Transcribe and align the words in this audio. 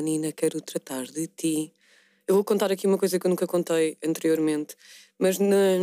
Nina, 0.00 0.32
quero 0.32 0.60
tratar 0.60 1.04
de 1.04 1.26
ti. 1.26 1.74
Eu 2.26 2.34
vou 2.34 2.44
contar 2.44 2.70
aqui 2.70 2.86
uma 2.86 2.98
coisa 2.98 3.18
que 3.18 3.26
eu 3.26 3.30
nunca 3.30 3.46
contei 3.46 3.98
anteriormente, 4.04 4.76
mas 5.18 5.38
na, 5.38 5.76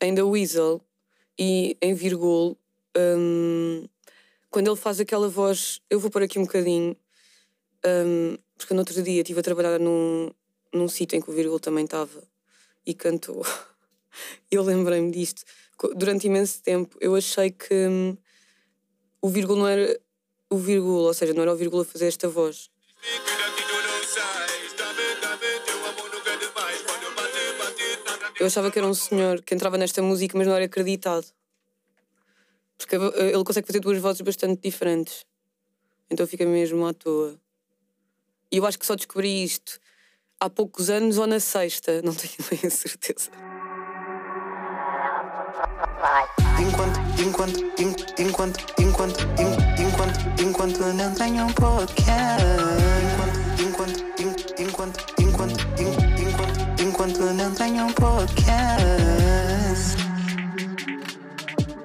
em 0.00 0.14
The 0.14 0.22
Weasel 0.22 0.80
e 1.38 1.76
em 1.80 1.94
Virgul, 1.94 2.58
um, 2.96 3.88
quando 4.50 4.68
ele 4.68 4.76
faz 4.76 5.00
aquela 5.00 5.28
voz, 5.28 5.80
eu 5.88 6.00
vou 6.00 6.10
pôr 6.10 6.22
aqui 6.22 6.38
um 6.38 6.42
bocadinho, 6.42 6.96
um, 7.86 8.36
porque 8.56 8.74
no 8.74 8.80
outro 8.80 9.02
dia 9.02 9.20
estive 9.20 9.40
a 9.40 9.42
trabalhar 9.42 9.78
num, 9.78 10.30
num 10.72 10.88
sítio 10.88 11.16
em 11.16 11.20
que 11.20 11.30
o 11.30 11.32
Virgul 11.32 11.60
também 11.60 11.84
estava 11.84 12.22
e 12.86 12.92
cantou. 12.92 13.44
eu 14.50 14.62
lembrei-me 14.62 15.10
disto. 15.10 15.42
Durante 15.96 16.26
imenso 16.26 16.62
tempo 16.62 16.96
eu 17.00 17.14
achei 17.14 17.50
que 17.50 17.88
hum, 17.88 18.16
o 19.20 19.28
Virgul 19.28 19.56
não 19.56 19.66
era 19.66 20.00
o 20.50 20.56
Virgul, 20.56 21.02
ou 21.02 21.14
seja, 21.14 21.32
não 21.32 21.42
era 21.42 21.52
o 21.52 21.56
Virgul 21.56 21.80
a 21.80 21.84
fazer 21.84 22.06
esta 22.06 22.28
voz. 22.28 22.70
Eu 28.44 28.48
achava 28.48 28.70
que 28.70 28.78
era 28.78 28.86
um 28.86 28.92
senhor 28.92 29.40
que 29.40 29.54
entrava 29.54 29.78
nesta 29.78 30.02
música, 30.02 30.36
mas 30.36 30.46
não 30.46 30.54
era 30.54 30.66
acreditado. 30.66 31.24
Porque 32.76 32.94
ele 32.94 33.42
consegue 33.42 33.66
fazer 33.66 33.80
duas 33.80 33.96
vozes 33.96 34.20
bastante 34.20 34.60
diferentes. 34.60 35.24
Então 36.10 36.26
fica 36.26 36.44
mesmo 36.44 36.86
à 36.86 36.92
toa. 36.92 37.40
E 38.52 38.58
eu 38.58 38.66
acho 38.66 38.78
que 38.78 38.84
só 38.84 38.94
descobri 38.94 39.42
isto 39.42 39.80
há 40.38 40.50
poucos 40.50 40.90
anos 40.90 41.16
ou 41.16 41.26
na 41.26 41.40
sexta, 41.40 42.00
não 42.04 42.14
tenho 42.14 42.34
bem 42.50 42.60
a 42.66 42.70
certeza. 42.70 43.30
Enquanto, 46.60 47.00
enquanto, 47.18 47.60
enquanto, 47.80 48.14
enquanto, 48.20 48.60
enquanto, 48.78 49.20
enquanto, 49.80 50.42
enquanto 50.42 50.78
não 50.92 51.14
tenho 51.14 51.46
um 51.46 51.52
podcast. 51.54 53.43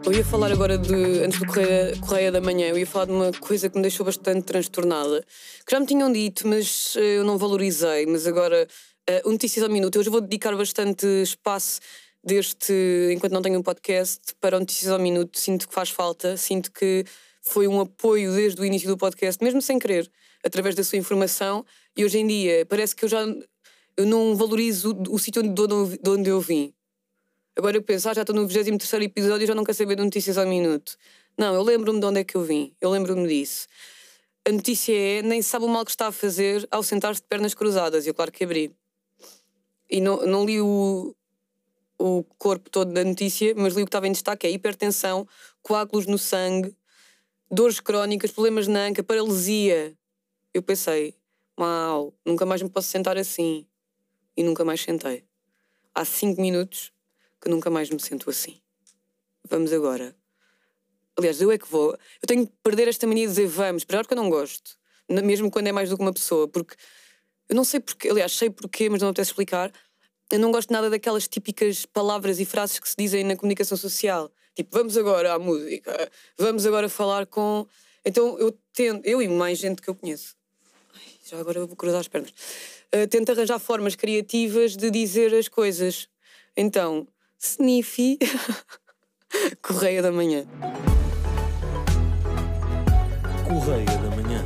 Eu 0.10 0.16
ia 0.16 0.26
falar 0.26 0.52
agora 0.52 0.76
de, 0.76 1.24
antes 1.24 1.38
do 1.38 1.46
Correia, 1.46 1.96
Correia 2.02 2.32
da 2.32 2.42
Manhã, 2.42 2.70
eu 2.70 2.78
ia 2.80 2.88
falar 2.88 3.06
de 3.06 3.12
uma 3.12 3.32
coisa 3.32 3.70
que 3.70 3.76
me 3.76 3.84
deixou 3.84 4.04
bastante 4.04 4.42
transtornada. 4.42 5.24
Que 5.64 5.72
já 5.72 5.80
me 5.80 5.86
tinham 5.86 6.12
dito, 6.12 6.48
mas 6.48 6.96
eh, 6.98 7.20
eu 7.20 7.24
não 7.24 7.38
valorizei. 7.38 8.08
Mas 8.08 8.26
agora, 8.26 8.68
uh, 9.08 9.30
Notícias 9.30 9.64
ao 9.64 9.70
Minuto, 9.70 10.00
hoje 10.00 10.10
vou 10.10 10.20
dedicar 10.20 10.58
bastante 10.58 11.06
espaço 11.22 11.80
deste 12.24 12.74
Enquanto 13.14 13.34
Não 13.34 13.42
Tenho 13.44 13.60
um 13.60 13.62
Podcast 13.62 14.34
para 14.42 14.58
o 14.58 14.60
Notícias 14.60 14.92
ao 14.92 14.98
Minuto. 14.98 15.38
Sinto 15.38 15.68
que 15.68 15.76
faz 15.76 15.92
falta, 15.92 16.36
sinto 16.38 16.72
que 16.72 17.06
foi 17.44 17.68
um 17.68 17.80
apoio 17.80 18.34
desde 18.34 18.60
o 18.60 18.66
início 18.66 18.88
do 18.88 18.98
podcast, 18.98 19.44
mesmo 19.44 19.62
sem 19.62 19.78
querer, 19.78 20.10
através 20.44 20.74
da 20.74 20.84
sua 20.84 20.98
informação. 20.98 21.64
E 21.96 22.04
hoje 22.04 22.18
em 22.18 22.26
dia 22.26 22.66
parece 22.66 22.96
que 22.96 23.06
eu 23.06 23.10
já 23.10 23.24
eu 23.96 24.08
não 24.08 24.36
valorizo 24.36 24.98
o, 25.08 25.20
sítio 25.20 25.44
de 25.44 26.10
onde 26.10 26.32
eu 26.32 26.42
vim. 26.42 26.74
Agora 27.60 27.76
eu 27.76 27.84
penso, 27.84 28.08
ah, 28.08 28.14
já 28.14 28.22
estou 28.22 28.34
no 28.34 28.48
23 28.48 29.04
episódio 29.04 29.44
e 29.44 29.46
já 29.46 29.54
não 29.54 29.66
quero 29.66 29.78
saber 29.78 29.98
de 29.98 30.02
notícias 30.02 30.38
ao 30.38 30.48
minuto. 30.48 30.96
Não, 31.38 31.54
eu 31.54 31.62
lembro-me 31.62 32.00
de 32.00 32.06
onde 32.06 32.22
é 32.22 32.24
que 32.24 32.38
eu 32.38 32.42
vim. 32.42 32.74
Eu 32.80 32.90
lembro-me 32.90 33.28
disso. 33.28 33.68
A 34.48 34.52
notícia 34.54 34.94
é, 34.98 35.22
nem 35.22 35.42
sabe 35.42 35.66
o 35.66 35.68
mal 35.68 35.84
que 35.84 35.92
está 35.92 36.08
a 36.08 36.12
fazer 36.14 36.66
ao 36.72 36.82
sentar-se 36.82 37.20
de 37.20 37.28
pernas 37.28 37.54
cruzadas. 37.54 38.06
E 38.06 38.10
eu, 38.12 38.14
claro 38.14 38.32
que 38.32 38.46
abri. 38.46 38.74
E 39.90 40.00
não, 40.00 40.26
não 40.26 40.46
li 40.46 40.62
o, 40.62 41.14
o 41.98 42.24
corpo 42.38 42.70
todo 42.70 42.94
da 42.94 43.04
notícia, 43.04 43.54
mas 43.58 43.74
li 43.74 43.82
o 43.82 43.86
que 43.86 43.90
estava 43.90 44.08
em 44.08 44.14
destaque: 44.14 44.48
é 44.48 44.52
hipertensão, 44.52 45.28
coágulos 45.62 46.06
no 46.06 46.18
sangue, 46.18 46.74
dores 47.52 47.82
crónicas, 47.82 48.32
problemas 48.32 48.70
na 48.70 48.86
anca, 48.86 49.04
paralisia. 49.04 49.94
Eu 50.54 50.64
pensei, 50.64 51.14
mal, 51.58 52.14
nunca 52.26 52.46
mais 52.46 52.62
me 52.62 52.70
posso 52.70 52.88
sentar 52.88 53.18
assim. 53.18 53.68
E 54.38 54.44
nunca 54.44 54.64
mais 54.64 54.80
sentei. 54.80 55.26
Há 55.94 56.06
cinco 56.06 56.40
minutos 56.40 56.94
que 57.42 57.50
nunca 57.50 57.70
mais 57.70 57.90
me 57.90 58.00
sinto 58.00 58.30
assim. 58.30 58.60
Vamos 59.48 59.72
agora. 59.74 60.16
Aliás, 61.18 61.42
eu 61.42 61.52
é 61.52 61.58
que 61.58 61.68
vou. 61.68 61.92
Eu 62.22 62.28
tenho 62.28 62.48
que 62.48 62.54
perder 62.64 62.88
esta 62.88 63.06
mania 63.06 63.26
de 63.26 63.32
dizer 63.32 63.48
vamos, 63.48 63.84
para 63.84 64.00
porque 64.00 64.14
eu 64.14 64.22
não 64.22 64.30
gosto. 64.30 64.78
Mesmo 65.10 65.50
quando 65.50 65.68
é 65.68 65.72
mais 65.72 65.90
do 65.90 65.98
que 65.98 66.02
uma 66.02 66.14
pessoa, 66.14 66.48
porque 66.48 66.76
eu 67.50 67.56
não 67.56 67.64
sei 67.64 67.80
porquê, 67.80 68.10
aliás, 68.10 68.32
sei 68.32 68.50
porquê, 68.50 68.90
mas 68.90 69.02
não 69.02 69.10
apetece 69.10 69.32
explicar. 69.32 69.72
Eu 70.32 70.40
não 70.40 70.52
gosto 70.52 70.72
nada 70.72 70.90
daquelas 70.90 71.28
típicas 71.28 71.86
palavras 71.86 72.40
e 72.40 72.46
frases 72.46 72.80
que 72.80 72.88
se 72.88 72.96
dizem 72.98 73.24
na 73.24 73.36
comunicação 73.36 73.76
social. 73.76 74.32
Tipo, 74.56 74.78
vamos 74.78 74.96
agora 74.96 75.34
à 75.34 75.40
música, 75.40 76.12
vamos 76.38 76.66
agora 76.66 76.88
falar 76.88 77.26
com. 77.26 77.66
Então 78.06 78.38
eu 78.38 78.52
tento, 78.72 79.06
eu 79.06 79.22
e 79.22 79.28
mais 79.28 79.58
gente 79.58 79.82
que 79.82 79.90
eu 79.90 79.96
conheço. 79.96 80.36
Ai, 80.94 81.02
já 81.26 81.40
agora 81.40 81.66
vou 81.66 81.76
cruzar 81.76 82.00
as 82.00 82.08
pernas. 82.08 82.32
Uh, 82.94 83.08
tento 83.08 83.32
arranjar 83.32 83.58
formas 83.58 83.96
criativas 83.96 84.78
de 84.78 84.92
dizer 84.92 85.34
as 85.34 85.48
coisas. 85.48 86.08
Então, 86.56 87.08
Sniffy. 87.42 88.20
Correia 89.64 90.02
da 90.02 90.12
Manhã. 90.12 90.46
Correia 93.48 93.86
da 93.86 94.10
Manhã. 94.16 94.46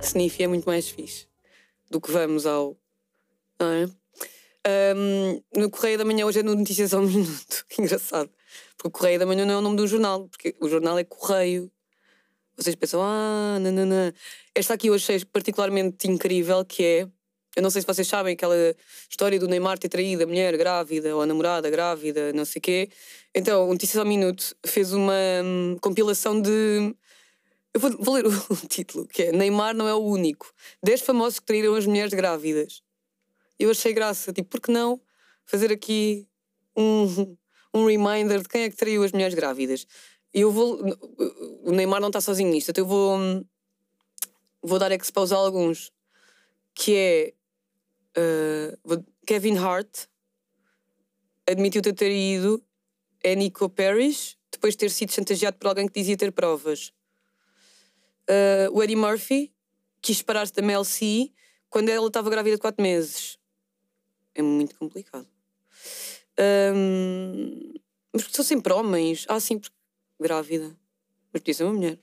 Sniffy 0.00 0.44
é 0.44 0.46
muito 0.46 0.64
mais 0.64 0.88
fixe 0.88 1.26
do 1.90 2.00
que 2.00 2.12
vamos 2.12 2.46
ao. 2.46 2.76
Não 3.58 3.68
é? 3.68 3.88
Um, 4.96 5.42
no 5.56 5.68
Correia 5.68 5.98
da 5.98 6.04
Manhã 6.04 6.24
hoje 6.24 6.38
é 6.38 6.42
no 6.44 6.54
Notícias 6.54 6.94
ao 6.94 7.02
Minuto. 7.02 7.66
Que 7.68 7.82
engraçado. 7.82 8.30
Porque 8.76 8.88
o 8.88 8.90
Correia 8.92 9.18
da 9.18 9.26
Manhã 9.26 9.44
não 9.44 9.54
é 9.54 9.58
o 9.58 9.60
nome 9.60 9.76
do 9.76 9.86
jornal, 9.88 10.28
porque 10.28 10.54
o 10.60 10.68
jornal 10.68 10.96
é 10.96 11.02
Correio. 11.02 11.68
Vocês 12.56 12.76
pensam, 12.76 13.00
ah, 13.02 13.58
nananã. 13.60 14.12
Esta 14.54 14.74
aqui 14.74 14.86
eu 14.86 14.94
achei 14.94 15.24
particularmente 15.24 16.08
incrível, 16.08 16.64
que 16.64 16.84
é 16.84 17.08
eu 17.56 17.62
não 17.62 17.70
sei 17.70 17.82
se 17.82 17.86
vocês 17.86 18.06
sabem 18.08 18.34
aquela 18.34 18.56
história 19.08 19.38
do 19.38 19.46
Neymar 19.46 19.78
ter 19.78 19.88
traído 19.88 20.24
a 20.24 20.26
mulher 20.26 20.56
grávida 20.56 21.14
ou 21.14 21.22
a 21.22 21.26
namorada 21.26 21.70
grávida, 21.70 22.32
não 22.32 22.44
sei 22.44 22.58
o 22.58 22.62
quê. 22.62 22.90
Então, 23.32 23.68
o 23.68 23.72
Notícias 23.72 23.98
ao 23.98 24.06
Minuto 24.06 24.56
fez 24.66 24.92
uma 24.92 25.14
hum, 25.44 25.76
compilação 25.80 26.40
de. 26.40 26.94
Eu 27.72 27.80
vou, 27.80 27.90
vou 27.98 28.14
ler 28.14 28.26
o, 28.26 28.56
título, 28.68 29.06
que 29.06 29.24
é 29.24 29.32
Neymar 29.32 29.74
não 29.74 29.86
é 29.86 29.94
o 29.94 29.98
único. 29.98 30.52
10 30.82 31.02
famosos 31.02 31.38
que 31.38 31.46
traíram 31.46 31.74
as 31.74 31.86
mulheres 31.86 32.12
grávidas. 32.12 32.82
Eu 33.58 33.70
achei 33.70 33.92
graça, 33.92 34.32
tipo, 34.32 34.48
por 34.50 34.60
que 34.60 34.72
não 34.72 35.00
fazer 35.44 35.70
aqui 35.70 36.26
um, 36.76 37.36
um 37.72 37.86
reminder 37.86 38.42
de 38.42 38.48
quem 38.48 38.62
é 38.62 38.70
que 38.70 38.76
traiu 38.76 39.04
as 39.04 39.12
mulheres 39.12 39.34
grávidas? 39.34 39.86
Eu 40.32 40.50
vou. 40.50 40.80
O 41.62 41.70
Neymar 41.70 42.00
não 42.00 42.08
está 42.08 42.20
sozinho 42.20 42.50
nisto, 42.50 42.70
então 42.70 42.82
eu 42.82 42.88
vou. 42.88 43.16
Hum, 43.16 43.44
vou 44.60 44.80
dar 44.80 44.90
expose 44.90 45.32
a 45.32 45.36
alguns. 45.36 45.92
Que 46.74 46.96
é 46.96 47.34
Uh, 48.16 49.04
Kevin 49.26 49.56
Hart 49.56 50.06
admitiu 51.46 51.82
ter 51.82 51.92
traído 51.92 52.62
é 53.22 53.34
Nico 53.34 53.68
Parrish 53.68 54.36
depois 54.52 54.74
de 54.74 54.78
ter 54.78 54.90
sido 54.90 55.12
chantageado 55.12 55.56
por 55.56 55.68
alguém 55.68 55.86
que 55.88 56.00
dizia 56.00 56.16
ter 56.16 56.30
provas. 56.30 56.92
Uh, 58.28 58.70
o 58.72 58.82
Eddie 58.82 58.96
Murphy 58.96 59.52
quis 60.00 60.18
separar-se 60.18 60.52
da 60.52 60.62
Mel 60.62 60.84
C 60.84 61.32
quando 61.68 61.88
ela 61.88 62.06
estava 62.06 62.30
grávida 62.30 62.56
de 62.56 62.60
4 62.60 62.80
meses. 62.82 63.38
É 64.34 64.42
muito 64.42 64.76
complicado. 64.76 65.26
Um, 66.74 67.74
mas 68.12 68.24
são 68.30 68.44
sempre 68.44 68.72
homens. 68.72 69.24
Ah, 69.28 69.40
sim, 69.40 69.60
grávida. 70.20 70.76
Mas 71.32 71.42
podia 71.42 71.54
ser 71.54 71.64
uma 71.64 71.74
mulher. 71.74 71.98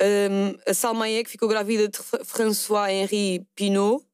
Um, 0.00 0.58
a 0.66 0.74
Salma 0.74 1.04
Hayek 1.04 1.30
ficou 1.30 1.48
grávida 1.48 1.88
de 1.88 1.98
François 2.24 2.90
Henri 2.90 3.46
Pinot 3.54 4.04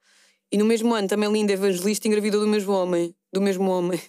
e 0.51 0.57
no 0.57 0.65
mesmo 0.65 0.95
ano 0.95 1.09
também 1.09 1.31
Linda 1.31 1.53
Evangelista 1.53 2.09
engravidou 2.09 2.41
do 2.41 2.47
mesmo 2.47 2.73
homem. 2.73 3.15
Do 3.33 3.41
mesmo 3.41 3.71
homem. 3.71 4.01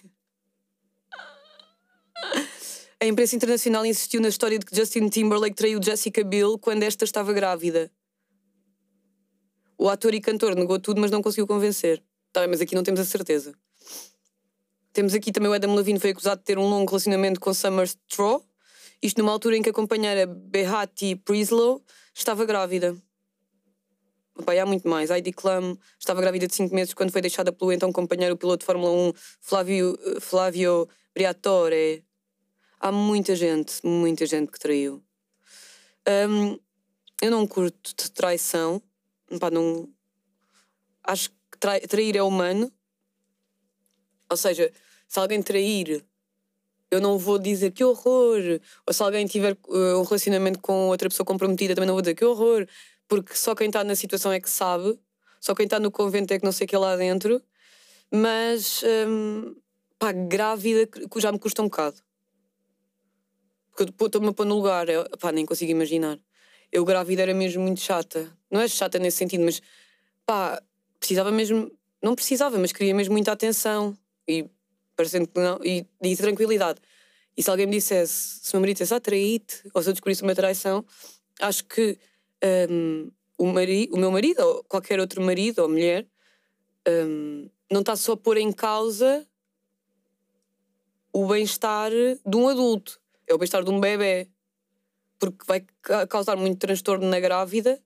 A 3.02 3.06
imprensa 3.06 3.34
internacional 3.34 3.86
insistiu 3.86 4.20
na 4.20 4.28
história 4.28 4.58
de 4.58 4.66
que 4.66 4.76
Justin 4.76 5.08
Timberlake 5.08 5.56
traiu 5.56 5.82
Jessica 5.82 6.22
Biel 6.22 6.58
quando 6.58 6.82
esta 6.82 7.04
estava 7.04 7.32
grávida. 7.32 7.90
O 9.78 9.88
ator 9.88 10.12
e 10.14 10.20
cantor 10.20 10.54
negou 10.54 10.78
tudo, 10.78 11.00
mas 11.00 11.10
não 11.10 11.22
conseguiu 11.22 11.46
convencer. 11.46 12.02
Tá 12.32 12.40
bem, 12.40 12.50
mas 12.50 12.60
aqui 12.60 12.74
não 12.74 12.82
temos 12.82 13.00
a 13.00 13.04
certeza. 13.04 13.54
Temos 14.92 15.14
aqui 15.14 15.32
também 15.32 15.50
o 15.50 15.54
Adam 15.54 15.74
Levine 15.74 15.98
foi 15.98 16.10
acusado 16.10 16.40
de 16.40 16.44
ter 16.44 16.58
um 16.58 16.68
longo 16.68 16.90
relacionamento 16.90 17.40
com 17.40 17.54
Summer 17.54 17.86
Straw, 17.86 18.44
isto 19.02 19.18
numa 19.18 19.32
altura 19.32 19.56
em 19.56 19.62
que 19.62 19.70
a 19.70 19.72
companheira 19.72 20.26
Behati 20.26 21.16
Prislow 21.16 21.82
estava 22.14 22.44
grávida. 22.44 22.94
Pai, 24.42 24.58
há 24.58 24.66
muito 24.66 24.88
mais. 24.88 25.10
Heidi 25.10 25.32
Klum 25.32 25.76
estava 25.98 26.20
grávida 26.20 26.46
de 26.46 26.54
5 26.54 26.74
meses 26.74 26.94
quando 26.94 27.10
foi 27.12 27.20
deixada 27.20 27.52
pelo 27.52 27.72
então 27.72 27.92
companheiro, 27.92 28.36
piloto 28.36 28.60
de 28.60 28.66
Fórmula 28.66 28.90
1, 28.90 29.12
Flávio, 29.40 29.98
Flávio 30.20 30.88
Briatore. 31.14 32.04
Há 32.78 32.90
muita 32.90 33.36
gente, 33.36 33.84
muita 33.84 34.24
gente 34.26 34.50
que 34.50 34.58
traiu. 34.58 35.02
Um, 36.08 36.58
eu 37.20 37.30
não 37.30 37.46
curto 37.46 37.94
de 37.96 38.10
traição. 38.10 38.82
Pá, 39.38 39.50
não... 39.50 39.88
Acho 41.04 41.30
que 41.30 41.58
tra 41.58 41.78
trair 41.80 42.16
é 42.16 42.22
humano. 42.22 42.72
Ou 44.30 44.36
seja, 44.36 44.72
se 45.06 45.18
alguém 45.18 45.42
trair, 45.42 46.04
eu 46.90 47.00
não 47.00 47.18
vou 47.18 47.38
dizer 47.38 47.70
que 47.72 47.84
horror. 47.84 48.60
Ou 48.86 48.94
se 48.94 49.02
alguém 49.02 49.26
tiver 49.26 49.56
uh, 49.68 49.98
um 49.98 50.02
relacionamento 50.02 50.58
com 50.60 50.88
outra 50.88 51.08
pessoa 51.08 51.26
comprometida, 51.26 51.74
também 51.74 51.86
não 51.86 51.94
vou 51.94 52.02
dizer 52.02 52.14
que 52.14 52.24
horror 52.24 52.66
porque 53.10 53.34
só 53.34 53.56
quem 53.56 53.66
está 53.66 53.82
na 53.82 53.96
situação 53.96 54.30
é 54.30 54.38
que 54.38 54.48
sabe. 54.48 54.96
Só 55.40 55.52
quem 55.52 55.64
está 55.64 55.80
no 55.80 55.90
convento 55.90 56.32
é 56.32 56.38
que 56.38 56.44
não 56.44 56.52
sei 56.52 56.64
o 56.64 56.68
que 56.68 56.76
é 56.76 56.78
lá 56.78 56.94
dentro. 56.94 57.42
Mas, 58.08 58.84
hum, 58.84 59.56
pá, 59.98 60.12
grávida 60.12 60.88
já 61.16 61.32
me 61.32 61.38
custa 61.40 61.60
um 61.60 61.64
bocado. 61.64 61.96
Porque 63.72 63.92
eu 63.98 64.06
estou-me 64.06 64.28
a 64.28 64.32
pôr 64.32 64.46
no 64.46 64.54
lugar, 64.54 64.88
eu, 64.88 65.04
pá, 65.18 65.32
nem 65.32 65.44
consigo 65.44 65.72
imaginar. 65.72 66.20
Eu 66.70 66.84
grávida 66.84 67.22
era 67.22 67.34
mesmo 67.34 67.64
muito 67.64 67.80
chata. 67.80 68.32
Não 68.48 68.60
é 68.60 68.68
chata 68.68 68.96
nesse 69.00 69.16
sentido, 69.16 69.42
mas 69.44 69.60
pá, 70.24 70.62
precisava 71.00 71.32
mesmo, 71.32 71.68
não 72.00 72.14
precisava, 72.14 72.58
mas 72.58 72.70
queria 72.70 72.94
mesmo 72.94 73.12
muita 73.12 73.32
atenção 73.32 73.98
e 74.28 74.48
parecendo 74.94 75.26
que 75.26 75.40
não, 75.40 75.58
e, 75.64 75.84
e 76.00 76.16
tranquilidade. 76.16 76.80
E 77.36 77.42
se 77.42 77.50
alguém 77.50 77.66
me 77.66 77.72
dissesse, 77.72 78.38
se 78.40 78.52
o 78.52 78.56
meu 78.56 78.60
marido 78.60 78.76
dissesse, 78.76 78.94
ah, 78.94 79.00
traí-te, 79.00 79.68
ou 79.74 79.82
se 79.82 79.88
eu 79.88 79.94
descobrisse 79.94 80.22
uma 80.22 80.34
traição, 80.34 80.84
acho 81.40 81.64
que 81.64 81.98
um, 82.70 83.10
o, 83.38 83.46
mari, 83.46 83.88
o 83.92 83.96
meu 83.96 84.10
marido, 84.10 84.40
ou 84.40 84.64
qualquer 84.64 85.00
outro 85.00 85.22
marido 85.22 85.60
ou 85.60 85.68
mulher, 85.68 86.06
um, 86.88 87.48
não 87.70 87.80
está 87.80 87.96
só 87.96 88.12
a 88.12 88.16
pôr 88.16 88.36
em 88.36 88.52
causa 88.52 89.26
o 91.12 91.26
bem-estar 91.26 91.90
de 91.90 92.36
um 92.36 92.48
adulto, 92.48 93.00
é 93.26 93.34
o 93.34 93.38
bem-estar 93.38 93.64
de 93.64 93.70
um 93.70 93.80
bebê. 93.80 94.30
Porque 95.18 95.44
vai 95.46 95.60
causar 96.08 96.36
muito 96.36 96.58
transtorno 96.58 97.06
na 97.06 97.20
grávida, 97.20 97.82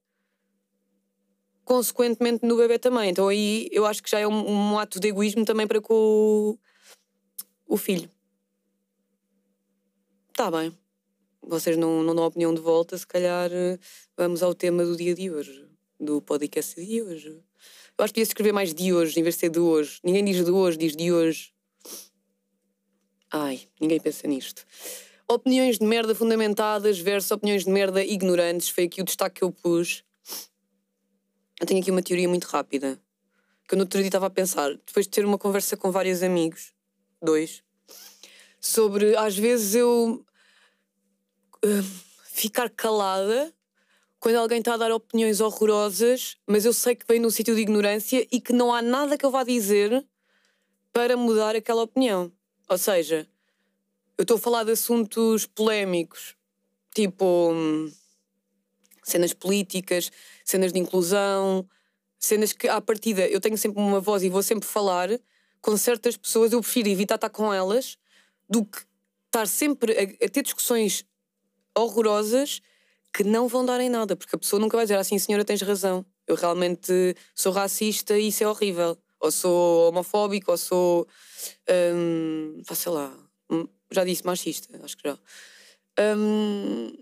consequentemente 1.64 2.46
no 2.46 2.56
bebê 2.56 2.78
também. 2.78 3.10
Então 3.10 3.28
aí 3.28 3.68
eu 3.72 3.86
acho 3.86 4.02
que 4.02 4.10
já 4.10 4.20
é 4.20 4.26
um, 4.26 4.72
um 4.72 4.78
ato 4.78 5.00
de 5.00 5.08
egoísmo 5.08 5.44
também 5.44 5.66
para 5.66 5.80
com 5.80 5.94
o, 5.94 6.58
o 7.66 7.76
filho. 7.76 8.08
Está 10.30 10.50
bem. 10.50 10.76
Vocês 11.46 11.76
não, 11.76 12.02
não 12.02 12.14
dão 12.14 12.24
opinião 12.24 12.54
de 12.54 12.60
volta, 12.60 12.96
se 12.96 13.06
calhar 13.06 13.50
eh, 13.52 13.78
vamos 14.16 14.42
ao 14.42 14.54
tema 14.54 14.84
do 14.84 14.96
dia 14.96 15.14
de 15.14 15.30
hoje, 15.30 15.68
do 16.00 16.22
podcast 16.22 16.82
de 16.82 17.02
hoje. 17.02 17.28
Eu 17.28 18.04
acho 18.04 18.12
que 18.12 18.20
podia 18.20 18.22
escrever 18.22 18.52
mais 18.52 18.72
de 18.72 18.94
hoje, 18.94 19.20
em 19.20 19.22
vez 19.22 19.34
de 19.34 19.40
ser 19.42 19.50
de 19.50 19.58
hoje. 19.58 20.00
Ninguém 20.02 20.24
diz 20.24 20.42
de 20.42 20.50
hoje, 20.50 20.78
diz 20.78 20.96
de 20.96 21.12
hoje. 21.12 21.52
Ai, 23.30 23.60
ninguém 23.78 24.00
pensa 24.00 24.26
nisto. 24.26 24.64
Opiniões 25.28 25.78
de 25.78 25.84
merda 25.84 26.14
fundamentadas 26.14 26.98
versus 26.98 27.30
opiniões 27.30 27.64
de 27.64 27.70
merda 27.70 28.02
ignorantes. 28.02 28.70
Foi 28.70 28.84
aqui 28.84 29.02
o 29.02 29.04
destaque 29.04 29.40
que 29.40 29.44
eu 29.44 29.52
pus. 29.52 30.02
Eu 31.60 31.66
tenho 31.66 31.80
aqui 31.80 31.90
uma 31.90 32.02
teoria 32.02 32.28
muito 32.28 32.44
rápida. 32.44 32.98
Que 33.68 33.74
eu 33.74 33.76
no 33.76 33.84
outro 33.84 33.98
dia 33.98 34.08
estava 34.08 34.26
a 34.26 34.30
pensar, 34.30 34.70
depois 34.70 35.06
de 35.06 35.10
ter 35.10 35.24
uma 35.24 35.38
conversa 35.38 35.76
com 35.76 35.90
vários 35.90 36.22
amigos, 36.22 36.72
dois, 37.22 37.62
sobre 38.60 39.16
às 39.16 39.36
vezes 39.36 39.74
eu 39.74 40.24
uh, 41.64 41.82
ficar 42.24 42.68
calada 42.68 43.52
quando 44.20 44.36
alguém 44.36 44.58
está 44.58 44.74
a 44.74 44.76
dar 44.78 44.92
opiniões 44.92 45.40
horrorosas, 45.40 46.36
mas 46.46 46.64
eu 46.64 46.72
sei 46.72 46.94
que 46.94 47.06
vem 47.06 47.20
num 47.20 47.30
sítio 47.30 47.54
de 47.54 47.60
ignorância 47.60 48.26
e 48.32 48.40
que 48.40 48.52
não 48.52 48.72
há 48.72 48.80
nada 48.80 49.18
que 49.18 49.24
eu 49.24 49.30
vá 49.30 49.44
dizer 49.44 50.06
para 50.92 51.16
mudar 51.16 51.54
aquela 51.54 51.82
opinião. 51.82 52.32
Ou 52.68 52.78
seja, 52.78 53.28
eu 54.16 54.22
estou 54.22 54.36
a 54.36 54.40
falar 54.40 54.64
de 54.64 54.72
assuntos 54.72 55.44
polémicos, 55.44 56.34
tipo 56.94 57.52
hum, 57.52 57.92
cenas 59.02 59.34
políticas, 59.34 60.10
cenas 60.44 60.72
de 60.72 60.78
inclusão, 60.78 61.68
cenas 62.18 62.52
que 62.52 62.66
à 62.66 62.80
partida 62.80 63.28
eu 63.28 63.40
tenho 63.40 63.58
sempre 63.58 63.78
uma 63.78 64.00
voz 64.00 64.22
e 64.22 64.30
vou 64.30 64.42
sempre 64.42 64.66
falar 64.66 65.10
com 65.60 65.76
certas 65.76 66.16
pessoas, 66.16 66.52
eu 66.52 66.60
prefiro 66.60 66.88
evitar 66.88 67.16
estar 67.16 67.30
com 67.30 67.52
elas 67.52 67.98
do 68.48 68.64
que 68.64 68.78
estar 69.26 69.46
sempre 69.46 69.92
a, 69.92 70.24
a 70.24 70.28
ter 70.28 70.42
discussões 70.42 71.04
horrorosas 71.76 72.60
que 73.12 73.24
não 73.24 73.46
vão 73.46 73.64
dar 73.64 73.80
em 73.80 73.88
nada, 73.88 74.16
porque 74.16 74.34
a 74.34 74.38
pessoa 74.38 74.60
nunca 74.60 74.76
vai 74.76 74.84
dizer 74.86 74.96
assim, 74.96 75.18
senhora, 75.18 75.44
tens 75.44 75.62
razão, 75.62 76.04
eu 76.26 76.34
realmente 76.34 77.14
sou 77.34 77.52
racista 77.52 78.18
e 78.18 78.28
isso 78.28 78.42
é 78.42 78.48
horrível 78.48 78.98
ou 79.24 79.30
sou 79.30 79.88
homofóbico, 79.88 80.50
ou 80.50 80.58
sou. 80.58 81.08
Um, 81.94 82.62
sei 82.74 82.92
lá. 82.92 83.16
Hum, 83.50 83.66
já 83.90 84.04
disse 84.04 84.24
machista, 84.24 84.68
acho 84.84 84.96
que 84.96 85.08
já. 85.08 85.18
Um, 86.16 86.92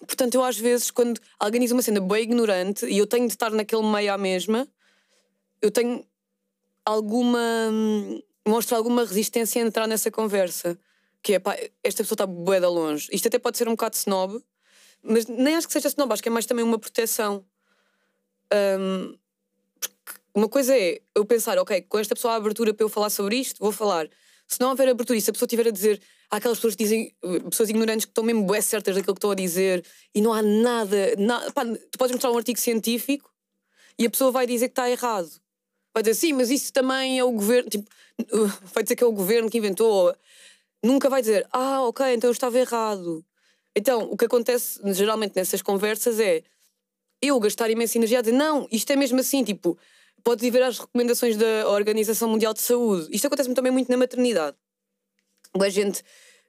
portanto, 0.00 0.34
eu 0.34 0.42
às 0.42 0.58
vezes, 0.58 0.90
quando 0.90 1.20
alguém 1.38 1.60
diz 1.60 1.70
uma 1.70 1.82
cena 1.82 2.00
bem 2.00 2.22
ignorante 2.22 2.86
e 2.86 2.98
eu 2.98 3.06
tenho 3.06 3.26
de 3.28 3.34
estar 3.34 3.50
naquele 3.52 3.82
meio 3.82 4.12
à 4.12 4.18
mesma, 4.18 4.66
eu 5.62 5.70
tenho 5.70 6.04
alguma. 6.84 7.40
mostro 8.46 8.76
alguma 8.76 9.04
resistência 9.04 9.62
a 9.62 9.66
entrar 9.66 9.86
nessa 9.86 10.10
conversa. 10.10 10.76
Que 11.24 11.34
é, 11.34 11.38
pá, 11.40 11.56
esta 11.82 12.04
pessoa 12.04 12.14
está 12.14 12.26
bué 12.26 12.60
de 12.60 12.66
longe. 12.66 13.08
Isto 13.10 13.28
até 13.28 13.38
pode 13.38 13.58
ser 13.58 13.66
um 13.66 13.72
bocado 13.72 13.96
snob, 13.96 14.40
mas 15.02 15.26
nem 15.26 15.56
acho 15.56 15.66
que 15.66 15.72
seja 15.72 15.88
snob, 15.88 16.12
acho 16.12 16.22
que 16.22 16.28
é 16.28 16.32
mais 16.32 16.46
também 16.46 16.64
uma 16.64 16.78
proteção. 16.78 17.44
Um, 18.78 19.16
uma 20.34 20.48
coisa 20.48 20.76
é 20.76 21.00
eu 21.14 21.24
pensar, 21.24 21.58
ok, 21.58 21.82
com 21.82 21.98
esta 21.98 22.14
pessoa 22.14 22.34
há 22.34 22.36
abertura 22.36 22.74
para 22.74 22.84
eu 22.84 22.88
falar 22.88 23.08
sobre 23.08 23.36
isto, 23.36 23.58
vou 23.58 23.72
falar. 23.72 24.08
Se 24.46 24.60
não 24.60 24.68
houver 24.70 24.88
abertura 24.88 25.18
e 25.18 25.22
se 25.22 25.30
a 25.30 25.32
pessoa 25.32 25.46
estiver 25.46 25.66
a 25.66 25.70
dizer, 25.70 26.00
há 26.30 26.36
aquelas 26.36 26.58
pessoas 26.58 26.74
que 26.74 26.84
dizem, 26.84 27.14
pessoas 27.48 27.70
ignorantes 27.70 28.04
que 28.04 28.10
estão 28.10 28.22
mesmo 28.22 28.44
bué 28.44 28.60
certas 28.60 28.94
daquilo 28.94 29.14
que 29.14 29.18
estão 29.18 29.30
a 29.30 29.34
dizer 29.34 29.84
e 30.14 30.20
não 30.20 30.32
há 30.32 30.42
nada, 30.42 31.14
nada 31.16 31.50
pá, 31.52 31.64
tu 31.64 31.98
podes 31.98 32.12
mostrar 32.12 32.30
um 32.30 32.36
artigo 32.36 32.58
científico 32.58 33.32
e 33.98 34.04
a 34.04 34.10
pessoa 34.10 34.30
vai 34.30 34.46
dizer 34.46 34.68
que 34.68 34.72
está 34.72 34.90
errado. 34.90 35.30
Vai 35.94 36.02
dizer, 36.02 36.14
sim, 36.14 36.32
mas 36.32 36.50
isso 36.50 36.72
também 36.72 37.18
é 37.18 37.24
o 37.24 37.30
governo, 37.30 37.70
tipo, 37.70 37.88
vai 38.74 38.82
dizer 38.82 38.96
que 38.96 39.04
é 39.04 39.06
o 39.06 39.12
governo 39.12 39.48
que 39.48 39.58
inventou. 39.58 40.14
Nunca 40.84 41.08
vai 41.08 41.22
dizer, 41.22 41.46
ah, 41.50 41.82
ok, 41.82 42.04
então 42.12 42.28
eu 42.28 42.32
estava 42.32 42.58
errado. 42.58 43.24
Então, 43.74 44.02
o 44.02 44.18
que 44.18 44.26
acontece 44.26 44.78
geralmente 44.92 45.34
nessas 45.34 45.62
conversas 45.62 46.20
é 46.20 46.42
eu 47.22 47.40
gastar 47.40 47.70
imensa 47.70 47.96
energia 47.96 48.18
a 48.18 48.20
dizer, 48.20 48.36
não, 48.36 48.68
isto 48.70 48.90
é 48.92 48.96
mesmo 48.96 49.18
assim, 49.18 49.42
tipo, 49.42 49.78
podes 50.22 50.44
ir 50.44 50.50
ver 50.50 50.62
as 50.62 50.78
recomendações 50.78 51.38
da 51.38 51.70
Organização 51.70 52.28
Mundial 52.28 52.52
de 52.52 52.60
Saúde. 52.60 53.08
Isto 53.10 53.28
acontece 53.28 53.52
também 53.54 53.72
muito 53.72 53.90
na 53.90 53.96
maternidade. 53.96 54.58
A 55.58 55.68
gente 55.70 56.02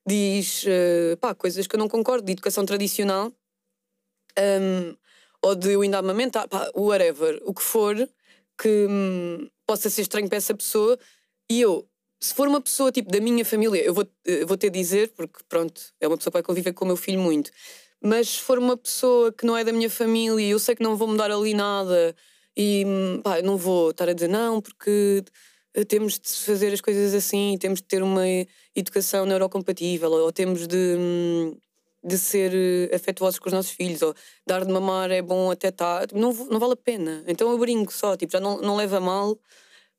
diz 0.05 0.65
uh, 0.65 1.15
pá, 1.21 1.33
coisas 1.33 1.65
que 1.65 1.73
eu 1.73 1.79
não 1.79 1.87
concordo, 1.87 2.25
de 2.25 2.33
educação 2.33 2.65
tradicional, 2.65 3.31
um, 4.37 4.97
ou 5.41 5.55
de 5.55 5.71
eu 5.71 5.81
ainda 5.81 5.99
amamentar, 5.99 6.45
pá, 6.49 6.69
whatever, 6.75 7.41
o 7.45 7.53
que 7.53 7.61
for 7.61 7.95
que 8.57 8.87
um, 8.89 9.49
possa 9.65 9.89
ser 9.89 10.01
estranho 10.01 10.27
para 10.27 10.37
essa 10.37 10.53
pessoa. 10.53 10.99
E 11.49 11.61
eu, 11.61 11.87
se 12.19 12.33
for 12.33 12.47
uma 12.47 12.61
pessoa 12.61 12.91
tipo 12.91 13.11
da 13.11 13.19
minha 13.19 13.45
família, 13.45 13.83
eu 13.83 13.93
vou, 13.93 14.07
eu 14.25 14.47
vou 14.47 14.57
ter 14.57 14.69
de 14.69 14.79
dizer, 14.79 15.11
porque 15.15 15.39
pronto, 15.47 15.81
é 15.99 16.07
uma 16.07 16.17
pessoa 16.17 16.31
que 16.31 16.35
vai 16.37 16.43
conviver 16.43 16.73
com 16.73 16.85
o 16.85 16.87
meu 16.87 16.97
filho 16.97 17.19
muito. 17.19 17.51
Mas 18.01 18.29
se 18.29 18.41
for 18.41 18.59
uma 18.59 18.77
pessoa 18.77 19.31
que 19.31 19.45
não 19.45 19.57
é 19.57 19.63
da 19.63 19.73
minha 19.73 19.89
família, 19.89 20.47
eu 20.47 20.59
sei 20.59 20.75
que 20.75 20.83
não 20.83 20.95
vou 20.95 21.07
mudar 21.07 21.31
ali 21.31 21.53
nada 21.53 22.15
e 22.55 22.85
pá, 23.23 23.41
não 23.41 23.57
vou 23.57 23.91
estar 23.91 24.09
a 24.09 24.13
dizer 24.13 24.27
não, 24.29 24.61
porque 24.61 25.23
eh, 25.73 25.83
temos 25.85 26.19
de 26.19 26.29
fazer 26.29 26.73
as 26.73 26.81
coisas 26.81 27.13
assim, 27.13 27.57
temos 27.59 27.81
de 27.81 27.87
ter 27.87 28.01
uma 28.03 28.23
educação 28.75 29.25
neurocompatível, 29.25 30.11
ou 30.11 30.31
temos 30.31 30.67
de, 30.67 30.95
hum, 30.97 31.57
de 32.03 32.17
ser 32.17 32.53
eh, 32.53 32.95
afetuosos 32.95 33.39
com 33.39 33.49
os 33.49 33.53
nossos 33.53 33.71
filhos, 33.71 34.01
ou 34.01 34.15
dar 34.47 34.63
de 34.65 34.71
mamar 34.71 35.11
é 35.11 35.21
bom 35.21 35.51
até 35.51 35.69
estar. 35.69 36.07
Não, 36.13 36.33
não 36.33 36.59
vale 36.59 36.73
a 36.73 36.77
pena. 36.77 37.23
Então 37.27 37.51
eu 37.51 37.57
brinco 37.57 37.91
só, 37.93 38.15
tipo, 38.15 38.31
já 38.31 38.39
não, 38.39 38.61
não 38.61 38.75
leva 38.77 38.99
mal, 38.99 39.37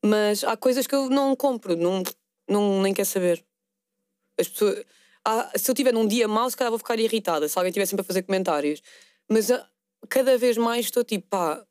mas 0.07 0.45
há 0.45 0.57
coisas 0.57 0.87
que 0.87 0.95
eu 0.95 1.11
não 1.11 1.35
compro, 1.35 1.77
não, 1.77 2.03
não, 2.49 2.83
nem 2.83 2.95
quer 2.95 3.05
saber. 3.05 3.45
As 4.39 4.49
pessoas. 4.49 4.85
Ah, 5.25 5.51
se 5.57 5.71
eu 5.71 5.75
tiver 5.75 5.93
num 5.93 6.07
dia 6.07 6.29
mau, 6.29 6.49
se 6.49 6.57
calhar 6.57 6.71
vou 6.71 6.79
ficar 6.79 6.99
irritada 6.99 7.49
se 7.49 7.59
alguém 7.59 7.71
estiver 7.71 7.87
sempre 7.87 8.03
a 8.03 8.05
fazer 8.05 8.23
comentários. 8.23 8.81
Mas 9.29 9.51
ah, 9.51 9.69
cada 10.09 10.39
vez 10.39 10.57
mais 10.57 10.87
estou 10.87 11.03
tipo, 11.03 11.27
pá, 11.29 11.65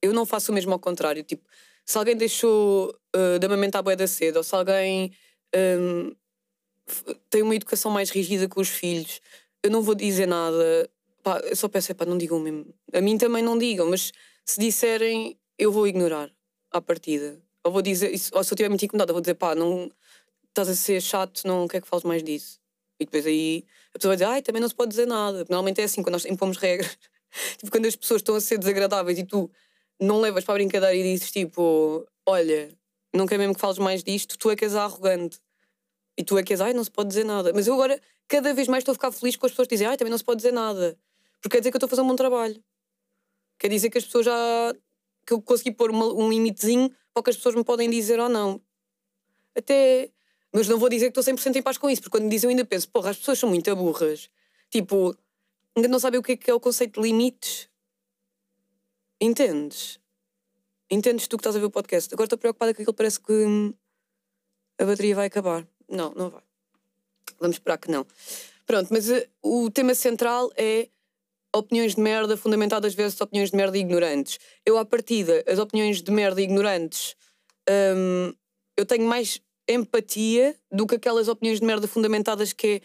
eu 0.00 0.12
não 0.12 0.24
faço 0.24 0.52
o 0.52 0.54
mesmo 0.54 0.72
ao 0.72 0.78
contrário. 0.78 1.22
Tipo, 1.24 1.48
se 1.84 1.98
alguém 1.98 2.16
deixou 2.16 2.94
uh, 3.16 3.38
de 3.38 3.46
amamentar 3.46 3.80
a 3.80 3.82
boeda 3.82 4.06
cedo, 4.06 4.36
ou 4.36 4.42
se 4.44 4.54
alguém 4.54 5.12
um, 5.56 6.14
tem 7.30 7.42
uma 7.42 7.56
educação 7.56 7.90
mais 7.90 8.10
rígida 8.10 8.48
com 8.48 8.60
os 8.60 8.68
filhos, 8.68 9.20
eu 9.62 9.70
não 9.70 9.82
vou 9.82 9.94
dizer 9.94 10.26
nada. 10.26 10.88
Pá, 11.22 11.40
eu 11.40 11.56
só 11.56 11.68
peço, 11.68 11.90
é 11.92 11.94
pá, 11.94 12.04
não 12.04 12.16
digam 12.16 12.38
mesmo. 12.38 12.72
A 12.92 13.00
mim 13.00 13.18
também 13.18 13.42
não 13.42 13.58
digam, 13.58 13.88
mas 13.90 14.12
se 14.44 14.60
disserem, 14.60 15.38
eu 15.58 15.72
vou 15.72 15.86
ignorar 15.86 16.30
à 16.70 16.80
partida. 16.80 17.42
Ou 17.68 17.72
vou 17.72 17.82
dizer, 17.82 18.10
ou 18.10 18.18
se 18.18 18.32
eu 18.34 18.40
estiver 18.54 18.68
muito 18.70 18.82
incomodada, 18.82 19.12
vou 19.12 19.20
dizer, 19.20 19.34
pá, 19.34 19.54
não 19.54 19.90
estás 20.48 20.70
a 20.70 20.74
ser 20.74 21.02
chato, 21.02 21.42
não 21.46 21.68
quer 21.68 21.82
que 21.82 21.86
fales 21.86 22.02
mais 22.02 22.22
disso. 22.22 22.58
E 22.98 23.04
depois 23.04 23.26
aí 23.26 23.64
a 23.94 23.98
pessoa 23.98 24.10
vai 24.10 24.16
dizer, 24.16 24.24
ai, 24.24 24.42
também 24.42 24.62
não 24.62 24.68
se 24.68 24.74
pode 24.74 24.88
dizer 24.88 25.06
nada. 25.06 25.44
Normalmente 25.50 25.82
é 25.82 25.84
assim, 25.84 26.02
quando 26.02 26.14
nós 26.14 26.24
impomos 26.24 26.56
regras. 26.56 26.96
tipo, 27.58 27.70
quando 27.70 27.84
as 27.84 27.94
pessoas 27.94 28.20
estão 28.20 28.34
a 28.34 28.40
ser 28.40 28.56
desagradáveis 28.56 29.18
e 29.18 29.24
tu 29.24 29.50
não 30.00 30.18
levas 30.18 30.44
para 30.44 30.54
a 30.54 30.56
brincadeira 30.56 30.94
e 30.96 31.02
dizes 31.02 31.30
tipo: 31.30 32.06
Olha, 32.26 32.70
não 33.14 33.26
quero 33.26 33.40
mesmo 33.40 33.54
que 33.54 33.60
fales 33.60 33.78
mais 33.78 34.02
disto, 34.02 34.38
tu 34.38 34.50
é 34.50 34.56
que 34.56 34.64
és 34.64 34.74
arrogante. 34.74 35.38
E 36.16 36.24
tu 36.24 36.38
é 36.38 36.42
que 36.42 36.54
és, 36.54 36.60
ai, 36.62 36.72
não 36.72 36.82
se 36.82 36.90
pode 36.90 37.10
dizer 37.10 37.24
nada. 37.24 37.52
Mas 37.52 37.66
eu 37.66 37.74
agora, 37.74 38.00
cada 38.26 38.54
vez 38.54 38.66
mais 38.66 38.80
estou 38.80 38.92
a 38.92 38.94
ficar 38.94 39.12
feliz 39.12 39.36
com 39.36 39.44
as 39.44 39.52
pessoas 39.52 39.68
que 39.68 39.74
dizem, 39.74 39.86
ai, 39.86 39.96
também 39.98 40.10
não 40.10 40.18
se 40.18 40.24
pode 40.24 40.38
dizer 40.38 40.52
nada. 40.52 40.98
Porque 41.40 41.56
quer 41.56 41.60
dizer 41.60 41.70
que 41.70 41.76
eu 41.76 41.78
estou 41.78 41.86
a 41.86 41.90
fazer 41.90 42.02
um 42.02 42.08
bom 42.08 42.16
trabalho. 42.16 42.62
Quer 43.58 43.68
dizer 43.68 43.90
que 43.90 43.98
as 43.98 44.04
pessoas 44.04 44.24
já. 44.24 44.74
que 45.26 45.32
eu 45.32 45.42
consegui 45.42 45.70
pôr 45.70 45.90
uma, 45.90 46.06
um 46.06 46.30
limitezinho 46.30 46.90
para 47.18 47.20
o 47.20 47.22
que 47.24 47.30
as 47.30 47.36
pessoas 47.36 47.54
me 47.54 47.64
podem 47.64 47.90
dizer 47.90 48.20
ou 48.20 48.28
não. 48.28 48.60
Até. 49.56 50.10
Mas 50.52 50.68
não 50.68 50.78
vou 50.78 50.88
dizer 50.88 51.10
que 51.10 51.18
estou 51.18 51.34
100% 51.34 51.56
em 51.56 51.62
paz 51.62 51.76
com 51.76 51.90
isso, 51.90 52.00
porque 52.00 52.16
quando 52.16 52.24
me 52.24 52.30
dizem 52.30 52.48
eu 52.48 52.50
ainda 52.50 52.64
penso, 52.64 52.88
porra, 52.88 53.10
as 53.10 53.18
pessoas 53.18 53.38
são 53.38 53.48
muito 53.48 53.74
burras. 53.76 54.30
Tipo, 54.70 55.14
ainda 55.76 55.88
não 55.88 55.98
sabem 55.98 56.18
o 56.18 56.22
que 56.22 56.32
é, 56.32 56.36
que 56.36 56.50
é 56.50 56.54
o 56.54 56.60
conceito 56.60 57.00
de 57.00 57.06
limites. 57.06 57.68
Entendes? 59.20 60.00
Entendes 60.90 61.28
tu 61.28 61.36
que 61.36 61.42
estás 61.42 61.56
a 61.56 61.58
ver 61.58 61.66
o 61.66 61.70
podcast? 61.70 62.12
Agora 62.14 62.26
estou 62.26 62.38
preocupada 62.38 62.72
que 62.72 62.80
aquilo 62.80 62.94
parece 62.94 63.20
que 63.20 63.32
hum, 63.32 63.74
a 64.78 64.84
bateria 64.84 65.14
vai 65.14 65.26
acabar. 65.26 65.66
Não, 65.88 66.14
não 66.14 66.30
vai. 66.30 66.42
Vamos 67.38 67.56
esperar 67.56 67.76
que 67.78 67.90
não. 67.90 68.06
Pronto, 68.64 68.88
mas 68.90 69.10
uh, 69.10 69.28
o 69.42 69.70
tema 69.70 69.94
central 69.94 70.50
é 70.56 70.88
opiniões 71.58 71.94
de 71.94 72.00
merda 72.00 72.36
fundamentadas 72.36 72.94
versus 72.94 73.20
opiniões 73.20 73.50
de 73.50 73.56
merda 73.56 73.76
ignorantes. 73.76 74.38
Eu, 74.64 74.78
à 74.78 74.84
partida, 74.84 75.44
as 75.46 75.58
opiniões 75.58 76.02
de 76.02 76.10
merda 76.10 76.40
ignorantes, 76.40 77.14
hum, 77.68 78.32
eu 78.76 78.86
tenho 78.86 79.04
mais 79.04 79.40
empatia 79.68 80.56
do 80.72 80.86
que 80.86 80.94
aquelas 80.94 81.28
opiniões 81.28 81.60
de 81.60 81.66
merda 81.66 81.86
fundamentadas 81.86 82.52
que 82.52 82.80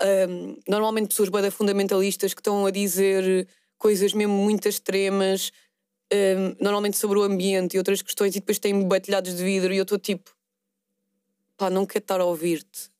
é 0.00 0.26
hum, 0.26 0.56
normalmente 0.68 1.08
pessoas 1.08 1.28
bem 1.28 1.50
fundamentalistas 1.50 2.32
que 2.34 2.40
estão 2.40 2.66
a 2.66 2.70
dizer 2.70 3.48
coisas 3.78 4.12
mesmo 4.12 4.34
muito 4.34 4.68
extremas, 4.68 5.50
hum, 6.12 6.56
normalmente 6.60 6.98
sobre 6.98 7.18
o 7.18 7.22
ambiente 7.22 7.74
e 7.74 7.78
outras 7.78 8.02
questões, 8.02 8.36
e 8.36 8.40
depois 8.40 8.58
têm 8.58 8.86
batilhados 8.86 9.34
de 9.34 9.42
vidro, 9.42 9.72
e 9.72 9.78
eu 9.78 9.82
estou 9.82 9.98
tipo, 9.98 10.30
pá, 11.56 11.70
não 11.70 11.86
quero 11.86 12.02
estar 12.02 12.20
a 12.20 12.24
ouvir-te. 12.24 12.90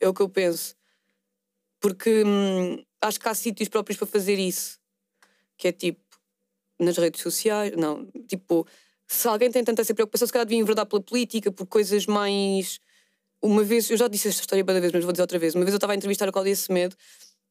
É 0.00 0.08
o 0.08 0.14
que 0.14 0.22
eu 0.22 0.28
penso. 0.28 0.76
Porque 1.80 2.24
hum, 2.24 2.82
acho 3.00 3.20
que 3.20 3.28
há 3.28 3.34
sítios 3.34 3.68
próprios 3.68 3.98
para 3.98 4.06
fazer 4.06 4.38
isso. 4.38 4.78
Que 5.56 5.68
é 5.68 5.72
tipo, 5.72 6.00
nas 6.78 6.96
redes 6.96 7.20
sociais, 7.20 7.76
não, 7.76 8.06
tipo, 8.28 8.66
se 9.06 9.26
alguém 9.26 9.50
tem 9.50 9.64
tanta 9.64 9.82
essa 9.82 9.94
preocupação, 9.94 10.26
se 10.26 10.32
calhar 10.32 10.46
devia 10.46 10.60
enverdar 10.60 10.86
pela 10.86 11.02
política, 11.02 11.50
por 11.50 11.66
coisas 11.66 12.06
mais. 12.06 12.80
Uma 13.42 13.62
vez, 13.62 13.90
eu 13.90 13.96
já 13.96 14.08
disse 14.08 14.28
esta 14.28 14.40
história 14.40 14.64
para 14.64 14.80
vez, 14.80 14.92
mas 14.92 15.04
vou 15.04 15.12
dizer 15.12 15.22
outra 15.22 15.38
vez. 15.38 15.54
Uma 15.54 15.64
vez 15.64 15.72
eu 15.72 15.78
estava 15.78 15.92
a 15.92 15.96
entrevistar 15.96 16.28
a 16.28 16.32
Cláudia 16.32 16.54
Semedo 16.56 16.96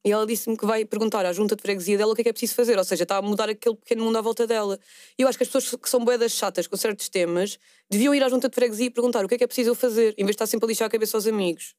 e 0.05 0.11
ela 0.11 0.25
disse-me 0.25 0.55
que 0.55 0.65
vai 0.65 0.85
perguntar 0.85 1.25
à 1.25 1.33
junta 1.33 1.55
de 1.55 1.61
freguesia 1.61 1.97
dela 1.97 2.11
o 2.11 2.15
que 2.15 2.21
é 2.21 2.23
que 2.23 2.29
é 2.29 2.33
preciso 2.33 2.55
fazer, 2.55 2.77
ou 2.77 2.83
seja, 2.83 3.03
está 3.03 3.17
a 3.17 3.21
mudar 3.21 3.49
aquele 3.49 3.75
pequeno 3.75 4.03
mundo 4.05 4.17
à 4.17 4.21
volta 4.21 4.45
dela. 4.45 4.79
E 5.17 5.21
eu 5.21 5.27
acho 5.27 5.37
que 5.37 5.43
as 5.43 5.49
pessoas 5.49 5.81
que 5.81 5.89
são 5.89 6.03
boedas 6.03 6.31
chatas 6.31 6.67
com 6.67 6.77
certos 6.77 7.09
temas 7.09 7.57
deviam 7.89 8.13
ir 8.13 8.23
à 8.23 8.29
junta 8.29 8.47
de 8.47 8.55
freguesia 8.55 8.85
e 8.85 8.89
perguntar 8.89 9.25
o 9.25 9.27
que 9.27 9.35
é 9.35 9.37
que 9.37 9.43
é 9.43 9.47
preciso 9.47 9.71
eu 9.71 9.75
fazer, 9.75 10.13
em 10.17 10.23
vez 10.23 10.27
de 10.27 10.31
estar 10.31 10.47
sempre 10.47 10.65
a 10.65 10.69
lixar 10.69 10.87
a 10.87 10.89
cabeça 10.89 11.17
aos 11.17 11.25
amigos. 11.25 11.73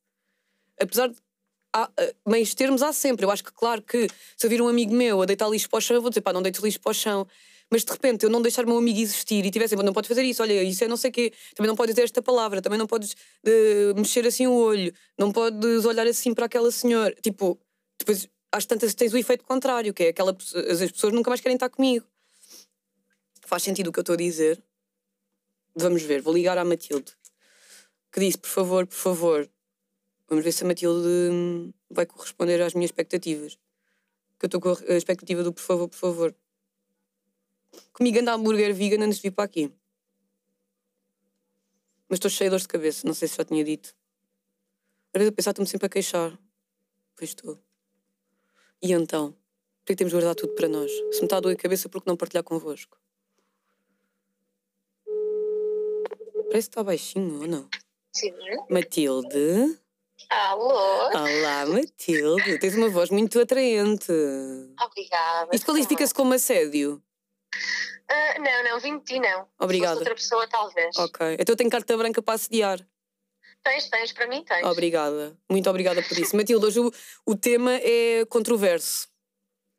Apesar 0.81 1.09
de 1.09 1.17
há, 1.85 2.03
uh, 2.03 2.31
meios 2.31 2.55
termos 2.55 2.83
há 2.83 2.93
sempre. 2.93 3.25
Eu 3.25 3.31
acho 3.31 3.45
que, 3.45 3.53
claro, 3.53 3.83
que 3.83 4.09
se 4.37 4.47
eu 4.47 4.51
vir 4.51 4.61
um 4.61 4.69
amigo 4.69 4.95
meu 4.95 5.23
a 5.23 5.27
deitar 5.27 5.49
lixo 5.49 5.69
para 5.69 5.79
o 5.79 5.81
chão, 5.81 5.97
eu 5.97 6.03
vou 6.03 6.11
dizer, 6.11 6.21
pá, 6.21 6.33
não 6.33 6.43
deites 6.43 6.63
lixo 6.63 6.81
para 6.81 6.91
o 6.91 6.95
chão. 6.95 7.27
Mas 7.71 7.85
de 7.85 7.93
repente 7.93 8.25
eu 8.25 8.31
não 8.31 8.41
deixar 8.41 8.65
o 8.65 8.69
meu 8.69 8.79
amigo 8.79 8.99
existir 8.99 9.45
e 9.45 9.51
tivesse, 9.51 9.77
não 9.77 9.93
podes 9.93 10.09
fazer 10.09 10.23
isso, 10.23 10.43
olha, 10.43 10.63
isso 10.63 10.83
é 10.85 10.89
não 10.89 10.97
sei 10.97 11.11
o 11.11 11.13
quê, 11.13 11.33
também 11.55 11.69
não 11.69 11.77
podes 11.77 11.95
dizer 11.95 12.05
esta 12.05 12.23
palavra, 12.23 12.63
também 12.63 12.79
não 12.79 12.87
podes 12.87 13.13
uh, 13.13 13.95
mexer 13.95 14.27
assim 14.27 14.47
o 14.47 14.55
olho, 14.55 14.93
não 15.19 15.31
podes 15.31 15.85
olhar 15.85 16.07
assim 16.07 16.33
para 16.33 16.47
aquela 16.47 16.71
senhora. 16.71 17.15
Tipo, 17.23 17.59
depois 17.99 18.27
às 18.51 18.65
tantas 18.65 18.95
tens 18.95 19.13
o 19.13 19.19
efeito 19.19 19.45
contrário, 19.45 19.93
que 19.93 20.05
é 20.05 20.09
aquela 20.09 20.37
as 20.71 20.93
pessoas 20.93 21.13
nunca 21.13 21.31
mais 21.31 21.41
querem 21.41 21.57
estar 21.57 21.69
comigo. 21.69 22.07
Faz 23.45 23.63
sentido 23.63 23.89
o 23.89 23.93
que 23.93 23.99
eu 23.99 24.03
estou 24.03 24.15
a 24.15 24.17
dizer? 24.17 24.63
Vamos 25.75 26.03
ver, 26.03 26.23
vou 26.23 26.35
ligar 26.35 26.59
à 26.59 26.65
Matilde. 26.65 27.13
Que 28.11 28.21
disse, 28.21 28.39
por 28.39 28.49
favor, 28.49 28.87
por 28.87 28.97
favor, 28.97 29.51
Vamos 30.29 30.45
ver 30.45 30.53
se 30.53 30.63
a 30.63 30.67
Matilde 30.67 31.09
hum, 31.33 31.73
vai 31.91 32.05
corresponder 32.05 32.61
às 32.61 32.75
minhas 32.75 32.91
expectativas. 32.91 33.59
Que 34.39 34.45
eu 34.45 34.49
estou 34.49 34.61
com 34.61 34.71
a 34.71 34.97
expectativa 34.97 35.43
do 35.43 35.53
por 35.53 35.63
favor, 35.63 35.89
por 35.89 35.97
favor. 35.97 36.37
Comigo 37.93 38.19
anda 38.19 38.35
hambúrguer 38.35 38.75
vegan 38.75 39.05
antes 39.05 39.17
de 39.17 39.23
vir 39.23 39.33
para 39.33 39.45
aqui. 39.45 39.73
Mas 42.09 42.19
estou 42.19 42.31
cheia 42.31 42.49
de 42.49 42.57
dor 42.57 42.61
de 42.61 42.69
cabeça, 42.69 43.07
não 43.07 43.15
sei 43.15 43.27
se 43.27 43.37
já 43.37 43.45
tinha 43.45 43.65
dito. 43.65 43.95
Às 45.13 45.21
vezes 45.21 45.31
eu 45.31 45.33
pensar, 45.33 45.51
estou-me 45.51 45.69
sempre 45.69 45.87
a 45.87 45.91
queixar. 45.91 46.39
Pois 47.17 47.31
estou. 47.31 47.59
E 48.83 48.93
então? 48.93 49.33
Por 49.33 49.87
que 49.87 49.97
temos 49.97 50.13
de 50.13 50.17
guardar 50.17 50.35
tudo 50.35 50.55
para 50.55 50.69
nós? 50.69 50.91
Se 50.93 51.21
me 51.21 51.25
está 51.25 51.39
a 51.39 51.41
doer 51.41 51.57
a 51.57 51.59
cabeça, 51.59 51.89
por 51.89 52.03
que 52.03 52.07
não 52.07 52.17
partilhar 52.17 52.45
convosco? 52.45 52.99
Parece 56.49 56.69
que 56.69 56.73
está 56.73 56.83
baixinho, 56.83 57.41
ou 57.41 57.47
não? 57.47 57.69
Sim. 58.13 58.33
Matilde? 58.71 59.79
Alô? 60.29 61.09
Olá, 61.11 61.67
Matilde. 61.67 62.59
Tens 62.59 62.75
uma 62.75 62.89
voz 62.89 63.11
muito 63.11 63.41
atraente. 63.41 64.13
Obrigada. 64.83 65.55
Isto 65.55 65.67
qualifica-se 65.67 66.13
como 66.13 66.35
assédio? 66.35 67.03
Uh, 68.11 68.43
não, 68.43 68.65
não, 68.65 68.81
vim 68.81 68.99
de 68.99 69.05
ti 69.05 69.21
não. 69.21 69.47
Obrigada. 69.59 69.95
Se 69.95 69.99
outra 70.01 70.15
pessoa, 70.15 70.47
talvez. 70.49 70.97
Ok. 70.97 71.37
Então 71.39 71.53
eu 71.53 71.57
tenho 71.57 71.71
carta 71.71 71.97
branca 71.97 72.21
para 72.21 72.35
assediar. 72.35 72.79
Tens, 73.63 73.89
tens, 73.89 74.13
para 74.13 74.27
mim 74.27 74.45
tens. 74.45 74.65
Obrigada. 74.67 75.37
Muito 75.49 75.69
obrigada 75.71 76.03
por 76.03 76.19
isso. 76.19 76.37
Matilde, 76.37 76.67
hoje 76.67 76.81
o, 76.81 76.93
o 77.25 77.37
tema 77.37 77.75
é 77.75 78.25
controverso. 78.29 79.09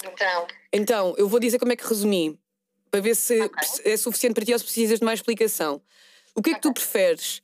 Então. 0.04 0.48
Então, 0.72 1.16
eu 1.18 1.28
vou 1.28 1.40
dizer 1.40 1.60
como 1.60 1.72
é 1.72 1.76
que 1.76 1.86
resumi. 1.86 2.40
Para 2.90 3.02
ver 3.02 3.16
se 3.16 3.40
okay. 3.42 3.94
é 3.94 3.98
suficiente 3.98 4.34
para 4.34 4.46
ti 4.46 4.54
ou 4.54 4.60
se 4.60 4.66
precisas 4.66 5.00
de 5.00 5.06
mais 5.06 5.20
explicação. 5.20 5.82
O 6.34 6.42
que 6.42 6.52
é 6.52 6.54
que 6.54 6.60
okay. 6.60 6.72
tu 6.72 6.74
preferes? 6.74 7.42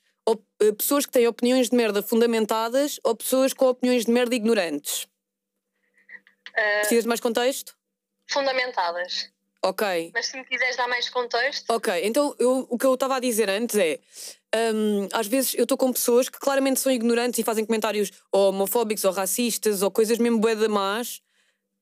Eh, 0.62 0.72
pessoas 0.72 1.05
que 1.05 1.12
têm 1.12 1.27
opiniões 1.27 1.70
de 1.70 1.75
merda 1.75 2.01
fundamentadas 2.01 3.00
ou 3.03 3.15
pessoas 3.15 3.53
com 3.53 3.67
opiniões 3.67 4.05
de 4.05 4.12
merda 4.12 4.36
ignorantes? 4.36 5.03
Uh, 6.50 6.79
Precisas 6.79 7.03
de 7.03 7.08
mais 7.10 7.20
contexto? 7.20 7.75
Fundamentadas. 8.27 9.29
Ok. 9.63 10.12
Mas 10.13 10.27
se 10.27 10.38
me 10.38 10.46
quiseres 10.46 10.75
dar 10.77 10.88
mais 10.88 11.10
contexto. 11.10 11.70
Ok, 11.72 12.01
então 12.03 12.36
eu, 12.39 12.67
o 12.70 12.77
que 12.77 12.86
eu 12.86 12.94
estava 12.94 13.17
a 13.17 13.20
dizer 13.20 13.50
antes 13.50 13.75
é. 13.77 14.00
Um, 14.55 15.10
às 15.12 15.27
vezes 15.27 15.53
eu 15.55 15.63
estou 15.63 15.77
com 15.77 15.91
pessoas 15.91 16.29
que 16.29 16.39
claramente 16.39 16.79
são 16.79 16.91
ignorantes 16.91 17.39
e 17.39 17.44
fazem 17.44 17.65
comentários 17.65 18.12
homofóbicos 18.32 19.03
ou 19.03 19.12
racistas 19.12 19.82
ou 19.82 19.91
coisas 19.91 20.17
mesmo 20.17 20.39
bué 20.39 20.55
de 20.55 20.70
más 20.70 21.22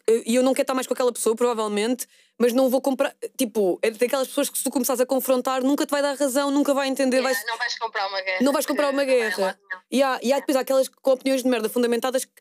eh, 0.10 0.24
e 0.26 0.36
eu 0.36 0.42
não 0.42 0.54
quero 0.54 0.64
estar 0.64 0.74
mais 0.74 0.88
com 0.88 0.94
aquela 0.94 1.14
pessoa, 1.14 1.36
provavelmente, 1.36 2.08
mas 2.40 2.54
não 2.54 2.70
vou 2.70 2.82
comprar. 2.82 3.16
Tipo, 3.38 3.80
é 3.82 3.92
daquelas 3.92 4.28
pessoas 4.28 4.50
que 4.50 4.58
se 4.58 4.64
tu 4.64 4.72
começares 4.72 5.00
a 5.00 5.06
confrontar, 5.06 5.64
nunca 5.64 5.86
te 5.86 5.92
vai 5.92 6.02
dar 6.02 6.16
razão, 6.16 6.52
nunca 6.52 6.74
vai 6.74 6.88
entender. 6.88 7.18
Yeah, 7.18 7.34
vais... 7.34 7.48
Não 7.48 7.58
vais 7.58 7.78
comprar 7.78 8.08
uma 8.08 8.22
guerra. 8.22 8.42
Não 8.42 8.54
vais 8.54 8.66
comprar 8.66 8.90
uma 8.90 9.04
guerra. 9.06 9.60
E 9.92 10.02
há, 10.02 10.20
e 10.22 10.34
há 10.34 10.40
depois 10.40 10.56
aquelas 10.58 10.88
com 10.88 11.12
opiniões 11.12 11.44
de 11.44 11.50
merda 11.50 11.70
fundamentadas 11.70 12.26
que 12.26 12.32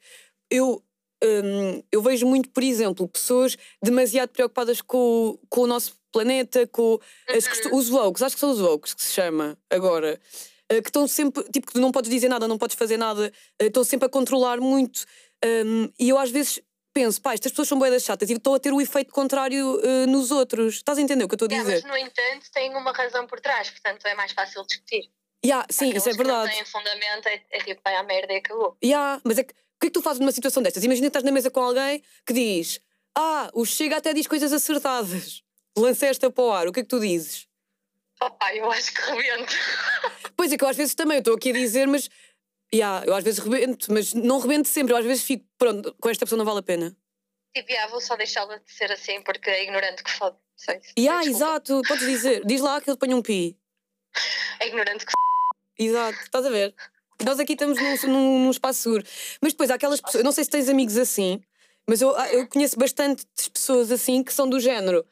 eu. 0.50 0.82
Um, 1.24 1.84
eu 1.92 2.02
vejo 2.02 2.26
muito, 2.26 2.50
por 2.50 2.64
exemplo, 2.64 3.06
pessoas 3.06 3.56
demasiado 3.80 4.30
preocupadas 4.30 4.80
com, 4.80 5.38
com 5.48 5.60
o 5.60 5.66
nosso 5.68 5.94
planeta, 6.10 6.66
com 6.66 6.98
as, 7.28 7.46
uhum. 7.66 7.76
os 7.76 7.90
woke, 7.90 8.24
acho 8.24 8.34
que 8.34 8.40
são 8.40 8.50
os 8.50 8.60
woke 8.60 8.92
que 8.92 9.00
se 9.00 9.12
chama 9.12 9.56
agora, 9.70 10.20
uh, 10.72 10.82
que 10.82 10.88
estão 10.88 11.06
sempre, 11.06 11.44
tipo, 11.44 11.70
que 11.70 11.78
não 11.78 11.92
podes 11.92 12.10
dizer 12.10 12.28
nada, 12.28 12.48
não 12.48 12.58
podes 12.58 12.76
fazer 12.76 12.96
nada, 12.96 13.32
uh, 13.62 13.64
estão 13.64 13.84
sempre 13.84 14.06
a 14.06 14.08
controlar 14.08 14.60
muito. 14.60 15.04
Um, 15.44 15.88
e 15.96 16.08
eu 16.08 16.18
às 16.18 16.30
vezes 16.32 16.60
penso, 16.92 17.20
pá, 17.20 17.34
estas 17.34 17.52
pessoas 17.52 17.68
são 17.68 17.78
boedas 17.78 18.02
chatas 18.02 18.28
e 18.30 18.34
estou 18.34 18.54
a 18.54 18.60
ter 18.60 18.72
o 18.72 18.80
efeito 18.80 19.12
contrário 19.12 19.80
uh, 19.80 20.06
nos 20.06 20.30
outros. 20.30 20.76
Estás 20.76 20.98
a 20.98 21.02
entender 21.02 21.24
o 21.24 21.28
que 21.28 21.34
eu 21.34 21.36
estou 21.36 21.46
a 21.46 21.60
dizer? 21.60 21.78
É, 21.78 21.82
mas, 21.82 21.84
no 21.84 21.96
entanto, 21.96 22.50
tem 22.52 22.74
uma 22.74 22.92
razão 22.92 23.26
por 23.26 23.40
trás, 23.40 23.70
portanto 23.70 24.06
é 24.06 24.14
mais 24.14 24.32
fácil 24.32 24.64
discutir. 24.66 25.10
Yeah, 25.44 25.66
sim, 25.70 25.86
Aqueles 25.86 26.06
isso 26.06 26.10
é 26.10 26.16
verdade. 26.16 26.50
Que 26.50 26.56
não 26.56 26.64
têm 26.64 26.72
fundamento, 26.72 27.26
é, 27.26 27.42
é 27.50 27.58
tipo, 27.60 27.80
vai 27.84 27.96
à 27.96 28.02
merda 28.02 28.32
e 28.32 28.36
acabou. 28.36 28.76
Yeah, 28.82 29.20
mas 29.24 29.38
é 29.38 29.44
que, 29.44 29.52
o 29.52 29.80
que 29.80 29.86
é 29.86 29.88
que 29.88 29.90
tu 29.90 30.02
fazes 30.02 30.20
numa 30.20 30.30
situação 30.30 30.62
destas? 30.62 30.84
Imagina 30.84 31.06
que 31.06 31.08
estás 31.08 31.24
na 31.24 31.32
mesa 31.32 31.50
com 31.50 31.60
alguém 31.60 32.02
que 32.24 32.32
diz: 32.32 32.80
Ah, 33.16 33.50
o 33.52 33.64
Chega 33.64 33.96
até 33.96 34.14
diz 34.14 34.26
coisas 34.26 34.52
acertadas. 34.52 35.42
Lança 35.76 36.06
esta 36.06 36.30
para 36.30 36.44
o 36.44 36.52
ar, 36.52 36.68
o 36.68 36.72
que 36.72 36.80
é 36.80 36.82
que 36.82 36.88
tu 36.88 37.00
dizes? 37.00 37.48
Opa, 38.20 38.54
eu 38.54 38.70
acho 38.70 38.94
que 38.94 39.00
rebento. 39.00 39.52
Pois 40.36 40.52
é, 40.52 40.56
que 40.56 40.64
eu 40.64 40.68
às 40.68 40.76
vezes 40.76 40.94
também 40.94 41.18
estou 41.18 41.34
aqui 41.34 41.50
a 41.50 41.52
dizer, 41.52 41.88
mas 41.88 42.08
Yeah, 42.74 43.04
eu 43.06 43.14
às 43.14 43.22
vezes 43.22 43.38
rebento, 43.38 43.92
mas 43.92 44.14
não 44.14 44.38
rebento 44.38 44.68
sempre. 44.68 44.92
Eu 44.92 44.96
às 44.96 45.04
vezes 45.04 45.24
fico, 45.24 45.44
pronto, 45.58 45.94
com 46.00 46.08
esta 46.08 46.24
pessoa 46.24 46.38
não 46.38 46.44
vale 46.44 46.60
a 46.60 46.62
pena. 46.62 46.96
Tipo, 47.54 47.70
yeah, 47.70 47.90
vou 47.90 48.00
só 48.00 48.16
deixá-la 48.16 48.56
de 48.56 48.72
ser 48.72 48.90
assim 48.90 49.20
porque 49.22 49.50
é 49.50 49.64
ignorante 49.64 50.02
que 50.02 50.10
fode. 50.10 50.36
Sei, 50.56 50.80
yeah, 50.98 51.26
exato, 51.26 51.82
podes 51.86 52.06
dizer. 52.06 52.44
Diz 52.46 52.60
lá 52.60 52.80
que 52.80 52.88
ele 52.88 52.96
põe 52.96 53.12
um 53.12 53.20
pi. 53.20 53.58
É 54.60 54.68
ignorante 54.68 55.04
que 55.04 55.12
Exato, 55.78 56.18
estás 56.22 56.46
a 56.46 56.50
ver? 56.50 56.74
Nós 57.24 57.38
aqui 57.38 57.52
estamos 57.52 57.78
num, 57.78 58.12
num, 58.12 58.44
num 58.44 58.50
espaço 58.50 58.82
seguro. 58.82 59.04
Mas 59.40 59.52
depois 59.52 59.70
há 59.70 59.74
aquelas 59.74 60.00
pessoas, 60.00 60.20
eu 60.20 60.24
não 60.24 60.32
sei 60.32 60.44
se 60.44 60.50
tens 60.50 60.68
amigos 60.68 60.96
assim, 60.96 61.42
mas 61.88 62.00
eu, 62.00 62.10
eu 62.28 62.46
conheço 62.46 62.78
bastante 62.78 63.26
pessoas 63.52 63.90
assim 63.90 64.22
que 64.22 64.32
são 64.32 64.48
do 64.48 64.60
género. 64.60 65.04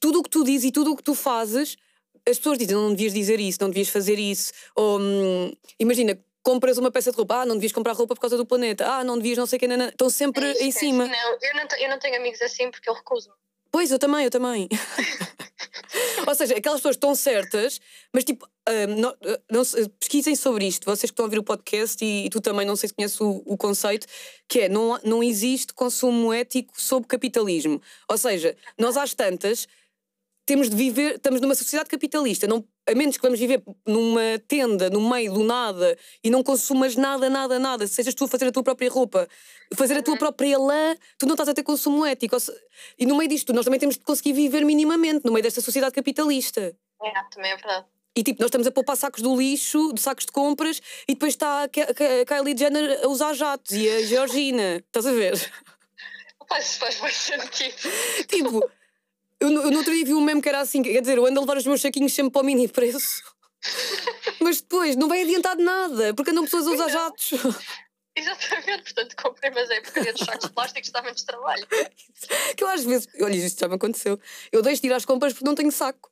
Tudo 0.00 0.20
o 0.20 0.22
que 0.22 0.30
tu 0.30 0.44
dizes 0.44 0.68
e 0.68 0.72
tudo 0.72 0.92
o 0.92 0.96
que 0.96 1.02
tu 1.02 1.14
fazes, 1.14 1.76
as 2.28 2.38
pessoas 2.38 2.58
dizem 2.58 2.74
não 2.74 2.90
devias 2.90 3.12
dizer 3.12 3.40
isso, 3.40 3.58
não 3.60 3.68
devias 3.68 3.88
fazer 3.88 4.18
isso. 4.18 4.52
Ou 4.74 5.00
hum, 5.00 5.52
imagina, 5.78 6.18
compras 6.50 6.78
uma 6.78 6.90
peça 6.90 7.12
de 7.12 7.16
roupa, 7.16 7.42
ah, 7.42 7.46
não 7.46 7.54
devias 7.54 7.70
comprar 7.70 7.92
roupa 7.92 8.14
por 8.14 8.20
causa 8.20 8.36
do 8.36 8.44
planeta, 8.44 8.84
ah, 8.84 9.04
não 9.04 9.16
devias 9.16 9.38
não 9.38 9.46
sei 9.46 9.56
o 9.56 9.60
que, 9.60 9.68
não, 9.68 9.76
não. 9.76 9.88
estão 9.88 10.10
sempre 10.10 10.44
é 10.44 10.50
isso, 10.52 10.62
em 10.64 10.72
cima. 10.72 11.06
Não, 11.06 11.14
eu 11.14 11.54
não, 11.54 11.78
eu 11.78 11.88
não 11.90 11.98
tenho 11.98 12.16
amigos 12.16 12.42
assim 12.42 12.70
porque 12.70 12.90
eu 12.90 12.94
recuso. 12.94 13.30
Pois, 13.70 13.92
eu 13.92 14.00
também, 14.00 14.24
eu 14.24 14.30
também. 14.32 14.68
Ou 16.26 16.34
seja, 16.34 16.56
aquelas 16.56 16.80
pessoas 16.80 16.96
estão 16.96 17.14
certas, 17.14 17.80
mas 18.12 18.24
tipo, 18.24 18.48
um, 18.68 18.96
não, 18.96 19.16
não, 19.48 19.62
pesquisem 20.00 20.34
sobre 20.34 20.66
isto, 20.66 20.84
vocês 20.84 21.08
que 21.08 21.12
estão 21.12 21.24
a 21.24 21.28
ouvir 21.28 21.38
o 21.38 21.44
podcast 21.44 22.04
e, 22.04 22.26
e 22.26 22.30
tu 22.30 22.40
também, 22.40 22.66
não 22.66 22.74
sei 22.74 22.88
se 22.88 22.94
conheces 22.94 23.20
o, 23.20 23.42
o, 23.46 23.56
conceito, 23.56 24.08
que 24.48 24.62
é 24.62 24.68
não, 24.68 24.98
não 25.04 25.22
existe 25.22 25.72
consumo 25.72 26.32
ético 26.32 26.72
sob 26.76 27.06
capitalismo. 27.06 27.80
Ou 28.08 28.18
seja, 28.18 28.56
nós 28.76 28.96
às 28.96 29.14
tantas 29.14 29.68
temos 30.44 30.68
de 30.68 30.74
viver, 30.74 31.14
estamos 31.14 31.40
numa 31.40 31.54
sociedade 31.54 31.88
capitalista, 31.88 32.48
não, 32.48 32.64
a 32.90 32.94
menos 32.94 33.16
que 33.16 33.22
vamos 33.22 33.38
viver 33.38 33.62
numa 33.86 34.38
tenda, 34.48 34.90
no 34.90 35.08
meio 35.08 35.32
do 35.32 35.44
nada, 35.44 35.96
e 36.22 36.30
não 36.30 36.42
consumas 36.42 36.96
nada, 36.96 37.30
nada, 37.30 37.58
nada, 37.58 37.86
sejas 37.86 38.14
tu 38.14 38.24
a 38.24 38.28
fazer 38.28 38.46
a 38.46 38.52
tua 38.52 38.62
própria 38.62 38.90
roupa, 38.90 39.28
fazer 39.74 39.96
a 39.96 40.02
tua 40.02 40.16
própria 40.16 40.58
lã, 40.58 40.96
tu 41.18 41.26
não 41.26 41.34
estás 41.34 41.48
a 41.48 41.54
ter 41.54 41.62
consumo 41.62 42.04
ético. 42.04 42.36
E 42.98 43.06
no 43.06 43.16
meio 43.16 43.28
disto, 43.28 43.52
nós 43.52 43.64
também 43.64 43.80
temos 43.80 43.96
de 43.96 44.02
conseguir 44.02 44.32
viver 44.32 44.64
minimamente, 44.64 45.24
no 45.24 45.32
meio 45.32 45.42
desta 45.42 45.60
sociedade 45.60 45.94
capitalista. 45.94 46.74
É, 47.02 47.12
também 47.30 47.52
é 47.52 47.56
verdade. 47.56 47.86
E 48.16 48.24
tipo, 48.24 48.40
nós 48.40 48.48
estamos 48.48 48.66
a 48.66 48.72
poupar 48.72 48.96
sacos 48.96 49.22
do 49.22 49.36
lixo, 49.36 49.92
de 49.92 50.00
sacos 50.00 50.26
de 50.26 50.32
compras, 50.32 50.80
e 51.06 51.14
depois 51.14 51.34
está 51.34 51.64
a 51.64 51.68
Kylie 51.68 52.58
Jenner 52.58 53.04
a 53.04 53.08
usar 53.08 53.34
jatos 53.34 53.72
e 53.72 53.88
a 53.88 54.02
Georgina. 54.02 54.76
Estás 54.78 55.06
a 55.06 55.12
ver? 55.12 55.34
Isso 56.58 56.78
faz 56.80 57.00
mais 57.00 57.14
sentido. 57.14 57.76
Tipo, 58.26 58.68
eu, 59.40 59.50
no- 59.50 59.62
eu 59.62 59.70
no 59.70 59.78
outro 59.78 59.92
dia 59.94 60.04
vi 60.04 60.14
um 60.14 60.20
meme 60.20 60.42
que 60.42 60.48
era 60.48 60.60
assim, 60.60 60.82
quer 60.82 61.00
dizer, 61.00 61.16
eu 61.18 61.26
ando 61.26 61.38
a 61.38 61.42
levar 61.42 61.56
os 61.56 61.66
meus 61.66 61.80
saquinhos 61.80 62.12
sempre 62.12 62.32
para 62.32 62.42
o 62.42 62.44
mini 62.44 62.68
preço. 62.68 63.22
Mas 64.40 64.60
depois 64.60 64.96
não 64.96 65.08
vai 65.08 65.22
adiantar 65.22 65.56
de 65.56 65.62
nada, 65.62 66.14
porque 66.14 66.30
andam 66.30 66.44
pessoas 66.44 66.66
a 66.66 66.70
usar 66.72 66.88
jatos. 66.88 67.30
Exatamente, 68.16 68.82
portanto 68.82 69.14
comprei, 69.22 69.50
mas 69.52 69.70
é 69.70 69.80
porcaria 69.80 70.12
dos 70.12 70.22
sacos 70.26 70.50
plásticos 70.50 70.90
dá 70.90 71.00
menos 71.00 71.22
trabalho. 71.22 71.66
Que 72.56 72.64
eu 72.64 72.68
às 72.68 72.84
vezes, 72.84 73.08
olha, 73.22 73.34
isto 73.36 73.58
já 73.60 73.68
me 73.68 73.76
aconteceu. 73.76 74.18
Eu 74.52 74.60
deixo 74.62 74.82
de 74.82 74.88
ir 74.88 74.92
às 74.92 75.04
compras 75.06 75.32
porque 75.32 75.44
não 75.46 75.54
tenho 75.54 75.70
saco. 75.70 76.09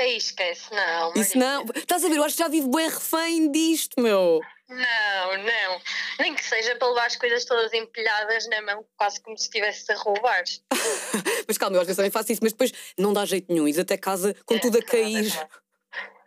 Aí 0.00 0.16
esquece, 0.16 0.72
não. 0.72 1.12
Isso 1.14 1.36
não. 1.36 1.62
Estás 1.74 2.02
a 2.02 2.08
ver, 2.08 2.16
eu 2.16 2.24
acho 2.24 2.34
que 2.34 2.42
já 2.42 2.48
vivo 2.48 2.70
bem 2.70 2.88
refém 2.88 3.52
disto, 3.52 4.00
meu. 4.00 4.40
Não, 4.66 5.36
não. 5.36 5.80
Nem 6.18 6.34
que 6.34 6.42
seja 6.42 6.74
para 6.76 6.88
levar 6.88 7.06
as 7.06 7.16
coisas 7.16 7.44
todas 7.44 7.70
empilhadas 7.74 8.48
na 8.48 8.62
mão, 8.62 8.82
quase 8.96 9.20
como 9.20 9.36
se 9.36 9.44
estivesse 9.44 9.92
a 9.92 9.96
roubar. 9.96 10.42
Mas 11.46 11.58
calma, 11.58 11.76
eu 11.76 11.80
às 11.82 11.86
vezes 11.86 11.96
também 11.96 12.10
faço 12.10 12.32
isso, 12.32 12.40
mas 12.42 12.52
depois 12.52 12.72
não 12.96 13.12
dá 13.12 13.26
jeito 13.26 13.52
nenhum. 13.52 13.66
Ires 13.66 13.80
até 13.80 13.98
casa 13.98 14.34
com 14.46 14.58
tudo 14.58 14.78
a 14.78 14.82
cair. 14.82 15.26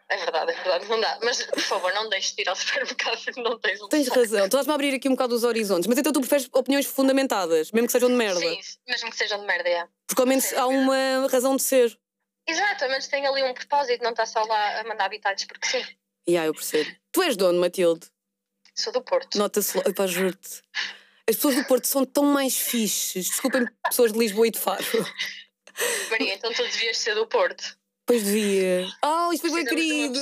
É 0.10 0.18
verdade, 0.18 0.52
é 0.52 0.56
verdade, 0.56 0.86
não 0.90 1.00
dá. 1.00 1.18
Mas, 1.24 1.44
por 1.44 1.62
favor, 1.62 1.94
não 1.94 2.10
deixes 2.10 2.36
de 2.36 2.42
ir 2.44 2.50
ao 2.50 2.56
supermercado 2.58 3.24
porque 3.24 3.42
não 3.42 3.58
tens 3.58 3.82
um 3.82 3.88
Tens 3.88 4.08
razão, 4.10 4.46
estás-me 4.46 4.72
a 4.72 4.76
abrir 4.76 4.94
aqui 4.94 5.08
um 5.08 5.14
bocado 5.14 5.34
os 5.34 5.44
horizontes. 5.44 5.88
Mas 5.88 5.98
então 5.98 6.12
tu 6.12 6.20
preferes 6.20 6.50
opiniões 6.54 6.86
fundamentadas, 6.86 7.72
mesmo 7.72 7.88
que 7.88 7.94
sejam 7.94 8.10
de 8.10 8.16
merda. 8.16 8.40
Sim, 8.40 8.60
mesmo 8.88 9.10
que 9.10 9.18
sejam 9.18 9.40
de 9.40 9.48
merda, 9.48 9.70
é. 9.70 9.88
Porque 10.06 10.22
ao 10.22 10.28
menos 10.28 10.54
há 10.54 10.68
uma 10.68 11.28
razão 11.32 11.56
de 11.56 11.64
ser. 11.64 11.98
Exato, 12.48 12.86
mas 12.90 13.08
tem 13.08 13.26
ali 13.26 13.44
um 13.44 13.54
propósito, 13.54 14.04
não 14.04 14.12
está 14.12 14.26
só 14.26 14.44
lá 14.44 14.80
a 14.82 14.84
mandar 14.84 15.06
habitats 15.06 15.46
porque 15.46 15.68
sim. 15.68 15.86
E 16.28 16.38
aí 16.38 16.48
eu 16.48 16.54
percebo. 16.54 16.90
Tu 17.12 17.22
és 17.24 17.36
dono, 17.38 17.60
Matilde. 17.60 18.08
Sou 18.76 18.92
do 18.92 19.02
Porto. 19.02 19.38
Nota-se. 19.38 19.78
Epá, 19.80 20.08
juro-te. 20.08 20.62
As 21.30 21.36
pessoas 21.36 21.56
do 21.56 21.64
Porto 21.66 21.86
são 21.88 22.06
tão 22.06 22.24
mais 22.26 22.56
fixes. 22.58 23.28
Desculpem, 23.28 23.66
pessoas 23.88 24.12
de 24.12 24.20
Lisboa 24.20 24.48
e 24.48 24.52
de 24.52 24.60
Faro. 24.60 24.84
Maria, 26.12 26.34
então 26.36 26.52
tu 26.54 26.64
devias 26.64 26.98
ser 26.98 27.16
do 27.16 27.28
Porto. 27.28 27.78
Pois 28.06 28.24
devia. 28.24 28.86
Oh, 29.04 29.32
isto 29.32 29.48
foi 29.50 29.64
bem 29.64 29.66
querido. 29.66 30.20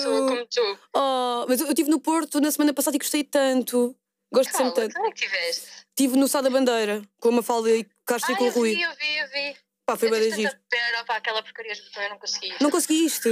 Oh, 0.96 1.46
mas 1.48 1.60
eu 1.60 1.66
eu 1.68 1.72
estive 1.72 1.90
no 1.90 2.00
Porto 2.00 2.40
na 2.40 2.51
semana 2.51 2.74
passada 2.74 2.96
e 2.96 3.00
gostei 3.00 3.24
tanto. 3.24 3.96
Gosto 4.32 4.56
sempre 4.56 4.74
tanto. 4.75 4.94
como 4.94 5.08
é 5.08 5.12
que 5.12 5.22
tiveste? 5.25 5.68
Estive 5.90 6.16
no 6.18 6.28
Sá 6.28 6.42
da 6.42 6.50
Bandeira, 6.50 7.01
com 7.20 7.30
uma 7.30 7.44
falda 7.44 7.70
e 7.70 7.86
Castro 8.06 8.32
e 8.32 8.36
Ah, 8.36 8.38
com 8.38 8.44
o 8.46 8.48
eu 8.48 8.54
Rui. 8.54 8.75
vi, 8.75 8.82
eu 8.82 8.96
vi, 8.96 9.18
eu 9.18 9.28
vi. 9.30 9.58
Pá, 9.86 9.98
foi 9.98 10.10
bem 10.10 10.32
giro. 10.32 10.52
pena, 10.70 11.04
pá, 11.06 11.18
aquela 11.18 11.42
porcaria 11.44 11.74
de 11.74 11.82
botão, 11.82 12.04
eu 12.04 12.10
não 12.12 12.20
consegui. 12.20 12.54
Não 12.62 12.72
conseguiste? 12.72 13.30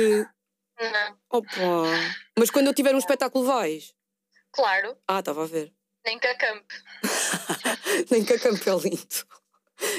Não. 0.79 1.17
Opa. 1.29 1.49
Mas 2.37 2.49
quando 2.49 2.67
eu 2.67 2.73
tiver 2.73 2.93
um 2.95 2.97
espetáculo 2.99 3.45
vais? 3.45 3.93
Claro, 4.51 4.97
Ah, 5.07 5.19
estava 5.19 5.43
a 5.43 5.47
ver. 5.47 5.71
nem 6.05 6.17
que 6.17 6.27
a 6.27 6.35
campo. 6.37 6.73
Nem 8.11 8.23
que 8.23 8.33
a 8.33 8.39
campo 8.39 8.69
é 8.69 8.73
lindo. 8.75 9.07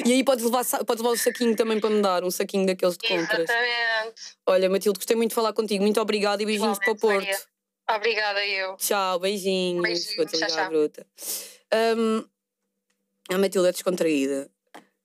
E 0.05 0.13
aí 0.13 0.25
podes 0.25 0.45
levar, 0.45 0.65
podes 0.85 1.03
levar 1.03 1.15
o 1.15 1.17
saquinho 1.17 1.55
também 1.57 1.79
para 1.81 1.91
me 1.91 2.03
dar, 2.03 2.25
um 2.25 2.31
saquinho 2.31 2.67
daqueles 2.67 2.97
de 2.97 3.07
compras. 3.09 3.49
Exatamente. 3.49 4.23
Olha, 4.47 4.69
Matilde, 4.71 4.99
gostei 4.99 5.17
muito 5.17 5.31
de 5.31 5.35
falar 5.35 5.53
contigo. 5.53 5.83
Muito 5.83 6.01
obrigada 6.01 6.43
e 6.43 6.47
beijinhos 6.47 6.79
para 6.79 6.93
o 6.93 6.97
Porto. 6.97 7.17
Maria. 7.25 7.41
Obrigada, 7.91 8.45
eu. 8.47 8.77
Tchau, 8.77 9.19
beijinhos. 9.21 9.83
Beijinhos, 9.83 10.17
Vou 10.17 10.27
tchau, 10.27 10.49
tchau. 10.49 10.69
bruta. 10.69 11.07
Hum, 11.97 12.25
a 13.31 13.39
Matilde 13.39 13.69
é 13.69 13.73
descontraída. 13.73 14.51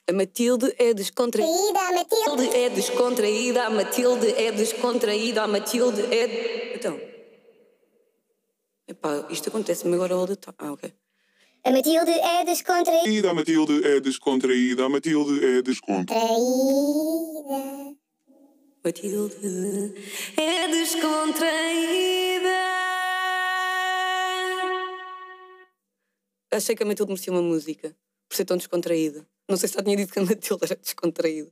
A 0.07 0.13
Matilde 0.13 0.71
é 0.77 0.93
descontraída. 0.93 1.79
A 1.79 1.91
Matilde 1.91 2.55
é 2.55 2.69
descontraída. 2.69 3.65
A 3.65 3.69
Matilde 3.71 4.27
é 4.37 4.51
descontraída. 4.51 5.43
A 5.43 5.47
Matilde 5.47 6.01
é. 6.13 6.75
Então. 6.75 6.99
Epá, 8.87 9.27
isto 9.31 9.49
acontece-me 9.49 9.95
agora 9.95 10.13
all 10.13 10.27
the 10.27 10.35
time. 10.35 10.55
Ah, 10.59 10.73
ok. 10.73 10.93
A 11.63 11.71
Matilde 11.71 12.11
é 12.11 12.45
descontraída. 12.45 13.31
A 13.31 13.33
Matilde 13.33 13.83
é 13.83 13.99
descontraída, 13.99 14.85
a 14.85 14.89
Matilde 14.89 15.43
é 15.43 15.61
descontraída. 15.63 16.21
Matilde 18.83 19.95
é 20.37 20.67
descontraída. 20.67 22.55
Achei 26.51 26.75
que 26.75 26.83
a 26.83 26.85
Matilde 26.85 27.11
merecia 27.11 27.33
uma 27.33 27.41
música 27.41 27.97
por 28.29 28.35
ser 28.35 28.45
tão 28.45 28.57
descontraída. 28.57 29.27
Não 29.47 29.57
sei 29.57 29.69
se 29.69 29.75
já 29.75 29.83
tinha 29.83 29.95
dito 29.97 30.11
que 30.11 30.19
a 30.19 30.23
Matilde 30.25 30.63
era 30.65 30.75
descontraída. 30.75 31.51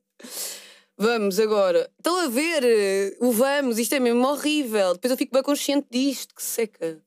Vamos 0.97 1.39
agora. 1.39 1.91
Estão 1.97 2.17
a 2.17 2.27
ver? 2.27 2.63
eh, 2.63 3.17
O 3.19 3.32
vamos, 3.32 3.77
isto 3.79 3.93
é 3.95 3.99
mesmo 3.99 4.25
horrível. 4.27 4.93
Depois 4.93 5.12
eu 5.12 5.17
fico 5.17 5.34
bem 5.34 5.43
consciente 5.43 5.88
disto, 5.89 6.34
que 6.36 6.43
seca. 6.43 7.03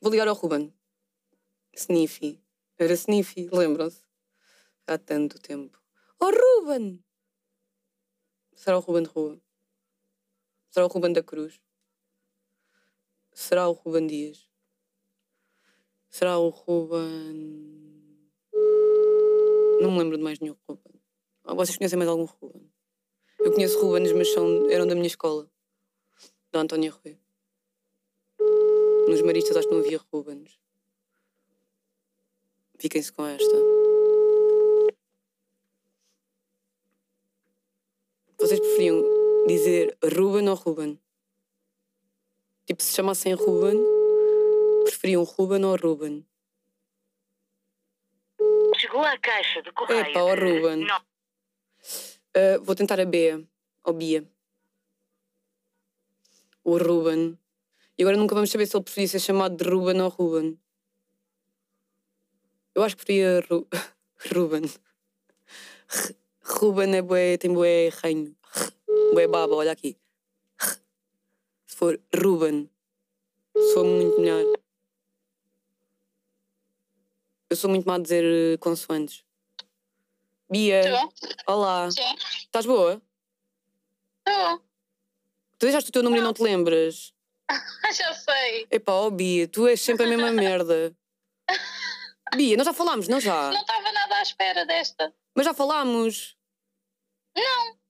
Vou 0.00 0.10
ligar 0.10 0.28
ao 0.28 0.34
Ruben. 0.34 0.72
Sniffy. 1.74 2.42
Era 2.78 2.94
Sniffy, 2.94 3.48
lembram-se? 3.52 4.02
Há 4.86 4.98
tanto 4.98 5.38
tempo. 5.40 5.78
Oh, 6.20 6.30
Ruben! 6.30 7.02
Será 8.54 8.76
o 8.78 8.80
Ruben 8.80 9.02
de 9.04 9.08
Rua? 9.10 9.40
Será 10.70 10.86
o 10.86 10.88
Ruben 10.88 11.12
da 11.12 11.22
Cruz? 11.22 11.60
Será 13.32 13.68
o 13.68 13.72
Ruben 13.72 14.06
Dias? 14.06 14.48
Será 16.08 16.38
o 16.38 16.48
Ruben. 16.48 17.81
Não 19.82 19.90
me 19.90 19.98
lembro 19.98 20.16
de 20.16 20.22
mais 20.22 20.38
nenhum 20.38 20.54
Ruben. 20.68 20.94
Vocês 21.44 21.76
conhecem 21.76 21.98
mais 21.98 22.08
algum 22.08 22.24
Ruben? 22.24 22.70
Eu 23.40 23.52
conheço 23.52 23.80
Rubens, 23.80 24.12
mas 24.12 24.32
são, 24.32 24.70
eram 24.70 24.86
da 24.86 24.94
minha 24.94 25.08
escola, 25.08 25.50
da 26.52 26.60
Antónia 26.60 26.92
Rui. 26.92 27.18
Nos 29.08 29.20
maristas 29.22 29.56
acho 29.56 29.66
que 29.66 29.74
não 29.74 29.80
havia 29.80 30.00
Rubens. 30.12 30.56
Fiquem-se 32.78 33.12
com 33.12 33.26
esta. 33.26 33.56
Vocês 38.38 38.60
preferiam 38.60 39.02
dizer 39.48 39.98
Ruben 40.16 40.48
ou 40.48 40.54
Ruben? 40.54 41.00
Tipo, 42.66 42.80
se 42.84 42.94
chamassem 42.94 43.34
Ruben, 43.34 43.76
preferiam 44.84 45.24
Ruben 45.24 45.64
ou 45.64 45.74
Ruben? 45.74 46.24
Chegou 48.92 49.06
à 49.06 49.16
caixa 49.16 49.62
de 49.62 49.72
correio. 49.72 50.04
Epá, 50.04 50.20
ó 50.22 50.34
Ruben. 50.34 50.86
Ah, 52.36 52.58
vou 52.60 52.74
tentar 52.74 53.00
a 53.00 53.06
Bea, 53.06 53.42
ou 53.84 53.94
Bia. 53.94 54.28
O 56.62 56.76
Ruben. 56.76 57.38
E 57.96 58.02
agora 58.02 58.18
nunca 58.18 58.34
vamos 58.34 58.50
saber 58.50 58.66
se 58.66 58.76
ele 58.76 58.84
preferia 58.84 59.08
ser 59.08 59.20
chamado 59.20 59.56
de 59.56 59.64
Ruben 59.64 59.98
ou 60.02 60.10
Ruben. 60.10 60.60
Eu 62.74 62.82
acho 62.82 62.94
que 62.94 63.06
preferia 63.06 63.40
Ru... 63.48 63.66
Ruben. 64.34 64.64
R- 64.64 66.16
Ruben 66.44 66.94
é 66.94 67.00
bué, 67.00 67.38
tem 67.38 67.50
bué 67.54 67.88
reino. 68.02 68.36
Bué 69.14 69.26
baba, 69.26 69.54
olha 69.56 69.72
aqui. 69.72 69.96
R- 70.60 70.78
Se 71.66 71.76
for 71.76 71.98
Ruben, 72.14 72.68
sou 73.72 73.86
muito 73.86 74.20
melhor. 74.20 74.44
Eu 77.52 77.56
sou 77.56 77.68
muito 77.68 77.86
má 77.86 77.96
a 77.96 77.98
dizer 77.98 78.24
eh, 78.24 78.56
consoantes. 78.56 79.22
Bia, 80.50 80.80
Estou? 80.80 81.12
olá. 81.54 81.90
Sim. 81.90 82.16
Estás 82.38 82.64
boa? 82.64 83.02
Estou. 84.26 84.58
Tu 85.58 85.66
deixaste 85.66 85.90
o 85.90 85.92
teu 85.92 86.02
número 86.02 86.22
e 86.22 86.24
não 86.24 86.32
te 86.32 86.42
lembras? 86.42 87.12
Já 87.94 88.14
sei. 88.14 88.66
Epá, 88.70 88.94
ó 88.94 89.10
Bia, 89.10 89.46
tu 89.46 89.68
és 89.68 89.78
sempre 89.82 90.06
a 90.06 90.08
mesma 90.08 90.32
merda. 90.32 90.96
Bia, 92.34 92.56
nós 92.56 92.64
já 92.64 92.72
falámos, 92.72 93.06
não 93.06 93.20
já? 93.20 93.52
Não 93.52 93.60
estava 93.60 93.92
nada 93.92 94.16
à 94.16 94.22
espera 94.22 94.64
desta. 94.64 95.14
Mas 95.34 95.44
já 95.44 95.52
falámos. 95.52 96.34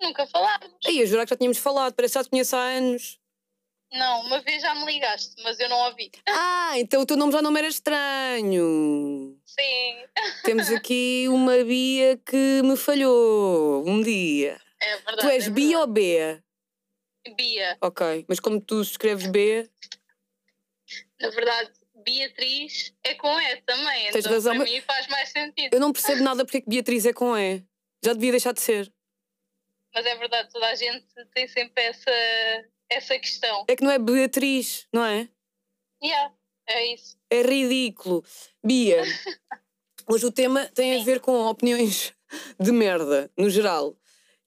Nunca 0.00 0.26
falámos. 0.26 0.74
Aí, 0.84 0.98
eu 0.98 1.06
jurar 1.06 1.24
que 1.24 1.30
já 1.30 1.36
tínhamos 1.36 1.58
falado, 1.58 1.94
parece 1.94 2.14
que 2.14 2.18
já 2.18 2.24
te 2.24 2.30
conheço 2.30 2.56
há 2.56 2.62
anos. 2.64 3.20
Não, 3.92 4.22
uma 4.22 4.40
vez 4.40 4.62
já 4.62 4.74
me 4.74 4.86
ligaste, 4.86 5.34
mas 5.42 5.58
eu 5.60 5.68
não 5.68 5.78
ouvi. 5.88 6.10
Ah, 6.28 6.78
então 6.78 7.02
o 7.02 7.06
teu 7.06 7.16
nome 7.18 7.32
já 7.32 7.42
não 7.42 7.54
era 7.56 7.66
estranho. 7.66 9.38
Sim, 9.44 10.04
Temos 10.44 10.70
aqui 10.70 11.26
uma 11.28 11.62
Bia 11.62 12.16
que 12.24 12.62
me 12.62 12.76
falhou 12.76 13.86
um 13.86 14.02
dia. 14.02 14.58
é 14.80 14.96
verdade. 14.96 15.20
Tu 15.20 15.28
és 15.28 15.46
é 15.46 15.50
Bia 15.50 15.78
ou 15.80 15.92
verdade. 15.92 16.42
Bia. 17.36 17.76
Ok, 17.82 18.24
mas 18.28 18.40
como 18.40 18.60
tu 18.60 18.80
escreves 18.80 19.26
B, 19.26 19.68
Na 21.20 21.28
verdade, 21.30 21.70
Beatriz 22.04 22.92
é 23.04 23.14
com 23.14 23.38
E 23.40 23.56
também. 23.62 24.10
Tens 24.10 24.24
então 24.24 24.32
razão, 24.32 24.56
para 24.56 24.64
mim 24.64 24.80
faz 24.80 25.06
mais 25.08 25.28
sentido. 25.28 25.74
eu 25.74 25.80
não 25.80 25.92
percebo 25.92 26.22
nada 26.22 26.44
porque 26.44 26.56
é 26.58 26.60
que 26.62 26.68
Beatriz 26.70 27.04
é 27.06 27.12
com 27.12 27.36
E. 27.36 27.62
Já 28.04 28.12
devia 28.14 28.32
deixar 28.32 28.52
de 28.52 28.60
ser. 28.62 28.90
mas 29.94 30.04
é 30.06 30.16
verdade, 30.16 30.48
toda 30.50 30.66
a 30.66 30.74
gente 30.74 31.06
tem 31.34 31.46
sempre 31.46 31.84
essa, 31.84 32.10
essa 32.92 33.18
questão. 33.18 33.64
É 33.68 33.76
que 33.76 33.82
não 33.82 33.90
é 33.90 33.98
Beatriz, 33.98 34.86
não 34.92 35.04
é? 35.04 35.28
Yeah, 36.02 36.32
é 36.68 36.94
isso. 36.94 37.16
É 37.30 37.42
ridículo. 37.42 38.24
Bia, 38.62 39.02
hoje 40.08 40.26
o 40.26 40.32
tema 40.32 40.66
tem 40.74 41.00
a 41.00 41.04
ver 41.04 41.20
com 41.20 41.32
opiniões 41.46 42.12
de 42.58 42.72
merda, 42.72 43.30
no 43.36 43.48
geral. 43.48 43.96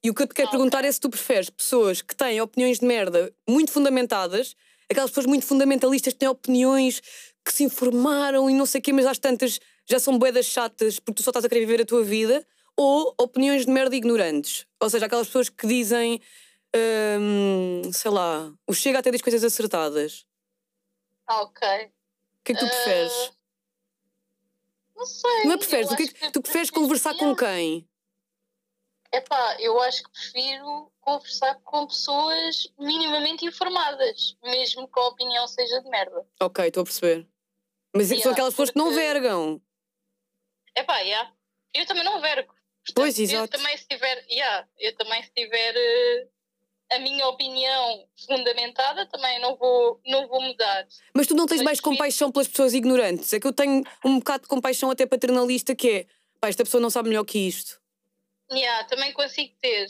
E 0.02 0.10
o 0.10 0.14
que 0.14 0.22
eu 0.22 0.26
te 0.26 0.34
quero 0.34 0.48
Ok. 0.48 0.58
perguntar 0.58 0.84
é 0.84 0.92
se 0.92 1.00
tu 1.00 1.08
preferes 1.10 1.50
pessoas 1.50 2.02
que 2.02 2.14
têm 2.14 2.40
opiniões 2.40 2.78
de 2.78 2.86
merda 2.86 3.32
muito 3.48 3.72
fundamentadas, 3.72 4.54
aquelas 4.88 5.10
pessoas 5.10 5.26
muito 5.26 5.46
fundamentalistas 5.46 6.12
que 6.12 6.18
têm 6.18 6.28
opiniões 6.28 7.00
que 7.44 7.52
se 7.52 7.64
informaram 7.64 8.50
e 8.50 8.54
não 8.54 8.66
sei 8.66 8.80
o 8.80 8.82
quê, 8.82 8.92
mas 8.92 9.06
às 9.06 9.18
tantas 9.18 9.58
já 9.88 9.98
são 9.98 10.18
boedas 10.18 10.46
chatas 10.46 10.98
porque 10.98 11.16
tu 11.16 11.22
só 11.22 11.30
estás 11.30 11.44
a 11.44 11.48
querer 11.48 11.60
viver 11.60 11.82
a 11.82 11.86
tua 11.86 12.02
vida, 12.02 12.44
ou 12.76 13.14
opiniões 13.18 13.64
de 13.64 13.72
merda 13.72 13.96
ignorantes. 13.96 14.66
Ou 14.80 14.90
seja, 14.90 15.06
aquelas 15.06 15.28
pessoas 15.28 15.48
que 15.48 15.66
dizem, 15.66 16.20
hum, 17.20 17.92
sei 17.92 18.10
lá, 18.10 18.52
o 18.66 18.72
Chega 18.74 18.98
até 18.98 19.10
diz 19.10 19.22
coisas 19.22 19.42
acertadas. 19.44 20.24
Ah, 21.26 21.42
ok. 21.42 21.66
O 21.68 22.44
que 22.44 22.52
é 22.52 22.54
que 22.54 22.60
tu 22.60 22.66
preferes? 22.68 23.12
Ah, 23.12 23.32
Não 24.96 25.06
sei. 25.06 25.44
Não 25.44 25.52
é 25.52 25.56
preferes? 25.58 25.86
eu 25.88 25.92
O 25.94 25.96
que 25.96 26.02
é 26.04 26.06
que 26.08 26.20
acho 26.22 26.32
tu 26.32 26.42
preferes 26.42 26.70
conversar 26.70 27.14
com 27.16 27.34
quem? 27.34 27.88
Epá, 29.12 29.56
eu 29.60 29.80
acho 29.80 30.02
que 30.02 30.10
prefiro 30.10 30.92
conversar 31.00 31.54
com 31.62 31.86
pessoas 31.86 32.68
minimamente 32.78 33.44
informadas, 33.46 34.36
mesmo 34.42 34.88
que 34.88 34.98
a 34.98 35.04
opinião 35.08 35.46
seja 35.48 35.80
de 35.80 35.88
merda. 35.88 36.26
Ok, 36.40 36.66
estou 36.66 36.82
a 36.82 36.84
perceber. 36.84 37.26
Mas 37.94 38.08
são 38.08 38.16
Yeah, 38.16 38.32
aquelas 38.32 38.52
pessoas 38.52 38.70
que 38.70 38.76
não 38.78 38.86
porque- 38.86 39.00
vergam. 39.00 39.62
Epá, 40.76 40.98
yeah. 41.00 41.32
eu 41.72 41.86
também 41.86 42.04
não 42.04 42.20
vergo. 42.20 42.48
Portanto, 42.52 42.94
Pois, 42.94 43.18
Eu 43.18 43.24
exato. 43.24 43.56
também 43.56 43.76
se 43.78 43.86
tiver, 43.88 44.26
yeah, 44.30 44.68
eu 44.78 44.94
também 44.96 45.22
se 45.22 45.30
tiver 45.30 45.74
eh, 45.74 46.28
a 46.90 46.98
minha 47.00 47.26
opinião 47.28 48.04
fundamentada, 48.26 49.06
também 49.06 49.40
não 49.40 49.56
vou, 49.56 50.00
não 50.06 50.28
vou 50.28 50.40
mudar. 50.40 50.86
Mas 51.14 51.26
tu 51.26 51.34
não 51.34 51.46
tens 51.46 51.58
Mas 51.58 51.64
mais 51.64 51.78
sim. 51.78 51.82
compaixão 51.84 52.30
pelas 52.30 52.48
pessoas 52.48 52.74
ignorantes. 52.74 53.32
É 53.32 53.40
que 53.40 53.46
eu 53.46 53.52
tenho 53.52 53.82
um 54.04 54.18
bocado 54.18 54.42
de 54.44 54.48
compaixão 54.48 54.90
até 54.90 55.04
paternalista 55.06 55.74
que 55.74 55.90
é 55.90 56.06
pá, 56.40 56.48
esta 56.48 56.64
pessoa 56.64 56.80
não 56.80 56.90
sabe 56.90 57.08
melhor 57.08 57.24
que 57.24 57.38
isto. 57.38 57.80
Yeah, 58.52 58.84
também 58.84 59.12
consigo 59.12 59.52
ter, 59.60 59.86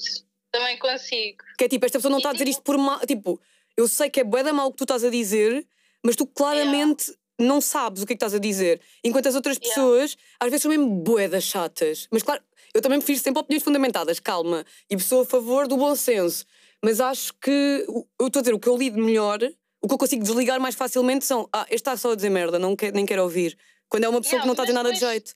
também 0.51 0.79
consigo. 0.79 1.45
Que 1.59 1.65
é 1.65 1.69
tipo, 1.69 1.85
esta 1.85 1.99
pessoa 1.99 2.11
não 2.11 2.19
está 2.19 2.31
a 2.31 2.33
dizer 2.33 2.49
isto 2.49 2.63
por 2.63 2.79
mal. 2.79 3.01
Tipo, 3.01 3.39
eu 3.77 3.87
sei 3.87 4.09
que 4.09 4.21
é 4.21 4.25
bué 4.25 4.43
da 4.43 4.53
mal 4.53 4.69
o 4.69 4.71
que 4.71 4.79
tu 4.79 4.85
estás 4.85 5.05
a 5.05 5.11
dizer, 5.11 5.67
mas 6.03 6.17
tu 6.17 6.27
claramente 6.27 7.15
não 7.39 7.61
sabes 7.61 8.03
o 8.03 8.07
que 8.07 8.15
é 8.15 8.17
que 8.17 8.25
estás 8.25 8.33
a 8.33 8.39
dizer. 8.39 8.81
Enquanto 9.05 9.27
as 9.27 9.35
outras 9.35 9.59
Yeah. 9.59 9.75
pessoas, 9.75 10.17
às 10.41 10.49
vezes 10.49 10.63
são 10.63 10.71
mesmo 10.71 10.89
boedas 10.89 11.45
chatas. 11.45 12.09
Mas 12.11 12.23
claro, 12.23 12.43
eu 12.73 12.81
também 12.81 12.99
prefiro 12.99 13.19
sempre 13.19 13.41
opiniões 13.43 13.63
fundamentadas, 13.63 14.19
calma. 14.19 14.65
E 14.89 14.99
sou 14.99 15.21
a 15.21 15.27
favor 15.27 15.69
do 15.69 15.77
bom 15.77 15.95
senso. 15.95 16.47
Mas 16.87 17.01
acho 17.01 17.35
que, 17.35 17.85
eu 18.17 18.29
estou 18.29 18.39
a 18.39 18.43
dizer, 18.43 18.55
o 18.55 18.61
que 18.61 18.69
eu 18.69 18.77
lido 18.77 18.97
melhor, 18.97 19.41
o 19.83 19.89
que 19.89 19.95
eu 19.95 19.99
consigo 19.99 20.23
desligar 20.23 20.61
mais 20.61 20.77
facilmente 20.77 21.25
são, 21.25 21.49
ah, 21.53 21.67
este 21.69 21.79
está 21.79 21.97
só 21.97 22.13
a 22.13 22.15
dizer 22.15 22.31
merda, 22.31 22.61
não 22.61 22.77
quer, 22.77 22.93
nem 22.93 23.05
quero 23.05 23.25
ouvir. 23.25 23.59
Quando 23.89 24.05
é 24.05 24.09
uma 24.09 24.21
pessoa 24.21 24.39
Yeah, 24.39 24.43
que 24.43 24.47
não 24.47 24.53
está 24.53 24.63
a 24.63 24.67
dizer 24.67 24.75
nada 24.77 24.93
de 24.93 25.01
jeito. 25.01 25.35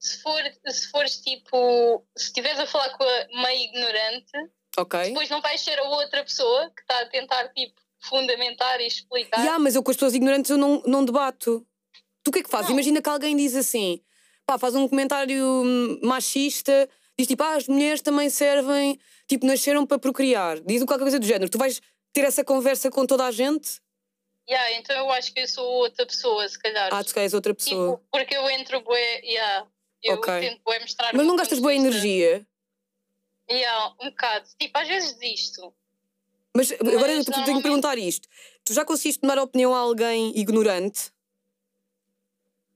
Se, 0.00 0.20
for, 0.20 0.42
se 0.66 0.90
fores 0.90 1.20
tipo, 1.20 2.04
se 2.16 2.24
estiveres 2.24 2.58
a 2.58 2.66
falar 2.66 2.88
com 2.98 3.04
a 3.04 3.42
meio 3.42 3.62
ignorante, 3.62 4.32
Ok? 4.76 5.00
depois 5.04 5.30
não 5.30 5.40
vais 5.40 5.60
ser 5.60 5.78
a 5.78 5.84
outra 5.84 6.24
pessoa 6.24 6.68
que 6.74 6.82
está 6.82 7.00
a 7.00 7.06
tentar 7.06 7.46
tipo 7.50 7.80
fundamentar 8.00 8.80
e 8.80 8.88
explicar. 8.88 9.38
Yeah, 9.38 9.56
mas 9.60 9.76
eu 9.76 9.84
com 9.84 9.92
as 9.92 9.96
pessoas 9.96 10.14
ignorantes 10.14 10.50
eu 10.50 10.58
não, 10.58 10.82
não 10.84 11.04
debato. 11.04 11.64
Tu 12.24 12.30
o 12.30 12.32
que 12.32 12.40
é 12.40 12.42
que 12.42 12.50
fazes? 12.50 12.70
Imagina 12.72 13.00
que 13.00 13.08
alguém 13.08 13.36
diz 13.36 13.54
assim, 13.54 14.02
pá, 14.44 14.58
faz 14.58 14.74
um 14.74 14.88
comentário 14.88 15.44
hum, 15.46 16.00
machista, 16.02 16.88
diz 17.20 17.26
tipo, 17.28 17.42
ah, 17.42 17.54
as 17.56 17.68
mulheres 17.68 18.00
também 18.00 18.28
servem, 18.30 18.98
tipo, 19.28 19.46
nasceram 19.46 19.86
para 19.86 19.98
procriar. 19.98 20.60
Diz 20.60 20.82
qualquer 20.84 21.02
coisa 21.04 21.18
do 21.18 21.26
género. 21.26 21.50
Tu 21.50 21.58
vais 21.58 21.80
ter 22.12 22.22
essa 22.24 22.42
conversa 22.42 22.90
com 22.90 23.06
toda 23.06 23.26
a 23.26 23.30
gente? 23.30 23.80
Yeah, 24.48 24.72
então 24.78 24.96
eu 24.96 25.10
acho 25.12 25.32
que 25.32 25.40
eu 25.40 25.46
sou 25.48 25.64
outra 25.64 26.04
pessoa, 26.06 26.48
se 26.48 26.58
calhar. 26.58 26.88
Ah, 26.92 27.04
tu 27.04 27.16
és 27.18 27.34
outra 27.34 27.54
pessoa. 27.54 27.96
Tipo, 27.96 28.08
porque 28.10 28.34
eu 28.36 28.48
entro 28.50 28.80
bué, 28.80 29.20
yeah, 29.22 29.66
eu 30.02 30.14
Ok. 30.16 30.40
tento 30.40 30.60
bué 30.64 30.80
mostrar. 30.80 31.12
Mas 31.14 31.26
não 31.26 31.36
gastas 31.36 31.58
boa 31.60 31.74
energia? 31.74 32.44
Yeah, 33.50 33.94
um 34.00 34.10
bocado. 34.10 34.48
Tipo, 34.58 34.78
às 34.78 34.88
vezes 34.88 35.12
desisto. 35.14 35.72
Mas 36.56 36.72
agora 36.72 37.12
eu 37.12 37.24
te- 37.24 37.44
tenho 37.44 37.58
que 37.58 37.62
perguntar 37.62 37.96
isto. 37.98 38.28
Tu 38.64 38.72
já 38.72 38.84
conseguiste 38.84 39.20
tomar 39.20 39.38
opinião 39.38 39.72
a 39.74 39.78
alguém 39.78 40.32
ignorante? 40.36 41.12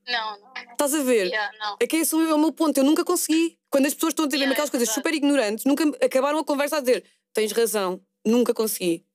Não, 0.07 0.39
não. 0.39 0.71
Estás 0.71 0.93
a 0.93 1.03
ver? 1.03 1.27
Yeah, 1.27 1.51
não. 1.57 1.77
É 1.79 1.87
que 1.87 1.97
esse 1.97 2.13
é 2.13 2.33
o 2.33 2.37
meu 2.37 2.51
ponto, 2.51 2.77
eu 2.77 2.83
nunca 2.83 3.03
consegui. 3.03 3.57
Quando 3.69 3.87
as 3.87 3.93
pessoas 3.93 4.11
estão 4.11 4.25
a 4.25 4.27
dizer 4.27 4.37
Yeah, 4.37 4.53
aquelas 4.53 4.69
é 4.69 4.71
coisas 4.71 4.89
super 4.89 5.13
ignorantes, 5.13 5.65
nunca 5.65 5.83
acabaram 6.03 6.39
a 6.39 6.43
conversa 6.43 6.77
a 6.77 6.79
dizer 6.79 7.03
tens 7.33 7.51
razão, 7.51 8.01
nunca 8.25 8.53
consegui. 8.53 9.05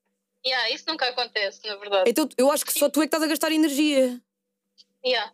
Yeah, 0.44 0.70
isso 0.70 0.85
nunca 0.88 1.07
acontece, 1.09 1.66
na 1.66 1.76
verdade. 1.76 2.11
Então 2.11 2.29
eu 2.37 2.50
acho 2.50 2.64
que 2.64 2.72
só 2.72 2.88
tu 2.88 3.00
é 3.00 3.05
que 3.05 3.09
estás 3.09 3.22
a 3.22 3.26
gastar 3.26 3.53
energia. 3.53 4.20
Yeah. 5.05 5.33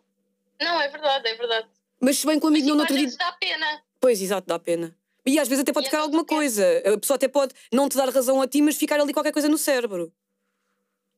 Não, 0.59 0.79
é 0.81 0.87
verdade, 0.89 1.27
é 1.27 1.35
verdade. 1.35 1.67
Mas 1.99 2.19
se 2.19 2.27
bem 2.27 2.39
que 2.39 2.45
o 2.45 2.49
amigo 2.49 2.67
não 2.67 2.77
outro 2.79 2.95
dia. 2.95 3.09
dá 3.17 3.31
pena. 3.33 3.83
Pois, 3.99 4.21
exato, 4.21 4.47
dá 4.47 4.59
pena. 4.59 4.95
E 5.25 5.39
às 5.39 5.47
vezes 5.47 5.63
até 5.63 5.73
pode 5.73 5.87
E 5.87 5.89
ficar 5.89 6.01
alguma 6.01 6.23
coisa. 6.23 6.63
A 6.85 6.97
pessoa 6.97 7.15
até 7.15 7.27
pode 7.27 7.53
não 7.71 7.89
te 7.89 7.97
dar 7.97 8.07
razão 8.09 8.41
a 8.41 8.47
ti, 8.47 8.61
mas 8.61 8.77
ficar 8.77 8.99
ali 8.99 9.13
qualquer 9.13 9.33
coisa 9.33 9.49
no 9.49 9.57
cérebro. 9.57 10.13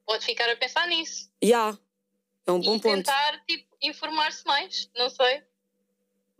Pode 0.06 0.26
ficar 0.26 0.50
a 0.50 0.56
pensar 0.56 0.88
nisso. 0.88 1.30
E 1.42 1.54
há. 1.54 1.78
É 2.48 2.52
um 2.52 2.60
bom 2.60 2.76
e 2.78 2.82
ponto. 2.82 2.96
tentar, 2.96 3.44
tipo, 3.46 3.69
informar-se 3.82 4.46
mais. 4.46 4.90
Não 4.96 5.10
sei. 5.10 5.44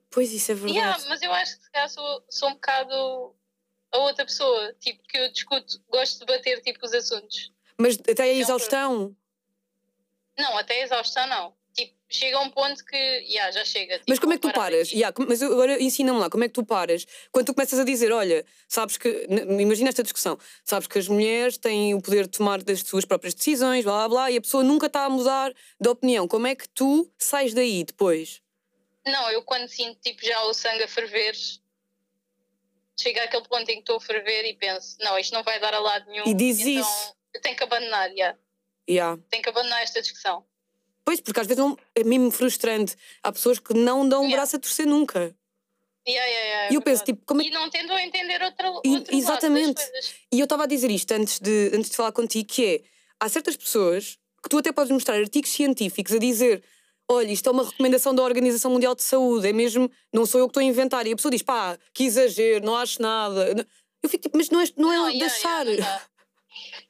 Pois, 0.10 0.32
isso 0.34 0.52
é 0.52 0.56
verdade. 0.56 0.78
Yeah, 0.78 1.06
mas 1.08 1.22
eu 1.22 1.32
acho 1.34 1.58
que 1.58 1.64
se 1.64 1.72
calhar 1.72 1.90
sou, 1.90 2.26
sou 2.30 2.50
um 2.50 2.54
bocado 2.54 3.36
a 3.92 3.98
outra 4.00 4.26
pessoa. 4.26 4.74
Tipo, 4.80 5.04
que 5.04 5.18
eu 5.18 5.32
discuto, 5.32 5.82
gosto 5.90 6.20
de 6.20 6.26
bater, 6.26 6.62
tipo, 6.62 6.84
os 6.86 6.94
assuntos. 6.94 7.52
Mas 7.78 7.98
até 8.00 8.24
a 8.24 8.26
Não, 8.26 8.42
exaustão. 8.42 9.16
Não, 10.38 10.58
até 10.58 10.82
a 10.82 10.84
exaustão 10.84 11.28
não. 11.28 11.56
Chega 12.12 12.38
a 12.38 12.42
um 12.42 12.50
ponto 12.50 12.84
que, 12.84 12.96
yeah, 12.96 13.52
já 13.52 13.64
chega. 13.64 14.02
Mas 14.08 14.18
tipo, 14.18 14.22
como 14.22 14.34
é 14.34 14.38
que 14.38 14.42
tu 14.42 14.52
paras? 14.52 14.92
Yeah, 14.92 15.16
mas 15.28 15.44
agora 15.44 15.82
ensina-me 15.82 16.18
lá, 16.18 16.28
como 16.28 16.44
é 16.44 16.48
que 16.48 16.56
tu 16.56 16.66
paras? 16.66 17.06
Quando 17.32 17.46
tu 17.46 17.54
começas 17.54 17.78
a 17.78 17.84
dizer, 17.84 18.12
olha, 18.12 18.44
sabes 18.68 18.98
que. 18.98 19.28
Imagina 19.30 19.90
esta 19.90 20.02
discussão. 20.02 20.40
Sabes 20.64 20.88
que 20.88 20.98
as 20.98 21.08
mulheres 21.08 21.58
têm 21.58 21.94
o 21.94 22.02
poder 22.02 22.24
de 22.24 22.38
tomar 22.38 22.64
das 22.64 22.82
suas 22.82 23.06
próprias 23.06 23.36
decisões, 23.36 23.84
blá 23.86 23.94
blá 23.94 24.10
blá, 24.10 24.32
e 24.32 24.38
a 24.38 24.42
pessoa 24.42 24.64
nunca 24.64 24.88
está 24.88 25.06
a 25.06 25.10
mudar 25.10 25.54
de 25.80 25.88
opinião. 25.88 26.28
Como 26.28 26.48
é 26.48 26.56
que 26.56 26.68
tu 26.70 27.08
sais 27.16 27.54
daí 27.54 27.84
depois? 27.84 28.42
Não, 29.06 29.30
eu 29.30 29.44
quando 29.44 29.68
sinto 29.68 30.00
tipo 30.02 30.26
já 30.26 30.42
o 30.46 30.54
sangue 30.54 30.84
a 30.84 30.88
ferver, 30.88 31.36
chega 33.00 33.24
àquele 33.24 33.48
ponto 33.48 33.70
em 33.70 33.76
que 33.76 33.80
estou 33.82 33.98
a 33.98 34.02
ferver 34.02 34.46
e 34.46 34.56
penso, 34.56 34.98
não, 35.00 35.18
isto 35.18 35.34
não 35.34 35.44
vai 35.44 35.60
dar 35.60 35.76
a 35.76 35.80
lado 35.80 36.10
nenhum. 36.10 36.26
E 36.26 36.34
diz 36.34 36.60
então 36.60 36.82
isso. 36.82 37.16
Eu 37.34 37.42
tenho 37.42 37.56
que 37.56 37.64
abandonar, 37.64 38.10
yeah. 38.12 38.38
Yeah. 38.90 39.22
tenho 39.30 39.44
que 39.44 39.50
abandonar 39.50 39.84
esta 39.84 40.02
discussão. 40.02 40.44
Pois, 41.10 41.20
porque 41.20 41.40
às 41.40 41.48
vezes 41.48 41.58
não, 41.60 41.76
é 41.96 42.04
mesmo 42.04 42.30
frustrante. 42.30 42.96
Há 43.24 43.32
pessoas 43.32 43.58
que 43.58 43.74
não 43.74 44.08
dão 44.08 44.20
o 44.20 44.24
Yeah. 44.26 44.38
braço 44.38 44.58
a 44.58 44.60
torcer 44.60 44.86
nunca. 44.86 45.36
Yeah, 46.08 46.30
yeah, 46.30 46.66
é 46.68 46.72
E 46.72 46.76
eu 46.76 46.82
penso, 46.84 47.04
tipo, 47.04 47.26
como 47.26 47.42
é 47.42 47.46
E 47.46 47.50
não 47.50 47.68
tendo 47.68 47.92
a 47.94 48.04
entender 48.04 48.40
outra, 48.44 48.70
outro 48.70 49.16
exatamente. 49.16 49.82
E 50.32 50.40
eu 50.40 50.44
estava 50.44 50.66
a 50.66 50.68
dizer 50.68 50.92
isto 50.92 51.12
antes 51.12 51.40
de, 51.40 51.72
antes 51.74 51.90
de 51.90 51.96
falar 51.96 52.12
contigo, 52.12 52.48
que 52.48 52.64
é, 52.64 52.82
há 53.20 53.28
certas 53.28 53.58
pessoas 53.58 54.20
que 54.44 54.50
tu 54.50 54.60
até 54.60 54.72
podes 54.72 54.92
mostrar 54.92 55.16
artigos 55.16 55.50
científicos 55.50 56.14
a 56.14 56.20
dizer 56.20 56.64
olha, 57.12 57.32
isto 57.32 57.50
é 57.50 57.52
uma 57.52 57.64
recomendação 57.64 58.14
da 58.14 58.22
Organização 58.22 58.70
Mundial 58.70 58.94
de 58.94 59.02
Saúde, 59.02 59.48
é 59.48 59.52
mesmo, 59.52 59.90
não 60.14 60.28
sou 60.28 60.40
eu 60.40 60.46
que 60.46 60.52
estou 60.52 60.62
a 60.62 60.64
inventar. 60.64 61.08
E 61.08 61.12
a 61.12 61.16
pessoa 61.16 61.32
diz, 61.32 61.42
pá, 61.42 61.76
que 61.92 62.04
exagero, 62.04 62.64
não 62.64 62.76
acho 62.78 63.02
nada. 63.02 63.68
Eu 64.04 64.08
fico 64.08 64.22
tipo, 64.22 64.38
mas 64.38 64.52
não 64.52 64.62
é, 64.62 64.66
não 64.78 64.94
é 64.94 64.96
Não, 64.96 65.10
de 65.10 65.16
yeah, 65.16 65.34
achar. 65.36 65.66
yeah, 65.66 66.08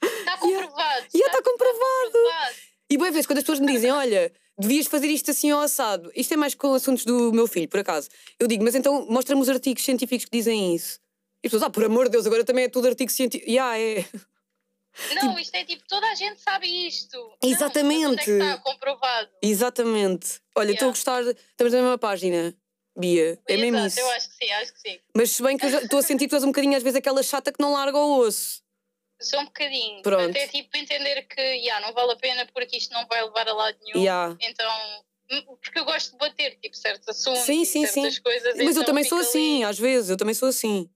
não 0.01 0.09
dá. 0.09 0.09
Está 0.19 0.37
comprovado. 0.37 1.07
Yeah, 1.15 1.31
está 1.31 1.41
comprovado. 1.41 2.11
comprovado. 2.11 2.69
E 2.88 2.88
boa 2.99 3.11
vez, 3.11 3.25
quando 3.25 3.37
as 3.39 3.43
pessoas 3.43 3.59
me 3.59 3.71
dizem, 3.71 3.89
olha, 3.91 4.31
devias 4.57 4.85
fazer 4.87 5.07
isto 5.07 5.31
assim 5.31 5.49
ao 5.49 5.61
assado, 5.61 6.11
isto 6.15 6.33
é 6.33 6.37
mais 6.37 6.53
com 6.53 6.73
assuntos 6.73 7.03
do 7.05 7.31
meu 7.33 7.47
filho, 7.47 7.67
por 7.67 7.79
acaso. 7.79 8.09
Eu 8.39 8.47
digo, 8.47 8.63
mas 8.63 8.75
então 8.75 9.05
mostra-me 9.09 9.41
os 9.41 9.49
artigos 9.49 9.83
científicos 9.83 10.25
que 10.25 10.31
dizem 10.37 10.75
isso. 10.75 10.99
E 11.43 11.47
as 11.47 11.51
pessoas, 11.51 11.63
ah, 11.63 11.69
por 11.69 11.83
amor 11.83 12.05
de 12.05 12.11
Deus, 12.11 12.27
agora 12.27 12.43
também 12.43 12.65
é 12.65 12.69
tudo 12.69 12.87
artigo 12.87 13.09
científico. 13.11 13.49
Yeah, 13.49 13.77
é. 13.79 14.05
Não, 15.15 15.39
isto 15.39 15.55
é 15.55 15.63
tipo, 15.63 15.83
toda 15.87 16.05
a 16.07 16.15
gente 16.15 16.41
sabe 16.41 16.67
isto. 16.87 17.15
Não, 17.17 17.29
mas 17.41 17.51
Exatamente. 17.51 18.05
onde 18.05 18.31
é 18.31 18.37
está 18.37 18.57
comprovado? 18.57 19.29
Exatamente. 19.41 20.41
Olha, 20.57 20.71
estou 20.71 20.87
a 20.87 20.89
Yeah. 20.89 20.97
gostar, 20.97 21.23
de- 21.23 21.39
estamos 21.51 21.71
na 21.73 21.79
mesma 21.81 21.97
página, 21.97 22.53
Bia. 22.97 23.39
É 23.47 23.55
mesmo 23.55 23.77
Exato, 23.77 23.87
isso. 23.87 23.99
Eu 24.01 24.09
acho 24.11 24.29
que 24.29 24.35
sim, 24.45 24.51
acho 24.51 24.73
que 24.73 24.79
sim. 24.81 24.99
Mas 25.15 25.31
se 25.31 25.41
bem 25.43 25.57
que 25.57 25.65
eu 25.65 25.69
estou 25.79 25.99
a 25.99 26.01
sentir 26.01 26.25
que 26.25 26.29
tu 26.31 26.35
és 26.35 26.43
um 26.43 26.47
bocadinho 26.47 26.75
às 26.75 26.83
vezes 26.83 26.97
aquela 26.97 27.23
chata 27.23 27.51
que 27.51 27.61
não 27.61 27.71
larga 27.73 27.97
o 27.97 28.17
osso. 28.19 28.61
Só 29.21 29.39
um 29.39 29.45
bocadinho. 29.45 30.01
Pronto. 30.01 30.29
Até 30.29 30.47
tipo 30.47 30.75
entender 30.77 31.23
que 31.23 31.41
yeah, 31.41 31.85
não 31.85 31.93
vale 31.93 32.13
a 32.13 32.15
pena 32.15 32.45
porque 32.53 32.77
isto 32.77 32.93
não 32.93 33.05
vai 33.07 33.23
levar 33.23 33.47
a 33.47 33.53
lado 33.53 33.77
nenhum. 33.81 33.99
Yeah. 33.99 34.37
Então, 34.39 34.71
hum, 35.31 35.57
porque 35.61 35.79
eu 35.79 35.85
gosto 35.85 36.11
de 36.11 36.17
bater 36.17 36.57
tipo 36.61 36.75
certos 36.75 37.07
assuntos 37.07 37.41
Sim, 37.41 37.65
sim, 37.65 37.85
certas 37.85 38.15
sim. 38.15 38.21
coisas. 38.21 38.55
Mas 38.55 38.65
eu 38.65 38.71
então 38.71 38.85
também 38.85 39.03
sou 39.03 39.17
assim, 39.17 39.63
ali 39.63 39.71
às 39.71 39.77
vezes, 39.79 40.09
eu 40.09 40.17
também 40.17 40.33
sou 40.33 40.47
assim. 40.47 40.89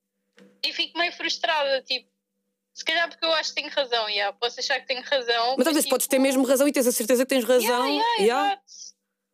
E 0.66 0.72
fico 0.72 0.98
meio 0.98 1.12
frustrada, 1.12 1.82
tipo, 1.82 2.10
se 2.74 2.86
calhar 2.86 3.10
porque 3.10 3.26
eu 3.26 3.34
acho 3.34 3.50
que 3.50 3.56
tenho 3.62 3.70
razão, 3.74 4.10
yeah, 4.10 4.36
posso 4.40 4.60
achar 4.60 4.80
que 4.80 4.88
tenho 4.88 5.04
razão. 5.04 5.56
Mas 5.58 5.68
às 5.68 5.74
vezes 5.74 5.86
tipo, 5.86 5.96
podes 5.96 6.08
ter 6.08 6.20
mesmo 6.20 6.44
razão 6.46 6.68
e 6.68 6.72
tens 6.72 6.88
a 6.88 6.92
certeza 6.92 7.26
que 7.26 7.30
tens 7.30 7.44
razão. 7.44 7.88
Yeah, 7.88 8.16
yeah, 8.20 8.24
Yeah. 8.24 8.62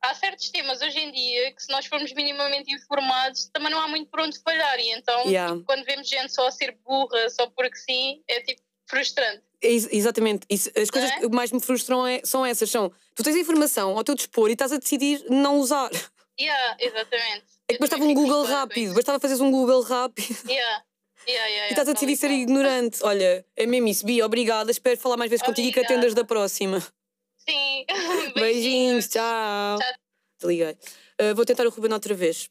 há 0.02 0.16
certos 0.16 0.50
temas 0.50 0.82
hoje 0.82 1.00
em 1.00 1.12
dia 1.12 1.54
que 1.54 1.62
se 1.62 1.72
nós 1.72 1.86
formos 1.86 2.12
minimamente 2.14 2.74
informados 2.74 3.50
também 3.54 3.70
não 3.70 3.80
há 3.80 3.88
muito 3.88 4.10
por 4.10 4.22
onde 4.22 4.40
falhar 4.40 4.80
e 4.80 4.92
então 4.94 5.24
tipo, 5.24 5.64
quando 5.66 5.86
vemos 5.86 6.08
gente 6.08 6.34
só 6.34 6.48
a 6.48 6.52
ser 6.52 6.78
burra 6.86 7.30
só 7.30 7.48
porque 7.48 7.78
sim, 7.78 8.24
é 8.28 8.42
tipo 8.42 8.62
frustrante. 8.90 9.42
Ex- 9.62 9.90
exatamente. 9.92 10.46
Isso- 10.50 10.72
as 10.76 10.90
coisas 10.90 11.12
é? 11.12 11.20
que 11.20 11.28
mais 11.30 11.52
me 11.52 11.60
frustram 11.60 12.06
é- 12.08 12.22
são 12.24 12.46
essas: 12.46 12.70
são 12.70 12.92
tu 13.16 13.24
tens 13.24 13.36
a 13.36 13.40
informação 13.40 13.98
ao 13.98 14.04
teu 14.04 14.16
dispor 14.16 14.50
e 14.50 14.54
estás 14.54 14.72
a 14.72 14.78
decidir 14.78 15.24
não 15.30 15.60
usar. 15.60 15.90
Yeah, 16.40 16.78
exatamente. 16.80 17.44
É 17.68 17.74
que 17.74 17.80
bastava 17.80 18.04
um 18.04 18.14
Google 18.14 18.46
rápido, 18.46 18.94
bastava 18.94 19.20
fazeres 19.20 19.42
um 19.42 19.52
Google 19.52 19.82
rápido 19.82 20.36
Yeah. 20.50 20.84
Yeah, 21.28 21.48
yeah, 21.48 21.68
e 21.68 21.70
estás 21.72 21.88
a 21.88 21.92
yeah, 21.92 21.94
decidir 21.94 22.16
ser 22.16 22.32
ignorante. 22.32 23.00
Olha, 23.04 23.46
é 23.56 23.66
mesmo 23.68 23.88
isso, 23.90 24.06
Bia, 24.06 24.26
obrigada. 24.26 24.72
Espero 24.72 24.98
falar 24.98 25.18
mais 25.18 25.30
vezes 25.30 25.46
contigo 25.46 25.68
e 25.68 25.72
que 25.74 25.80
Obrigada. 25.80 26.00
atendas 26.00 26.14
da 26.16 26.24
próxima. 26.24 26.82
Sim. 27.38 27.86
Beijinhos, 28.36 29.10
tchau. 29.10 29.78
Tchau. 29.80 29.94
Desliguei. 30.40 30.78
Uh, 31.22 31.36
vou 31.36 31.46
tentar 31.46 31.68
o 31.68 31.70
Ruben 31.70 31.92
outra 31.92 32.14
vez. 32.16 32.50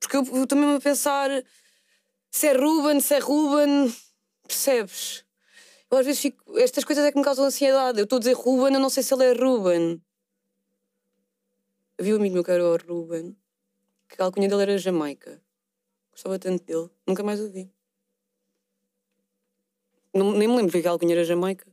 Porque 0.00 0.16
eu 0.16 0.26
eu 0.34 0.42
estou 0.42 0.58
mesmo 0.58 0.76
a 0.76 0.80
pensar 0.80 1.30
se 2.30 2.48
é 2.48 2.52
Ruben, 2.52 3.00
se 3.00 3.14
é 3.14 3.18
Ruben. 3.20 3.94
Percebes? 4.46 5.24
Eu 5.90 5.98
às 5.98 6.06
vezes 6.06 6.20
fico. 6.20 6.58
Estas 6.58 6.84
coisas 6.84 7.04
é 7.04 7.12
que 7.12 7.18
me 7.18 7.24
causam 7.24 7.44
ansiedade. 7.44 7.98
Eu 7.98 8.04
estou 8.04 8.16
a 8.16 8.20
dizer 8.20 8.34
Ruben, 8.34 8.74
eu 8.74 8.80
não 8.80 8.90
sei 8.90 9.02
se 9.02 9.14
ele 9.14 9.24
é 9.24 9.32
Ruben. 9.32 10.02
Havia 11.98 12.14
um 12.14 12.18
amigo 12.18 12.34
meu 12.34 12.44
que 12.44 12.50
era 12.50 12.64
o 12.64 12.76
Ruben, 12.76 13.36
que 14.08 14.20
a 14.20 14.24
alcunha 14.26 14.48
dele 14.48 14.62
era 14.62 14.78
Jamaica. 14.78 15.42
Gostava 16.12 16.38
tanto 16.38 16.64
dele. 16.64 16.90
Nunca 17.06 17.22
mais 17.22 17.40
o 17.40 17.50
vi. 17.50 17.72
Não, 20.14 20.32
nem 20.32 20.48
me 20.48 20.56
lembro 20.56 20.72
porque 20.72 20.86
a 20.86 20.90
alcunha 20.90 21.14
era 21.14 21.24
Jamaica. 21.24 21.66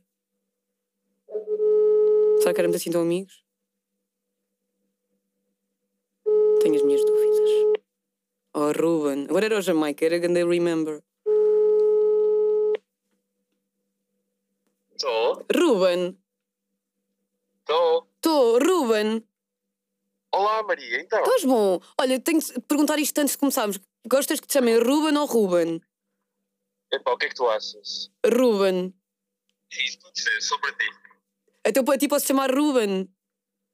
Será 2.40 2.54
que 2.54 2.60
éramos 2.60 2.76
assim 2.76 2.90
tão 2.90 3.02
amigos? 3.02 3.44
Tenho 6.60 6.76
as 6.76 6.82
minhas 6.82 7.04
dúvidas. 7.04 7.50
Oh, 8.54 8.72
Ruben. 8.72 9.26
Agora 9.28 9.46
era 9.46 9.58
o 9.58 9.60
Jamaica, 9.60 10.04
era 10.04 10.18
Ganda 10.18 10.44
Remember. 10.44 11.02
Estou, 14.96 15.46
Ruben. 15.54 16.18
estou. 17.58 18.10
Tô, 18.22 18.58
Ruben. 18.58 19.22
Olá 20.32 20.62
Maria, 20.62 21.02
então. 21.02 21.20
Estás 21.22 21.44
bom? 21.44 21.78
Olha, 22.00 22.18
tenho 22.18 22.40
que 22.40 22.60
perguntar 22.62 22.98
isto 22.98 23.18
antes 23.18 23.32
de 23.32 23.38
começarmos. 23.38 23.78
Gostas 24.08 24.40
que 24.40 24.46
te 24.46 24.54
chamem 24.54 24.78
Ruben 24.78 25.14
ou 25.18 25.26
Ruben? 25.26 25.82
Epá, 26.90 27.12
o 27.12 27.18
que 27.18 27.26
é 27.26 27.28
que 27.28 27.34
tu 27.34 27.46
achas? 27.46 28.10
Ruben. 28.24 28.94
Isso 29.70 29.98
pode 30.00 30.18
ser, 30.18 30.40
só 30.40 30.56
para 30.56 30.72
ti. 30.72 30.86
Então 31.66 31.84
para 31.84 31.98
ti 31.98 32.08
posso 32.08 32.26
chamar 32.26 32.50
Ruben? 32.50 33.06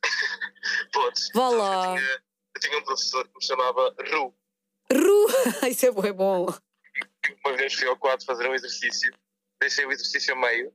Podes. 0.93 1.29
Vá 1.33 1.51
lá. 1.51 1.85
Eu 1.85 1.99
tinha, 1.99 2.23
eu 2.57 2.61
tinha 2.61 2.79
um 2.79 2.85
professor 2.85 3.29
que 3.29 3.35
me 3.37 3.45
chamava 3.45 3.95
Ru. 4.11 4.35
Ru. 4.93 5.27
Isso 5.71 5.87
é 5.87 6.13
bom. 6.13 6.47
Uma 7.45 7.57
vez 7.57 7.75
fui 7.75 7.87
ao 7.87 7.97
quadro 7.97 8.27
fazer 8.27 8.49
um 8.49 8.55
exercício, 8.55 9.15
deixei 9.61 9.87
o 9.87 9.93
exercício 9.93 10.35
a 10.35 10.37
meio 10.37 10.75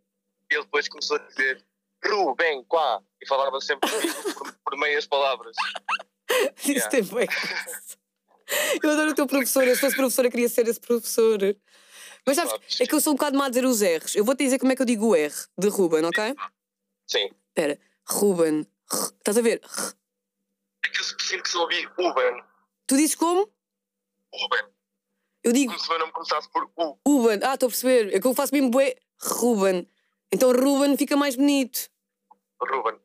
ele 0.50 0.64
depois 0.64 0.88
começou 0.88 1.18
a 1.18 1.20
dizer 1.20 1.64
Ru, 2.06 2.36
bem, 2.36 2.64
quá. 2.66 3.02
E 3.22 3.28
falava 3.28 3.60
sempre 3.60 3.90
comigo 3.90 4.34
por, 4.36 4.54
por 4.64 4.78
meias 4.78 5.06
palavras. 5.08 5.56
Isso 6.60 6.72
Yeah. 6.72 6.90
tem 6.90 7.04
bem. 7.04 7.26
graça. 7.26 7.98
Eu 8.84 8.92
adoro 8.92 9.12
o 9.12 9.16
teu 9.16 9.26
professor. 9.28 9.68
Eu 9.68 9.76
se 9.76 9.82
fosse 9.82 9.96
professora 9.96 10.30
queria 10.30 10.48
ser 10.50 10.68
esse 10.68 10.80
professor. 10.80 11.40
Mas 12.26 12.36
sabes, 12.36 12.82
é 12.82 12.86
que 12.86 12.94
eu 12.94 13.02
sou 13.02 13.14
um 13.14 13.16
bocado 13.16 13.38
má 13.38 13.46
a 13.46 13.50
dizer 13.50 13.66
os 13.66 13.82
R's. 13.82 14.16
Eu 14.16 14.24
vou-te 14.26 14.44
dizer 14.44 14.60
como 14.60 14.72
é 14.72 14.76
que 14.76 14.82
eu 14.82 14.86
digo 14.86 15.08
o 15.08 15.16
R 15.16 15.34
de 15.58 15.70
Ruben, 15.70 16.06
ok? 16.06 16.36
Sim. 17.08 17.30
Espera. 17.50 17.80
Ruben. 18.08 18.60
R. 18.92 19.04
Estás 19.18 19.38
a 19.38 19.42
ver? 19.42 19.62
R. 19.64 19.94
É 20.86 20.90
que 20.90 21.00
eu 21.00 21.04
sinto 21.04 21.44
que 21.44 21.50
só 21.50 21.62
ouvi 21.62 21.88
Uben. 21.98 22.44
Tu 22.86 22.96
dizes 22.98 23.16
como? 23.16 23.42
Uben. 24.34 24.66
Eu 25.44 25.52
digo 25.54 25.72
Como 25.72 25.80
se 25.84 25.88
o 25.88 25.90
meu 25.92 26.00
nome 26.00 26.12
começasse 26.12 26.50
por 26.52 26.70
U. 26.78 27.00
Ruben. 27.08 27.40
Ah, 27.44 27.54
estou 27.56 27.68
a 27.68 27.70
perceber. 27.70 28.14
É 28.16 28.20
que 28.20 28.28
eu 28.28 28.34
faço 28.36 28.54
mesmo 28.54 28.70
bué 28.70 28.96
Ruben. 29.22 29.90
Então 30.32 30.52
Ruben 30.52 30.98
fica 30.98 31.16
mais 31.16 31.36
bonito. 31.36 31.90
Ruben. 32.60 32.96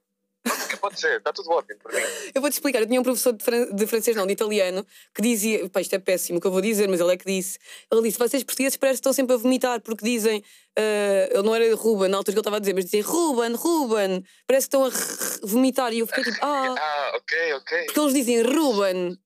Pode, 0.44 0.76
pode 0.78 1.00
ser, 1.00 1.18
está 1.18 1.32
tudo 1.32 1.50
ótimo 1.52 1.78
para 1.80 1.92
mim. 1.94 2.04
Eu 2.34 2.40
vou-te 2.40 2.54
explicar. 2.54 2.80
Eu 2.80 2.86
tinha 2.88 3.00
um 3.00 3.04
professor 3.04 3.32
de, 3.32 3.44
fran- 3.44 3.70
de 3.72 3.86
francês, 3.86 4.16
não, 4.16 4.26
de 4.26 4.32
italiano, 4.32 4.84
que 5.14 5.22
dizia. 5.22 5.68
Pá, 5.70 5.80
isto 5.80 5.94
é 5.94 6.00
péssimo 6.00 6.38
o 6.38 6.40
que 6.40 6.46
eu 6.48 6.50
vou 6.50 6.60
dizer, 6.60 6.88
mas 6.88 6.98
ele 6.98 7.12
é 7.12 7.16
que 7.16 7.24
disse. 7.24 7.60
Ele 7.90 8.02
disse: 8.02 8.18
vocês 8.18 8.42
portugueses 8.42 8.76
parece 8.76 8.96
que 8.96 9.00
estão 9.02 9.12
sempre 9.12 9.34
a 9.34 9.38
vomitar, 9.38 9.80
porque 9.80 10.04
dizem. 10.04 10.42
ah, 10.76 11.28
ele 11.30 11.42
não 11.44 11.54
era 11.54 11.72
Ruben, 11.76 12.08
na 12.08 12.16
altura 12.16 12.32
que 12.32 12.38
ele 12.38 12.40
estava 12.40 12.56
a 12.56 12.60
dizer, 12.60 12.74
mas 12.74 12.86
dizem 12.86 13.02
Ruben, 13.02 13.54
Ruben. 13.54 14.24
Parece 14.46 14.68
que 14.68 14.76
estão 14.76 14.84
a 14.84 15.46
vomitar. 15.46 15.92
E 15.92 16.00
eu 16.00 16.06
fiquei 16.08 16.24
tipo: 16.24 16.38
ah. 16.44 16.74
Ah, 16.76 17.12
ok, 17.16 17.52
ok. 17.54 17.84
Porque 17.86 18.00
eles 18.00 18.14
dizem 18.14 18.42
Ruben. 18.42 19.16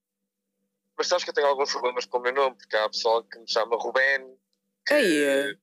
Mas 0.95 1.07
sabes 1.07 1.23
que 1.23 1.31
eu 1.31 1.33
tenho 1.33 1.47
alguns 1.47 1.71
problemas 1.71 2.05
com 2.05 2.19
o 2.19 2.21
meu 2.21 2.33
nome, 2.33 2.55
porque 2.57 2.75
há 2.75 2.87
pessoal 2.89 3.23
que 3.23 3.39
me 3.39 3.47
chama 3.49 3.75
Ruben, 3.75 4.35
Ei, 4.91 5.23
é. 5.23 5.55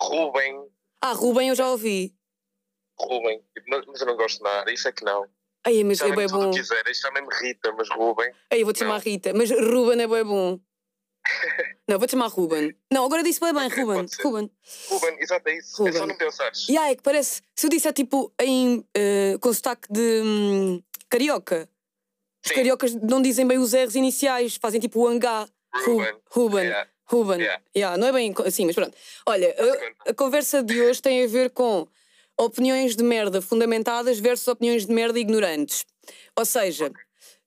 Ruben, 0.00 0.66
Ah, 1.02 1.12
Ruben 1.12 1.48
eu 1.48 1.54
já 1.54 1.68
ouvi. 1.70 2.14
Ruben. 2.98 3.42
Tipo, 3.54 3.68
Mas 3.70 3.86
mas 3.86 4.00
eu 4.00 4.06
não 4.06 4.16
gosto 4.16 4.38
de 4.38 4.44
nada, 4.44 4.72
isso 4.72 4.86
é 4.88 4.92
que 4.92 5.04
não. 5.04 5.26
Ai, 5.64 5.82
mas 5.84 6.00
é 6.00 6.14
bem 6.14 6.26
bom. 6.28 6.50
que 6.50 6.58
quiserem, 6.58 6.94
chamem-me 6.94 7.28
Rita, 7.40 7.72
mas 7.72 7.88
Ruben. 7.90 8.32
Ei, 8.50 8.62
eu 8.62 8.66
vou-te 8.66 8.78
chamar 8.80 8.94
Não. 8.94 9.00
Rita, 9.00 9.32
mas 9.34 9.50
Ruben 9.50 10.00
é 10.00 10.06
bem 10.08 10.24
bom. 10.24 10.58
Não, 11.88 11.98
vou-te 11.98 12.10
chamar 12.12 12.26
Ruben. 12.28 12.76
Não, 12.92 13.04
agora 13.04 13.22
disse 13.22 13.38
bem 13.40 13.52
bem, 13.52 13.68
Ruben. 13.68 14.06
Ruben. 14.22 14.50
Ruben, 14.88 15.16
exato, 15.20 15.48
é 15.48 15.56
isso. 15.58 15.76
É 15.82 15.86
Ruben. 15.86 16.00
só 16.00 16.06
não 16.06 16.16
pensares. 16.16 16.68
E 16.68 16.76
aí, 16.76 16.92
é 16.92 16.96
que 16.96 17.02
parece. 17.02 17.42
Se 17.56 17.66
eu 17.66 17.70
disser 17.70 17.92
tipo 17.92 18.32
em, 18.40 18.84
eh, 18.94 19.36
com 19.40 19.52
sotaque 19.52 19.92
de 19.92 20.20
hum, 20.24 20.82
carioca, 21.08 21.68
os 22.44 22.48
Sim. 22.48 22.54
cariocas 22.56 22.94
não 22.94 23.22
dizem 23.22 23.46
bem 23.46 23.58
os 23.58 23.72
R's 23.72 23.94
iniciais, 23.94 24.56
fazem 24.56 24.80
tipo 24.80 25.00
o. 25.00 25.08
Ru- 25.12 25.18
Ruben. 25.86 26.16
Ruben. 26.30 26.64
Yeah. 26.64 26.90
Ruben. 27.12 27.40
Yeah. 27.40 27.62
Yeah, 27.76 27.96
não 27.98 28.08
é 28.08 28.12
bem 28.12 28.34
assim, 28.44 28.64
mas 28.66 28.74
pronto. 28.74 28.96
Olha, 29.26 29.54
a, 30.06 30.10
a 30.10 30.14
conversa 30.14 30.62
de 30.62 30.80
hoje 30.80 31.00
tem 31.02 31.22
a 31.24 31.26
ver 31.26 31.50
com 31.50 31.86
opiniões 32.38 32.96
de 32.96 33.02
merda 33.04 33.42
fundamentadas 33.42 34.18
versus 34.18 34.48
opiniões 34.48 34.86
de 34.86 34.92
merda 34.92 35.18
ignorantes. 35.18 35.84
Ou 36.36 36.44
seja, 36.44 36.86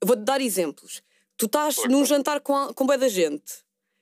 eu 0.02 0.08
vou-te 0.08 0.22
dar 0.24 0.40
exemplos. 0.42 1.02
Tu 1.38 1.48
estás 1.48 1.76
Força. 1.76 1.90
num 1.90 2.06
jantar 2.06 2.40
com, 2.42 2.56
a- 2.56 2.74
com 2.74 2.86
da 2.86 3.08
gente 3.10 3.54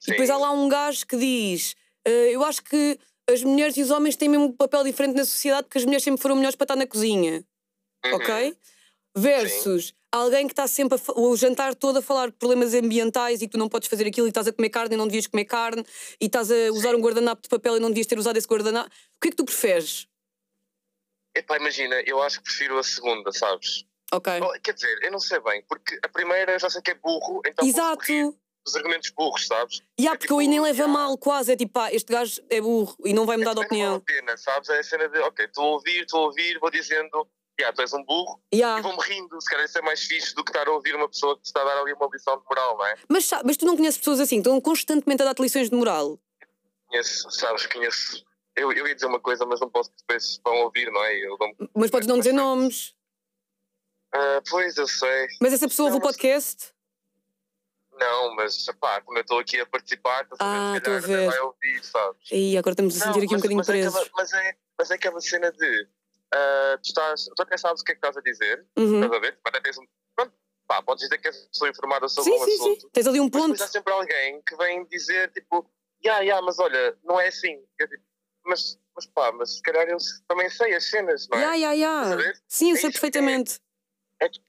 e 0.06 0.12
depois 0.12 0.28
Sim. 0.28 0.36
há 0.36 0.38
lá 0.38 0.52
um 0.52 0.68
gajo 0.68 1.08
que 1.08 1.18
diz: 1.18 1.76
"Eh, 2.06 2.32
Eu 2.36 2.44
acho 2.44 2.62
que 2.64 3.00
as 3.28 3.42
mulheres 3.42 3.76
e 3.78 3.82
os 3.82 3.90
homens 3.90 4.16
têm 4.18 4.28
mesmo 4.30 4.46
um 4.48 4.52
papel 4.52 4.84
diferente 4.84 5.16
na 5.16 5.24
sociedade 5.26 5.64
porque 5.64 5.78
as 5.78 5.86
mulheres 5.86 6.04
sempre 6.04 6.22
foram 6.22 6.36
melhores 6.36 6.56
para 6.58 6.66
estar 6.66 6.76
na 6.76 6.86
cozinha, 6.86 7.44
Uhum. 8.06 8.16
ok? 8.16 8.56
Versus 9.16 9.94
alguém 10.14 10.46
que 10.48 10.54
está 10.54 10.68
sempre 10.68 10.98
a 10.98 11.20
o 11.20 11.36
jantar 11.36 11.74
todo 11.74 11.98
a 11.98 12.02
falar 12.02 12.28
de 12.28 12.34
problemas 12.34 12.74
ambientais 12.74 13.42
e 13.42 13.48
que 13.48 13.54
tu 13.54 13.58
não 13.58 13.68
podes 13.68 13.90
fazer 13.90 14.06
aquilo 14.08 14.28
e 14.28 14.30
estás 14.30 14.48
a 14.48 14.54
comer 14.54 14.70
carne 14.70 14.94
e 14.94 14.98
não 14.98 15.08
devias 15.08 15.26
comer 15.28 15.46
carne 15.46 15.84
e 16.22 16.26
estás 16.28 16.52
a 16.52 16.72
usar 16.72 16.96
um 16.96 17.02
guardanapo 17.02 17.42
de 17.42 17.50
papel 17.50 17.78
e 17.78 17.80
não 17.80 17.90
devias 17.90 18.06
ter 18.08 18.18
usado 18.20 18.38
esse 18.38 18.48
guardanapo. 18.48 18.90
O 18.90 19.22
que 19.22 19.30
é 19.30 19.32
que 19.32 19.38
tu 19.38 19.44
preferes? 19.46 20.08
Epá, 21.36 21.58
imagina, 21.58 21.96
eu 22.06 22.22
acho 22.22 22.38
que 22.38 22.44
prefiro 22.44 22.78
a 22.78 22.84
segunda, 22.84 23.32
sabes? 23.32 23.86
Ok. 24.14 24.32
Quer 24.64 24.74
dizer, 24.74 25.00
eu 25.02 25.12
não 25.12 25.20
sei 25.20 25.40
bem, 25.40 25.64
porque 25.68 26.00
a 26.04 26.08
primeira 26.08 26.52
eu 26.54 26.60
já 26.60 26.70
sei 26.70 26.82
que 26.84 26.92
é 26.92 26.96
burro, 26.96 27.42
então 27.44 27.68
Exato. 27.68 28.04
dos 28.64 28.76
argumentos 28.76 29.10
burros, 29.10 29.48
sabes? 29.48 29.82
E 30.00 30.08
há, 30.08 30.12
É 30.12 30.14
porque 30.14 30.28
tipo, 30.28 30.40
eu 30.40 30.48
nem 30.48 30.62
leva 30.62 30.78
yeah. 30.84 30.94
mal, 30.94 31.18
quase. 31.18 31.52
É 31.52 31.56
tipo, 31.56 31.74
pá, 31.74 31.92
este 31.92 32.14
gajo 32.14 32.40
é 32.52 32.62
burro 32.62 32.96
e 33.04 33.14
não 33.14 33.26
vai 33.26 33.36
mudar 33.38 33.56
de 33.56 33.62
Também 33.62 33.82
não 33.84 33.96
opinião. 33.96 34.04
vale 34.06 34.20
a 34.20 34.26
pena, 34.26 34.38
sabes? 34.38 34.70
É 34.70 34.78
a 34.80 34.84
cena 34.84 35.10
de, 35.10 35.18
ok, 35.18 35.46
estou 35.46 35.64
a 35.64 35.68
ouvir, 35.72 36.02
estou 36.04 36.20
a 36.20 36.24
ouvir, 36.28 36.60
vou 36.60 36.70
dizendo, 36.70 37.28
yeah, 37.60 37.76
tu 37.76 37.82
és 37.82 37.94
um 37.94 38.04
burro, 38.04 38.42
Yeah. 38.54 38.80
e 38.80 38.82
vou-me 38.84 39.02
rindo. 39.04 39.40
Se 39.42 39.50
calhar 39.50 39.66
isso 39.66 39.78
é 39.78 39.82
mais 39.82 40.02
fixe 40.04 40.34
do 40.36 40.44
que 40.44 40.52
estar 40.52 40.68
a 40.68 40.72
ouvir 40.72 40.96
uma 40.96 41.08
pessoa 41.10 41.36
que 41.36 41.44
te 41.44 41.46
está 41.48 41.62
a 41.62 41.66
dar 41.66 41.78
ali 41.82 41.94
uma 41.94 42.08
lição 42.12 42.38
de 42.38 42.44
moral, 42.46 42.78
não 42.78 42.86
é? 42.86 42.96
Mas, 43.10 43.30
mas 43.46 43.58
tu 43.58 43.66
não 43.66 43.76
conheces 43.78 43.98
pessoas 43.98 44.20
assim, 44.20 44.36
que 44.42 44.48
estão 44.48 44.60
constantemente 44.62 45.22
a 45.22 45.26
dar-te 45.26 45.42
lições 45.42 45.70
de 45.70 45.76
moral. 45.76 46.20
Conheço, 46.88 47.30
sabes, 47.32 47.66
conheço. 47.68 48.24
Eu, 48.56 48.72
eu 48.72 48.88
ia 48.88 48.94
dizer 48.94 49.08
uma 49.08 49.20
coisa, 49.20 49.46
mas 49.46 49.60
não 49.60 49.70
posso, 49.70 49.90
porque 49.90 50.04
depois 50.08 50.40
vão 50.46 50.56
ouvir, 50.64 50.92
não 50.92 51.04
é? 51.04 51.20
Mas 51.76 51.90
podes 51.90 52.08
não 52.08 52.18
dizer 52.20 52.34
nomes. 52.34 52.94
Ah, 54.14 54.42
pois, 54.50 54.78
eu 54.78 54.88
sei. 54.88 55.28
Mas 55.42 55.54
essa 55.54 55.68
pessoa 55.68 55.88
ouve 55.88 55.98
o 55.98 56.02
podcast? 56.02 56.72
Não, 58.00 58.36
mas, 58.36 58.66
pá, 58.80 59.02
como 59.02 59.18
eu 59.18 59.22
estou 59.22 59.40
aqui 59.40 59.60
a 59.60 59.66
participar, 59.66 60.24
estás 60.24 60.38
Ah, 60.40 60.70
a 60.70 60.74
ver, 60.74 61.02
se 61.02 61.08
calhar 61.08 61.30
vai 61.32 61.40
ouvir, 61.40 61.84
sabes? 61.84 62.28
E 62.32 62.58
agora 62.58 62.74
estamos 62.74 62.96
a 63.02 63.06
sentir 63.06 63.18
Não, 63.20 63.26
aqui 63.26 63.28
um 63.28 63.32
mas- 63.38 63.42
bocadinho 63.42 63.58
mas 63.58 63.70
é 63.70 63.88
aquela- 63.88 64.10
mas, 64.16 64.34
é, 64.34 64.56
mas 64.78 64.92
é 64.92 64.94
aquela 64.96 65.22
cena 65.22 65.52
de. 65.52 65.88
Ah, 66.34 66.78
tu, 66.82 66.88
estás, 66.88 67.26
tu 67.36 67.42
até 67.42 67.58
sabes 67.58 67.82
o 67.82 67.86
que 67.86 67.92
é 67.92 67.96
que 67.96 68.00
estás 68.00 68.18
a 68.18 68.22
dizer, 68.22 68.66
Uhum. 68.78 68.96
estás 69.04 69.12
a 69.14 69.20
ver? 69.20 69.40
Até 69.46 69.62
tens 69.62 69.78
um. 69.78 69.86
Pronto, 70.16 70.34
pá, 70.68 70.82
podes 70.82 71.04
dizer 71.04 71.18
que 71.20 71.28
és 71.28 71.38
pessoa 71.48 71.70
informada 71.70 72.08
sobre 72.08 72.32
Sim, 72.32 72.40
um 72.40 72.46
sim, 72.46 72.54
assunto. 72.56 72.82
sim. 72.82 72.90
Tens 72.92 73.08
ali 73.08 73.20
um 73.20 73.24
Mas 73.26 73.32
ponto. 73.32 73.52
depois 73.54 73.62
há 73.62 73.68
sempre 73.68 73.94
alguém 73.94 74.42
que 74.42 74.56
vem 74.58 74.86
dizer 74.88 75.32
tipo, 75.32 75.70
ya, 76.04 76.20
ya, 76.22 76.42
mas 76.42 76.58
olha, 76.60 76.98
não 77.04 77.20
é 77.20 77.28
assim. 77.28 77.64
Eu 77.80 77.88
digo, 77.88 78.04
mas, 78.46 78.78
mas 78.96 79.06
pá, 79.08 79.32
mas 79.32 79.56
se 79.58 79.62
calhar 79.62 79.88
eu 79.88 79.98
também 80.28 80.50
sei 80.50 80.74
as 80.74 80.84
cenas, 80.90 81.28
não 81.30 81.38
é? 81.38 81.42
Ya, 81.42 81.74
ya, 81.74 81.74
ya. 81.74 82.34
Sim, 82.48 82.72
eu 82.72 82.78
É 82.78 82.80
sei 82.80 82.90
é. 82.90 82.92
perfeitamente. 82.92 83.60
É 84.20 84.30
que 84.30 84.40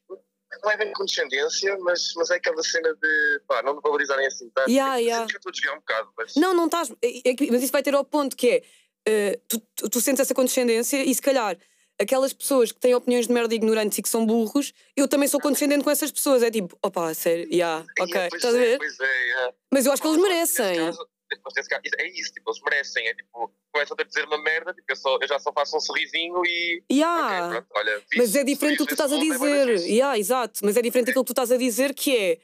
não 0.62 0.70
é 0.70 0.76
bem 0.76 0.92
condescendência, 0.92 1.76
mas, 1.80 2.12
mas 2.14 2.30
é 2.30 2.36
aquela 2.36 2.62
cena 2.62 2.94
de 2.94 3.40
pá, 3.46 3.60
não 3.62 3.74
me 3.74 3.80
valorizarem 3.82 4.26
assim 4.26 4.48
tanto. 4.50 4.70
Eu 4.70 4.74
ya. 4.74 4.94
sinto 5.20 5.28
que 5.28 5.34
eu 5.34 5.38
estou 5.38 5.50
a 5.50 5.52
desviar 5.52 5.74
um 5.74 5.80
bocado, 5.80 6.12
mas 6.16 6.34
Não, 6.36 6.54
não 6.54 6.66
estás. 6.66 6.90
é- 7.02 7.30
é 7.30 7.34
mas 7.50 7.62
isso 7.62 7.72
vai 7.72 7.82
ter 7.82 7.94
ao 7.94 8.04
ponto 8.04 8.36
que 8.36 8.48
é. 8.50 8.62
eh, 9.06 9.40
tu, 9.48 9.60
tu- 9.76 9.90
tu 9.90 10.00
sentes 10.00 10.20
essa 10.20 10.34
condescendência 10.34 11.04
e 11.04 11.14
se 11.14 11.20
calhar 11.20 11.58
aquelas 12.00 12.33
pessoas 12.33 12.72
que 12.72 12.80
têm 12.80 12.94
opiniões 12.94 13.26
de 13.26 13.33
merda 13.33 13.54
ignorantes 13.54 13.98
e 13.98 14.02
que 14.02 14.09
são 14.09 14.26
burros, 14.26 14.72
eu 14.96 15.07
também 15.09 15.28
sou 15.28 15.40
condescendente 15.40 15.85
com 15.85 15.90
essas 15.90 16.11
pessoas. 16.11 16.42
É 16.42 16.50
tipo, 16.50 16.76
opa, 16.83 17.12
sério, 17.14 17.48
yeah, 17.52 17.85
ok, 17.98 18.14
Yeah, 18.14 18.37
estás 18.37 18.54
a 18.54 18.59
é, 18.59 18.61
ver? 18.61 18.78
Pois 18.78 19.00
é, 19.00 19.26
yeah. 19.26 19.54
Mas 19.72 19.87
eu 19.87 19.92
acho 19.92 20.02
que 20.02 20.09
eles 20.09 20.20
merecem. 20.20 20.80
mas 20.80 21.68
caso, 21.68 21.83
é 21.98 22.09
isso, 22.09 22.33
tipo, 22.33 22.50
eles 22.50 22.61
merecem. 22.62 23.07
É 23.07 23.14
tipo, 23.14 23.52
começam 23.72 23.96
a 23.98 24.02
dizer 24.02 24.24
uma 24.26 24.42
merda, 24.42 24.72
tipo, 24.74 24.90
eu, 24.90 24.96
só, 24.96 25.18
eu 25.20 25.28
já 25.28 25.38
só 25.38 25.52
faço 25.52 25.76
um 25.76 25.80
sorrisinho 25.80 26.44
e. 26.44 26.83
Yeah. 26.90 27.46
ok, 27.46 27.61
pronto, 27.61 27.68
olha, 27.76 28.00
fiz 28.11 28.18
Mas 28.18 28.37
é 28.37 28.44
diferente 28.44 28.78
do 28.78 28.87
que 28.87 28.94
tu 28.94 29.02
estás 29.02 29.12
a 29.12 29.16
é 29.16 29.20
dizer. 29.20 29.78
fixe. 29.78 29.92
Yeah, 29.92 30.18
exato. 30.18 30.61
Mas 30.62 30.76
é 30.76 30.83
diferente 30.83 31.07
daquilo 31.07 31.24
que 31.24 31.28
tu 31.28 31.33
estás 31.33 31.52
a 31.52 31.57
dizer, 31.57 31.94
que 31.94 32.16
é. 32.16 32.38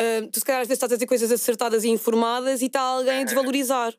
ah, 0.00 0.28
tu 0.32 0.38
se 0.38 0.44
calhar 0.44 0.62
às 0.62 0.68
vezes 0.68 0.78
estás 0.78 0.92
a 0.92 0.96
dizer 0.96 1.06
coisas 1.06 1.30
acertadas 1.32 1.84
e 1.84 1.88
informadas 1.88 2.62
e 2.62 2.66
está 2.66 2.80
alguém 2.80 3.20
a 3.22 3.24
desvalorizar. 3.24 3.94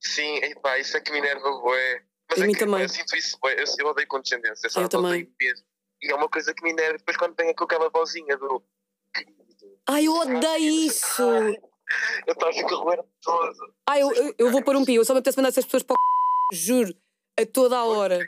Sim, 0.00 0.36
epá, 0.36 0.78
isso 0.78 0.96
é 0.96 1.00
que 1.00 1.10
me 1.10 1.18
enerva, 1.18 1.50
bué. 1.62 2.02
Mas 2.30 2.40
é 2.40 2.46
mim 2.46 2.52
que, 2.52 2.58
também. 2.58 2.82
Eu 2.82 2.88
sinto 2.88 3.16
isso. 3.16 3.38
Eu, 3.44 3.64
eu 3.78 3.86
odeio 3.86 4.08
condescendência, 4.08 4.68
sabe? 4.68 4.86
Eu 4.86 4.88
também. 4.88 5.32
E 6.02 6.10
é 6.10 6.14
uma 6.14 6.28
coisa 6.28 6.52
que 6.54 6.62
me 6.62 6.70
enerva 6.70 6.98
depois 6.98 7.16
quando 7.16 7.34
vem 7.34 7.54
com 7.54 7.64
aquela 7.64 7.88
vozinha 7.88 8.36
do. 8.36 8.62
Ai, 9.88 10.06
eu 10.06 10.14
odeio 10.14 10.86
isso! 10.86 11.22
Eu 12.26 12.32
estava 12.32 12.50
a 12.50 12.54
ficar 12.54 12.76
roer 12.76 13.04
todo. 13.22 13.74
Ai, 13.86 14.00
eu, 14.00 14.10
eu, 14.14 14.34
eu 14.38 14.50
vou 14.50 14.62
pôr 14.62 14.74
um 14.74 14.86
pi, 14.86 14.94
eu 14.94 15.04
só 15.04 15.12
me 15.12 15.18
apetece 15.18 15.36
mandar 15.36 15.50
essas 15.50 15.66
pessoas 15.66 15.82
para 15.82 15.92
o 15.92 16.56
c... 16.56 16.58
juro, 16.58 16.94
a 17.38 17.44
toda 17.44 17.76
a 17.76 17.84
hora. 17.84 18.18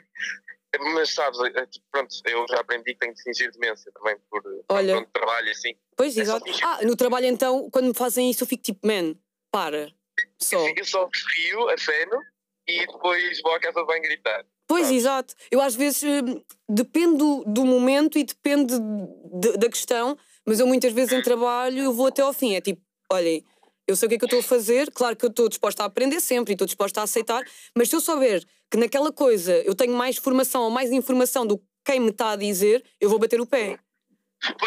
Mas 0.93 1.11
sabes, 1.11 1.39
é, 1.39 1.67
pronto, 1.91 2.15
eu 2.25 2.45
já 2.47 2.59
aprendi 2.59 2.93
que 2.93 2.99
tenho 2.99 3.15
de 3.15 3.23
fingir 3.23 3.51
demência 3.51 3.91
também 3.93 4.15
por 4.29 4.43
Olha. 4.69 4.93
pronto, 4.93 5.09
trabalho 5.11 5.49
assim. 5.49 5.75
Pois, 5.95 6.15
É 6.15 6.21
exato. 6.21 6.45
Ah, 6.63 6.85
no 6.85 6.95
trabalho 6.95 7.25
então, 7.25 7.67
quando 7.71 7.87
me 7.87 7.95
fazem 7.95 8.29
isso, 8.29 8.43
eu 8.43 8.47
fico 8.47 8.61
tipo, 8.61 8.85
man, 8.85 9.15
para. 9.51 9.91
Só. 10.39 10.63
Eu 10.69 10.85
só 10.85 11.09
rio, 11.35 11.67
aceno 11.69 12.21
e 12.67 12.85
depois 12.85 13.41
vou 13.41 13.53
à 13.53 13.59
casa 13.59 13.79
de 13.79 13.85
banho 13.87 14.01
gritar. 14.01 14.45
Pois, 14.67 14.91
exato. 14.91 15.33
Eu 15.49 15.61
às 15.61 15.75
vezes 15.75 16.03
hum, 16.03 16.41
depende 16.67 17.17
do, 17.17 17.43
do 17.45 17.65
momento 17.65 18.17
e 18.19 18.23
depende 18.23 18.73
de- 18.77 19.57
da 19.57 19.69
questão, 19.69 20.17
mas 20.45 20.59
eu 20.59 20.67
muitas 20.67 20.91
vezes 20.91 21.13
em 21.13 21.21
trabalho 21.21 21.79
eu 21.83 21.93
vou 21.93 22.07
até 22.07 22.21
ao 22.21 22.33
fim. 22.33 22.55
É 22.55 22.61
tipo, 22.61 22.81
olhem, 23.11 23.45
eu 23.87 23.95
sei 23.95 24.07
o 24.07 24.09
que 24.09 24.15
é 24.15 24.17
que 24.17 24.25
eu 24.25 24.27
estou 24.27 24.39
a 24.41 24.43
fazer, 24.43 24.91
claro 24.91 25.15
que 25.15 25.23
eu 25.23 25.29
estou 25.29 25.47
disposta 25.47 25.83
a 25.83 25.85
aprender 25.85 26.19
sempre 26.19 26.51
e 26.51 26.55
estou 26.55 26.65
disposta 26.67 26.99
a 26.99 27.03
aceitar, 27.03 27.41
mas 27.75 27.89
se 27.89 27.95
eu 27.95 28.01
souber 28.01 28.43
que 28.69 28.77
naquela 28.77 29.11
coisa 29.13 29.53
eu 29.59 29.73
tenho 29.73 29.93
mais 29.93 30.17
formação 30.17 30.63
ou 30.63 30.69
mais 30.69 30.91
informação 30.91 31.45
do 31.47 31.57
que 31.57 31.63
quem 31.85 32.01
me 32.01 32.09
está 32.09 32.31
a 32.31 32.35
dizer, 32.35 32.83
eu 32.99 33.09
vou 33.09 33.17
bater 33.17 33.39
o 33.39 33.45
pé. 33.45 33.79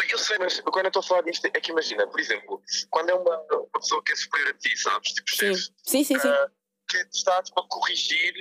Eu 0.09 0.17
sei, 0.17 0.37
mas 0.39 0.59
quando 0.59 0.85
eu 0.85 0.89
estou 0.89 0.99
a 1.01 1.03
falar 1.03 1.21
disto, 1.21 1.45
é 1.45 1.49
que 1.61 1.71
imagina, 1.71 2.05
por 2.07 2.19
exemplo, 2.19 2.61
quando 2.89 3.09
é 3.09 3.13
uma, 3.13 3.37
uma 3.51 3.79
pessoa 3.79 4.03
que 4.03 4.11
é 4.11 4.15
superior 4.15 4.49
a 4.49 4.53
ti, 4.57 4.75
sabes? 4.75 5.13
Tipo, 5.13 5.29
Sim, 5.31 5.37
chefe, 5.37 5.69
sim, 5.83 6.03
sim. 6.03 6.19
sim. 6.19 6.27
ah, 6.27 6.49
que 6.91 7.05
te 7.05 7.17
está 7.17 7.41
tipo, 7.41 7.59
a 7.59 7.67
corrigir 7.67 8.33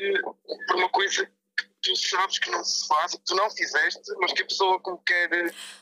por 0.66 0.76
uma 0.76 0.88
coisa 0.88 1.24
que 1.56 1.66
tu 1.82 1.96
sabes 1.96 2.38
que 2.38 2.50
não 2.50 2.62
se 2.64 2.86
faz, 2.88 3.12
que 3.12 3.20
tu 3.24 3.34
não 3.34 3.50
fizeste, 3.50 4.00
mas 4.20 4.32
que 4.32 4.42
a 4.42 4.46
pessoa 4.46 4.80
como 4.80 4.98
quer 4.98 5.28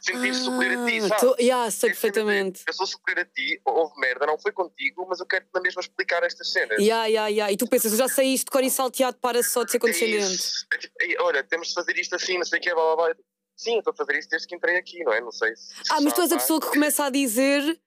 sentir-se 0.00 0.44
superior 0.44 0.82
a 0.82 0.86
ti, 0.90 0.98
Ah, 0.98 1.08
sabes? 1.08 1.20
tô- 1.22 1.36
yeah, 1.40 1.70
sei 1.70 1.88
É 1.90 1.92
perfeitamente. 1.92 2.62
Eu 2.66 2.72
sou 2.72 2.86
superior 2.86 3.24
a 3.24 3.34
ti, 3.34 3.60
houve 3.64 3.98
merda, 4.00 4.26
não 4.26 4.38
foi 4.38 4.52
contigo, 4.52 5.06
mas 5.08 5.18
eu 5.20 5.26
quero 5.26 5.46
na 5.54 5.60
mesma 5.60 5.80
explicar 5.80 6.22
estas 6.22 6.52
cenas. 6.52 6.78
Yeah, 6.78 7.06
yeah, 7.06 7.28
yeah. 7.28 7.52
E 7.52 7.56
tu 7.56 7.66
pensas, 7.68 7.92
eu 7.92 7.98
já 7.98 8.08
sei 8.08 8.28
isto 8.34 8.46
de 8.46 8.50
cor 8.50 8.62
e 8.62 8.70
salteado, 8.70 9.16
para 9.18 9.42
só 9.42 9.64
de 9.64 9.70
ser 9.72 9.78
É 9.78 9.80
condescendente. 9.80 10.34
isso. 10.34 10.66
É 10.72 10.78
tipo, 10.78 10.94
"Ei, 11.00 11.16
olha, 11.20 11.42
temos 11.42 11.68
de 11.68 11.74
fazer 11.74 11.96
isto 11.98 12.14
assim, 12.14 12.36
não 12.38 12.44
sei 12.44 12.58
o 12.58 12.62
que, 12.62 12.74
blá 12.74 12.94
blá 12.94 13.06
blá. 13.08 13.16
Sim, 13.56 13.72
eu 13.74 13.78
estou 13.80 13.92
a 13.92 13.96
fazer 13.96 14.16
isto 14.18 14.28
desde 14.30 14.46
que 14.46 14.54
entrei 14.54 14.76
aqui, 14.76 15.02
não 15.02 15.12
é? 15.12 15.20
Não 15.20 15.32
sei 15.32 15.56
se. 15.56 15.74
Ah, 15.90 16.00
mas 16.00 16.12
tu 16.12 16.20
és 16.20 16.26
a 16.26 16.34
sabe, 16.36 16.42
pessoa 16.42 16.60
que 16.60 16.68
começa 16.68 17.04
a 17.04 17.10
dizer 17.10 17.80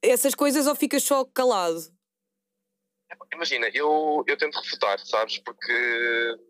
essas 0.00 0.34
coisas 0.34 0.66
ou 0.66 0.74
ficas 0.74 1.02
só 1.02 1.24
calado? 1.26 1.92
Imagina, 3.32 3.68
eu, 3.74 4.24
eu 4.26 4.36
tento 4.36 4.58
refutar, 4.58 4.98
sabes? 5.04 5.38
Porque 5.38 5.72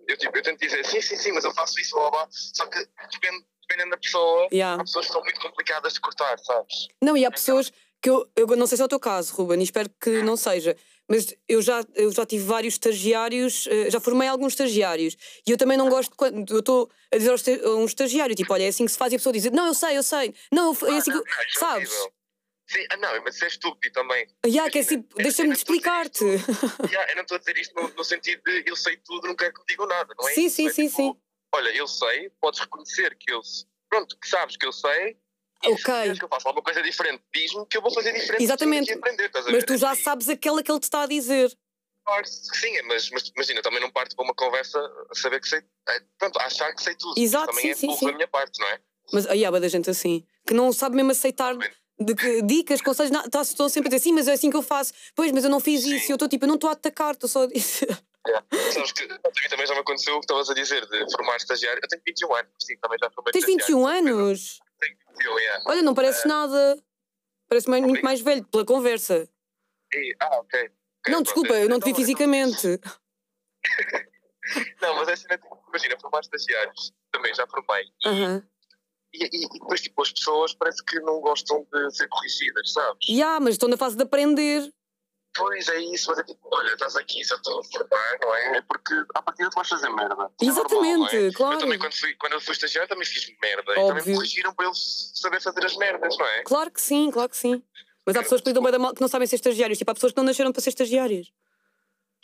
eu, 0.09 0.17
tipo, 0.17 0.37
eu 0.37 0.43
tento 0.43 0.61
dizer 0.61 0.85
sim, 0.85 1.01
sim, 1.01 1.17
sim, 1.17 1.33
mas 1.33 1.45
eu 1.45 1.53
faço 1.53 1.81
isso, 1.81 1.95
blá 1.95 2.11
blá. 2.11 2.29
Só 2.31 2.67
que 2.67 2.79
depende, 3.13 3.45
dependendo 3.63 3.91
da 3.91 3.97
pessoa, 3.97 4.49
Yeah. 4.53 4.81
há 4.81 4.85
pessoas 4.85 5.07
que 5.07 5.13
são 5.13 5.23
muito 5.23 5.41
complicadas 5.41 5.95
de 5.95 6.01
cortar, 6.01 6.39
sabes? 6.39 6.89
Não, 7.03 7.17
e 7.17 7.25
há 7.25 7.31
pessoas 7.31 7.73
que 8.03 8.11
eu, 8.11 8.31
eu 8.37 8.47
não 8.49 8.67
sei 8.67 8.77
se 8.77 8.83
é 8.83 8.85
o 8.85 8.89
teu 8.89 9.01
caso, 9.01 9.35
Ruben, 9.35 9.61
e 9.61 9.65
espero 9.65 9.89
que 9.99 10.23
não 10.23 10.37
seja, 10.37 10.77
mas 11.09 11.35
eu 11.49 11.63
já, 11.63 11.83
eu 11.95 12.13
já 12.13 12.27
tive 12.27 12.45
vários 12.45 12.75
estagiários, 12.75 13.67
eh, 13.67 13.91
já 13.91 13.99
formei 13.99 14.29
alguns 14.29 14.53
estagiários, 14.53 15.17
e 15.47 15.51
eu 15.51 15.57
também 15.57 15.79
não 15.79 15.89
gosto 15.89 16.15
quando 16.15 16.51
eu 16.53 16.61
estou 16.61 16.91
a 17.13 17.17
dizer 17.17 17.65
a 17.65 17.71
um 17.71 17.87
estagiário, 17.87 18.35
tipo, 18.35 18.53
olha, 18.53 18.65
é 18.65 18.69
assim 18.69 18.85
que 18.85 18.93
se 18.93 18.99
faz, 18.99 19.13
e 19.13 19.17
a 19.17 19.19
pessoa 19.19 19.33
diz, 19.33 19.51
não, 19.51 19.67
eu 19.67 19.75
sei, 19.75 19.97
eu 19.97 20.03
sei, 20.03 20.35
não, 20.53 20.73
é 20.73 20.97
assim 20.99 21.13
que. 21.13 21.19
Ah, 21.19 21.43
é 21.43 21.59
Sabes? 21.59 22.09
Sim, 22.75 22.87
ah, 22.91 22.97
não, 22.97 23.23
mas 23.23 23.37
isso 23.37 23.45
é 23.45 23.49
estúpido 23.49 23.93
também. 23.93 24.27
Yeah, 24.45 24.71
que 24.71 24.79
é 24.79 24.81
assim, 24.81 25.07
deixa-me 25.17 25.51
de 25.51 25.59
explicar-te. 25.59 26.25
Yeah, 26.25 27.11
eu 27.13 27.17
não 27.17 27.23
estou 27.23 27.37
a 27.37 27.39
dizer 27.39 27.57
isto 27.57 27.75
no, 27.75 27.89
no 27.89 28.05
sentido 28.05 28.43
de 28.45 28.65
eu 28.67 28.75
sei 28.75 28.97
tudo, 28.97 29.29
não 29.29 29.37
quero 29.37 29.55
que 29.55 29.61
me 29.61 29.67
digam 29.67 29.87
nada, 29.87 30.13
não 30.19 30.29
é? 30.29 30.33
Sim, 30.33 30.47
isso? 30.47 30.57
sim, 30.57 30.67
É 30.69 30.73
sim, 30.73 30.87
tipo, 30.89 30.97
sim. 30.97 31.17
Olha, 31.55 31.69
eu 31.77 31.87
sei, 31.87 32.31
podes 32.41 32.61
reconhecer 32.61 33.17
que 33.17 33.33
eu. 33.33 33.41
Pronto, 33.89 34.19
que 34.19 34.29
sabes 34.29 34.57
que 34.57 34.67
eu 34.67 34.73
sei. 34.73 35.17
Ok. 35.67 35.85
se 36.13 36.19
que 36.19 36.25
eu 36.25 36.29
faça 36.29 36.49
alguma 36.49 36.63
coisa 36.65 36.83
diferente, 36.83 37.23
diz-me 37.33 37.65
que 37.67 37.77
eu 37.77 37.81
vou 37.83 37.93
fazer 37.95 38.13
diferente. 38.13 38.43
Exatamente. 38.43 38.93
aprender, 38.93 39.31
Mas 39.51 39.65
tu 39.65 39.77
já 39.77 39.93
E- 39.95 39.97
sabes 39.97 40.29
aquela 40.29 40.63
que 40.63 40.71
ele 40.71 40.81
te 40.81 40.85
está 40.85 41.03
a 41.03 41.07
dizer. 41.07 41.57
Sim, 42.25 42.83
mas, 42.83 43.09
mas 43.11 43.29
imagina, 43.35 43.63
também 43.63 43.81
não 43.81 43.91
parto 43.91 44.15
para 44.15 44.25
uma 44.25 44.35
conversa 44.35 44.79
a 45.11 45.15
saber 45.15 45.41
que 45.41 45.49
sei. 45.49 45.61
é, 45.89 46.01
Pronto, 46.19 46.39
a 46.39 46.45
achar 46.47 46.75
que 46.75 46.83
sei 46.83 46.95
tudo. 46.97 47.19
Exato, 47.19 47.47
também 47.47 47.63
sim, 47.65 47.71
é 47.71 47.75
sim, 47.75 47.97
sim. 47.97 48.07
da 48.07 48.13
minha 48.13 48.29
parte, 48.29 48.61
não 48.61 48.67
é? 48.69 48.81
Mas 49.13 49.27
aí 49.27 49.45
há 49.45 49.51
bué 49.51 49.61
da 49.61 49.69
gente 49.69 49.89
assim, 49.89 50.27
que 50.47 50.53
não 50.53 50.73
sabe 50.73 50.97
mesmo 50.97 51.13
aceitar 51.13 51.55
de 51.99 52.15
que, 52.15 52.43
dicas, 52.43 52.81
conselhos, 52.83 53.11
não, 53.11 53.29
tá, 53.29 53.43
estão 53.43 53.69
sempre 53.69 53.89
a 53.89 53.91
dizer 53.91 54.03
sim, 54.03 54.13
mas 54.13 54.27
é 54.29 54.33
assim 54.33 54.51
que 54.51 54.57
eu 54.57 54.63
faço. 54.63 54.93
Pois, 55.15 55.31
mas 55.33 55.45
eu 55.45 55.51
não 55.51 55.61
fiz 55.61 55.85
isso, 55.85 56.11
eu 56.11 56.15
estou 56.15 56.29
tipo, 56.29 56.45
eu 56.45 56.49
não 56.49 56.57
estou 56.57 56.69
a 56.71 56.73
atacar, 56.73 57.13
estou 57.15 57.29
só 57.29 57.45
a 57.45 57.47
dizer. 57.47 57.89
Sabes 58.73 58.93
que 58.93 59.03
a 59.05 59.07
mim 59.09 59.49
também 59.51 59.67
já 59.67 59.75
me 59.75 59.81
aconteceu 59.81 60.15
o 60.15 60.19
que 60.21 60.25
estavas 60.25 60.49
a 60.51 60.55
dizer 60.55 60.87
de 60.87 61.13
formar 61.15 61.37
estagiário. 61.37 61.79
Eu 61.83 61.89
tenho 61.89 62.03
21 62.07 62.35
anos, 62.35 62.51
sim, 62.61 62.77
também 62.79 62.99
já 63.03 63.11
formei 63.11 63.33
Tens 63.33 63.45
estagiário. 63.47 63.67
21 63.67 63.87
anos? 63.87 64.59
Tenho 64.81 64.97
21, 65.19 65.39
yeah. 65.39 65.65
Olha, 65.67 65.83
não 65.83 65.95
pareces 65.95 66.25
nada. 66.25 66.83
Parece 67.49 67.69
mais, 67.69 67.83
muito 67.85 68.03
mais 68.03 68.21
velho 68.23 68.43
pela 68.47 68.65
conversa. 68.65 69.29
E- 69.93 70.17
ah, 70.21 70.39
ok. 70.41 70.61
Ok, 71.01 71.13
Não, 71.13 71.23
desculpa, 71.23 71.53
eu 71.55 71.69
não 71.69 71.79
te 71.79 71.85
vi 71.85 71.91
então- 71.91 72.01
fisicamente. 72.03 72.81
Não, 74.83 74.95
mas 74.97 75.09
é 75.09 75.13
assim, 75.15 75.25
imagina, 75.69 75.99
formar 76.01 76.21
estagiários, 76.21 76.93
também 77.11 77.35
já 77.35 77.47
formei. 77.47 77.85
E, 78.05 78.09
Aham. 78.09 78.43
E, 79.15 79.25
e, 79.25 79.45
e 79.45 79.49
depois, 79.49 79.81
tipo, 79.81 80.03
as 80.03 80.13
pessoas 80.13 80.55
parece 80.55 80.85
que 80.85 80.99
não 81.01 81.21
gostam 81.21 81.67
de 81.73 81.97
ser 81.97 82.09
corrigidas, 82.09 82.73
sabes? 82.73 83.09
Ya, 83.09 83.39
mas 83.41 83.55
estou 83.55 83.69
na 83.69 83.77
fase 83.77 83.97
de 83.97 84.03
aprender. 84.03 84.69
Pois 85.37 85.69
é 85.69 85.81
isso, 85.81 86.11
mas 86.11 86.19
é 86.21 86.23
tipo, 86.23 86.49
olha, 86.53 86.73
estás 86.73 86.95
aqui, 86.95 87.25
já 87.25 87.35
estou 87.35 87.59
a 87.59 87.65
formar, 87.65 88.19
não 88.23 88.35
é? 88.37 88.59
É 88.59 88.63
porque 88.63 88.95
à 89.15 89.21
partida 89.23 89.51
tu 89.51 89.55
vais 89.57 89.69
fazer 89.69 89.89
merda. 89.91 90.31
Isso 90.41 90.61
é 90.61 90.63
normal, 90.63 90.83
Exatamente, 90.93 91.17
é? 91.17 91.33
claro. 91.33 91.55
Eu 91.55 91.59
também, 91.59 91.79
quando, 91.79 91.93
fui, 91.93 92.15
quando 92.15 92.33
eu 92.35 92.41
fui 92.41 92.53
estagiário, 92.53 92.89
também 92.89 93.05
fiz 93.05 93.27
merda. 93.43 93.73
E 93.73 93.75
também 93.75 93.91
Óbvio. 93.91 94.07
me 94.07 94.15
corrigiram 94.15 94.55
para 94.55 94.67
eles 94.67 95.13
saber 95.15 95.41
fazer 95.41 95.65
as 95.65 95.77
merdas, 95.77 96.17
não 96.17 96.27
é? 96.27 96.43
Claro 96.45 96.71
que 96.71 96.81
sim, 96.81 97.11
claro 97.11 97.29
que 97.29 97.37
sim. 97.37 97.61
Mas 98.07 98.17
há 98.17 98.23
pessoas 98.23 98.43
que 98.43 98.49
lidam 98.49 98.63
bem 98.63 98.71
da 98.71 98.79
mal 98.79 98.95
que 98.95 99.01
não 99.01 99.09
sabem 99.09 99.27
ser 99.27 99.37
estagiários. 99.37 99.79
Tipo, 99.79 99.91
há 99.91 99.95
pessoas 99.95 100.13
que 100.13 100.19
não 100.19 100.25
nasceram 100.25 100.53
para 100.53 100.63
ser 100.63 100.69
estagiários. 100.69 101.33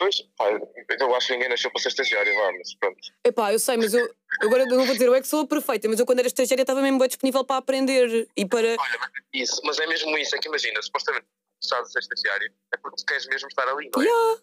Pois, 0.01 0.19
pá, 0.35 0.49
eu 0.49 1.15
acho 1.15 1.27
que 1.27 1.33
ninguém 1.33 1.47
nasceu 1.47 1.69
para 1.69 1.79
ser 1.79 1.89
estagiário, 1.89 2.33
vá, 2.33 2.51
mas 2.53 2.73
pronto. 2.73 2.97
Epá, 3.23 3.53
eu 3.53 3.59
sei, 3.59 3.77
mas 3.77 3.93
eu 3.93 4.11
agora 4.41 4.63
eu 4.63 4.67
não 4.67 4.83
vou 4.83 4.95
dizer 4.95 5.05
eu 5.05 5.13
é 5.13 5.21
que 5.21 5.27
sou 5.27 5.41
a 5.41 5.47
perfeita, 5.47 5.87
mas 5.87 5.99
eu 5.99 6.07
quando 6.07 6.17
era 6.17 6.27
estagiária 6.27 6.63
estava 6.63 6.81
mesmo 6.81 6.97
bem 6.97 7.07
disponível 7.07 7.45
para 7.45 7.57
aprender 7.57 8.27
e 8.35 8.43
para. 8.43 8.77
Olha, 8.79 8.97
mas 8.99 9.11
isso, 9.31 9.61
mas 9.63 9.77
é 9.77 9.85
mesmo 9.85 10.17
isso, 10.17 10.35
é 10.35 10.39
que 10.39 10.47
imagina, 10.47 10.81
supostamente 10.81 11.27
estás 11.63 11.87
a 11.87 11.91
ser 11.91 11.99
estagiário, 11.99 12.51
é 12.73 12.77
porque 12.77 13.03
queres 13.07 13.27
mesmo 13.27 13.47
estar 13.47 13.67
ali, 13.67 13.91
não 13.95 14.01
é? 14.01 14.05
Ya. 14.05 14.41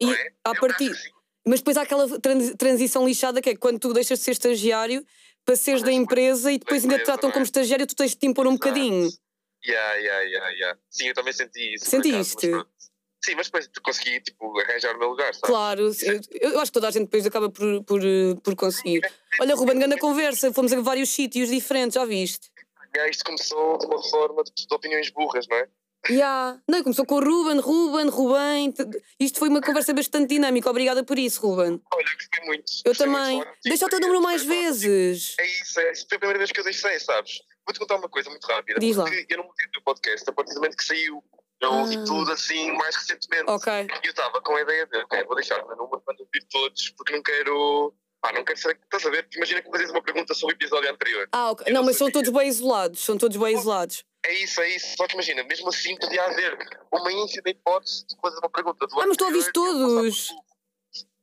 E 0.00 0.06
Não 0.06 0.12
é? 0.14 0.32
à 0.42 0.50
Eu 0.54 0.60
partir. 0.60 0.90
acho 0.90 1.02
que 1.02 1.08
sim. 1.08 1.14
Mas 1.46 1.60
depois 1.60 1.76
há 1.76 1.82
aquela 1.82 2.20
tran- 2.20 2.56
transição 2.56 3.06
lixada 3.06 3.42
que 3.42 3.50
é 3.50 3.56
quando 3.56 3.78
tu 3.78 3.92
deixas 3.92 4.18
de 4.20 4.24
ser 4.24 4.30
estagiário 4.30 5.06
para 5.44 5.54
seres 5.54 5.82
da 5.82 5.92
empresa 5.92 6.50
e 6.50 6.56
depois 6.58 6.82
ainda 6.82 6.98
te 6.98 7.04
tratam 7.04 7.28
não 7.28 7.30
é? 7.30 7.32
como 7.34 7.44
estagiário, 7.44 7.86
tu 7.86 7.94
tens 7.94 8.12
de 8.12 8.16
te 8.16 8.26
impor 8.26 8.46
um 8.46 8.52
Exato. 8.54 8.68
bocadinho. 8.70 9.10
Yeah, 9.66 9.94
yeah, 9.96 10.22
yeah, 10.22 10.50
yeah. 10.52 10.78
Sim, 10.88 11.08
eu 11.08 11.14
também 11.14 11.34
senti 11.34 11.74
isso. 11.74 11.84
Sentiste? 11.84 12.46
acaso, 12.46 12.66
mas. 12.66 12.73
Sim, 13.24 13.34
mas 13.36 13.46
depois 13.46 13.68
consegui 13.82 14.20
tipo, 14.20 14.58
arranjar 14.60 14.94
o 14.94 14.98
meu 14.98 15.08
lugar, 15.10 15.32
sabe? 15.34 15.46
Claro, 15.46 15.90
eu, 16.02 16.20
eu 16.52 16.60
acho 16.60 16.70
que 16.70 16.74
toda 16.74 16.88
a 16.88 16.90
gente 16.90 17.04
depois 17.04 17.24
acaba 17.24 17.48
por, 17.48 17.82
por, 17.84 18.00
eh, 18.04 18.34
por 18.42 18.54
conseguir. 18.56 19.00
Olha, 19.40 19.54
Ruben, 19.54 19.78
grande 19.78 19.98
conversa, 19.98 20.52
fomos 20.52 20.72
a 20.72 20.80
vários 20.80 21.08
sítios 21.10 21.48
diferentes, 21.48 21.94
já 21.94 22.04
viste? 22.04 22.50
Yeah, 22.94 23.10
isto 23.10 23.24
começou 23.24 23.78
de 23.78 23.86
uma 23.86 24.02
forma 24.02 24.44
de, 24.44 24.52
de 24.66 24.74
opiniões 24.74 25.10
burras, 25.10 25.46
não 25.48 25.56
é? 25.56 25.68
Ya. 26.10 26.60
Não, 26.68 26.82
começou 26.82 27.06
com 27.06 27.14
o 27.14 27.20
Ruben, 27.24 27.60
Ruben, 27.60 28.08
Rubem. 28.10 28.72
t- 28.72 28.84
Isto 29.18 29.38
foi 29.38 29.48
uma 29.48 29.62
conversa 29.62 29.94
bastante 29.94 30.28
dinâmica. 30.28 30.68
Obrigada 30.68 31.02
por 31.02 31.18
isso, 31.18 31.40
Ruben. 31.40 31.80
Olha, 31.94 32.04
eu 32.04 32.14
gostei 32.14 32.44
muito. 32.44 32.72
Eu 32.84 32.90
Gostei 32.90 33.06
muito 33.06 33.22
também. 33.22 33.38
contigo, 33.38 33.56
Deixa 33.64 33.86
o 33.86 33.88
teu 33.88 34.00
número 34.00 34.20
mais 34.20 34.42
vezes. 34.44 35.34
É 35.40 35.46
isso, 35.46 35.80
é 35.80 35.92
isso. 35.92 36.06
Foi 36.06 36.16
a 36.16 36.18
primeira 36.18 36.38
vez 36.38 36.52
que 36.52 36.60
eu 36.60 36.64
deixei, 36.64 37.00
sabes? 37.00 37.40
Vou-te 37.66 37.78
contar 37.80 37.96
uma 37.96 38.08
coisa 38.10 38.28
muito 38.28 38.44
rápida. 38.44 38.78
Diz 38.78 38.96
lá. 38.98 39.06
Eu 39.30 39.38
não 39.38 39.44
mudei 39.46 39.66
do 39.72 39.80
podcast 39.82 40.28
a 40.28 40.32
partir 40.34 40.52
do 40.52 40.56
momento 40.60 40.76
que 40.76 40.84
saiu. 40.84 41.24
Eu 41.60 41.72
ouvi 41.72 41.96
Ah. 41.96 42.04
tudo 42.04 42.32
assim 42.32 42.72
mais 42.72 42.94
recentemente. 42.96 43.50
Ok. 43.50 43.72
E 43.72 44.06
eu 44.06 44.10
estava 44.10 44.40
com 44.42 44.54
a 44.56 44.60
ideia 44.60 44.86
de, 44.86 44.98
ok, 44.98 45.24
vou 45.24 45.34
deixar 45.36 45.62
o 45.62 45.66
meu 45.68 45.76
número 45.76 46.00
para 46.00 46.14
ouvir 46.18 46.44
todos, 46.50 46.90
porque 46.90 47.12
não 47.14 47.22
quero. 47.22 47.94
Pá, 48.20 48.32
não 48.32 48.44
quero 48.44 48.58
ser. 48.58 48.78
Estás 48.82 49.04
a 49.06 49.10
ver? 49.10 49.28
Imagina 49.36 49.62
que 49.62 49.70
fazes 49.70 49.90
uma 49.90 50.02
pergunta 50.02 50.32
sobre 50.34 50.54
o 50.54 50.56
episódio 50.56 50.90
anterior. 50.90 51.28
Ah, 51.32 51.50
ok. 51.50 51.66
Eu 51.68 51.74
Não, 51.74 51.82
mas 51.82 51.96
são 51.96 52.10
todos 52.10 52.30
bem 52.30 52.48
isolados. 52.48 53.00
São 53.04 53.16
todos 53.18 53.36
bem 53.36 53.54
isolados. 53.54 54.04
É 54.26 54.32
isso, 54.42 54.60
é 54.62 54.68
isso. 54.76 54.96
Só 54.96 55.06
que 55.06 55.12
imagina, 55.14 55.42
mesmo 55.44 55.68
assim 55.68 55.94
podia 55.98 56.24
haver 56.24 56.56
uma 56.92 57.12
ínfima 57.12 57.50
hipótese 57.50 58.06
de 58.06 58.16
fazer 58.20 58.38
uma 58.38 58.48
pergunta 58.50 58.86
do 58.86 59.00
Ah, 59.00 59.06
mas 59.06 59.16
tu 59.18 59.24
ouviste 59.26 59.52
todos. 59.52 60.28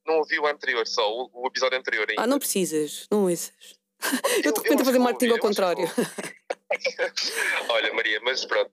não 0.06 0.18
ouvi 0.20 0.38
o 0.40 0.46
anterior 0.46 0.86
só, 0.88 1.08
o, 1.12 1.30
o 1.34 1.48
episódio 1.48 1.78
anterior 1.80 2.08
ainda. 2.08 2.22
Ah, 2.22 2.28
não 2.28 2.38
precisas, 2.38 3.08
não 3.12 3.24
ouças. 3.24 3.52
Eu 4.43 4.54
repente 4.54 4.82
a 4.82 4.86
fazer 4.86 4.99
marketing 4.99 5.32
ao 5.34 5.39
contrário. 5.39 5.86
Olha, 7.70 7.93
Maria, 7.93 8.20
mas 8.24 8.45
pronto, 8.45 8.72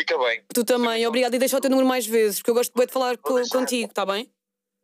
fica 0.00 0.18
bem. 0.18 0.42
Tu 0.52 0.64
também, 0.64 1.06
obrigada. 1.06 1.36
E 1.36 1.38
deixa 1.38 1.56
o 1.56 1.60
teu 1.60 1.70
número 1.70 1.88
mais 1.88 2.06
vezes, 2.06 2.38
porque 2.38 2.50
eu 2.50 2.54
gosto 2.54 2.72
de 2.74 2.86
falar 2.92 3.16
co- 3.18 3.34
deixar. 3.34 3.58
contigo, 3.58 3.90
está 3.90 4.04
bem? 4.06 4.30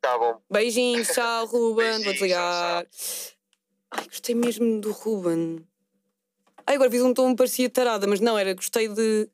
Tá 0.01 0.17
bom. 0.19 0.41
Beijinhos, 0.51 1.09
tchau, 1.09 1.47
Ruben. 1.47 2.03
Vou 2.03 2.13
desligar. 2.13 2.87
Ai, 3.91 4.05
gostei 4.07 4.35
mesmo 4.35 4.81
do 4.81 4.93
Ruben. 4.93 5.67
Ai, 6.67 6.77
agora 6.77 6.91
fiz 6.91 7.03
um 7.03 7.13
tom 7.13 7.35
parecia 7.35 7.69
tarada, 7.69 8.07
mas 8.07 8.21
não, 8.21 8.39
era 8.39 8.55
gostei 8.55 8.89
de, 8.89 9.29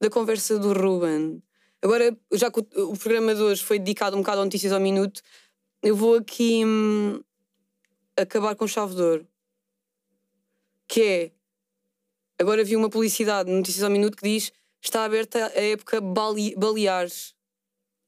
da 0.00 0.10
conversa 0.10 0.58
do 0.58 0.72
Ruben. 0.72 1.42
Agora, 1.82 2.16
já 2.32 2.50
que 2.50 2.60
o, 2.60 2.92
o 2.92 2.98
programa 2.98 3.34
de 3.34 3.42
hoje 3.42 3.62
foi 3.62 3.78
dedicado 3.78 4.16
um 4.16 4.20
bocado 4.20 4.40
a 4.40 4.44
notícias 4.44 4.72
ao 4.72 4.80
minuto, 4.80 5.20
eu 5.82 5.94
vou 5.94 6.16
aqui 6.16 6.64
hum, 6.64 7.22
acabar 8.16 8.56
com 8.56 8.66
chave 8.66 8.94
de 8.94 9.02
ouro. 9.02 9.28
Que 10.88 11.02
é. 11.02 11.32
Agora 12.38 12.64
vi 12.64 12.76
uma 12.76 12.90
publicidade 12.90 13.50
no 13.50 13.56
Notícias 13.58 13.82
ao 13.82 13.90
Minuto 13.90 14.16
que 14.16 14.22
diz 14.22 14.52
está 14.80 15.04
aberta 15.04 15.46
a 15.46 15.60
época 15.60 16.00
bali, 16.00 16.54
baleares, 16.56 17.34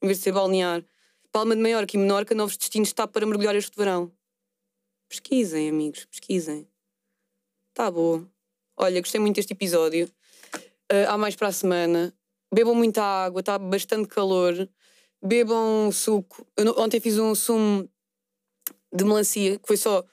em 0.01 0.07
vez 0.07 0.19
de 0.19 0.23
ser 0.23 0.31
balnear. 0.31 0.83
Palma 1.31 1.55
de 1.55 1.61
Maiorca 1.61 1.95
e 1.95 1.99
Menorca, 1.99 2.33
novos 2.33 2.57
destinos 2.57 2.89
está 2.89 3.07
para 3.07 3.25
mergulhar 3.25 3.55
este 3.55 3.75
verão. 3.75 4.11
Pesquisem, 5.07 5.69
amigos, 5.69 6.05
pesquisem. 6.05 6.67
Tá 7.73 7.91
boa. 7.91 8.27
Olha, 8.77 9.01
gostei 9.01 9.19
muito 9.19 9.35
deste 9.35 9.53
episódio. 9.53 10.09
Ah, 10.89 11.13
há 11.13 11.17
mais 11.17 11.35
para 11.35 11.49
a 11.49 11.51
semana. 11.51 12.13
Bebam 12.53 12.73
muita 12.73 13.03
água, 13.03 13.41
está 13.41 13.59
bastante 13.59 14.07
calor. 14.07 14.69
Bebam 15.21 15.91
suco. 15.91 16.47
Eu 16.57 16.73
ontem 16.79 16.99
fiz 16.99 17.17
um 17.19 17.35
sumo 17.35 17.89
de 18.91 19.03
melancia, 19.03 19.59
que 19.59 19.67
foi 19.67 19.77
só 19.77 20.03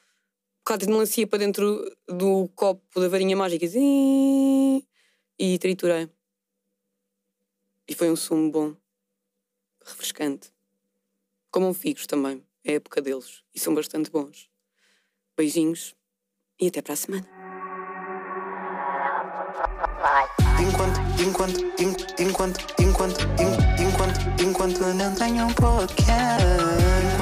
de 0.75 0.87
melancia 0.87 1.25
para 1.25 1.39
dentro 1.39 1.79
do 2.07 2.49
copo 2.55 2.99
da 2.99 3.07
varinha 3.07 3.37
mágica 3.37 3.65
Zim, 3.67 4.83
e 5.39 5.57
triturei. 5.59 6.09
E 7.87 7.93
foi 7.95 8.09
um 8.11 8.15
sumo 8.15 8.51
bom, 8.51 8.75
refrescante. 9.85 10.51
Comam 11.49 11.73
figos 11.73 12.05
também, 12.05 12.43
é 12.65 12.71
a 12.71 12.75
época 12.75 13.01
deles 13.01 13.43
e 13.55 13.59
são 13.59 13.73
bastante 13.73 14.11
bons. 14.11 14.49
Beijinhos 15.37 15.95
e 16.59 16.67
até 16.67 16.81
para 16.81 16.93
a 16.93 16.97
semana. 16.97 17.27
Enquanto, 20.59 20.99
enquanto, 21.21 21.59
en- 21.81 22.23
enquanto, 22.27 22.59
enquanto, 22.81 23.19
en- 23.39 23.83
enquanto, 23.87 24.19
enquanto, 24.41 24.41
enquanto 24.43 24.79
não 24.95 25.15
tenho 25.15 25.45
um 25.45 25.53
podcast. 25.53 27.16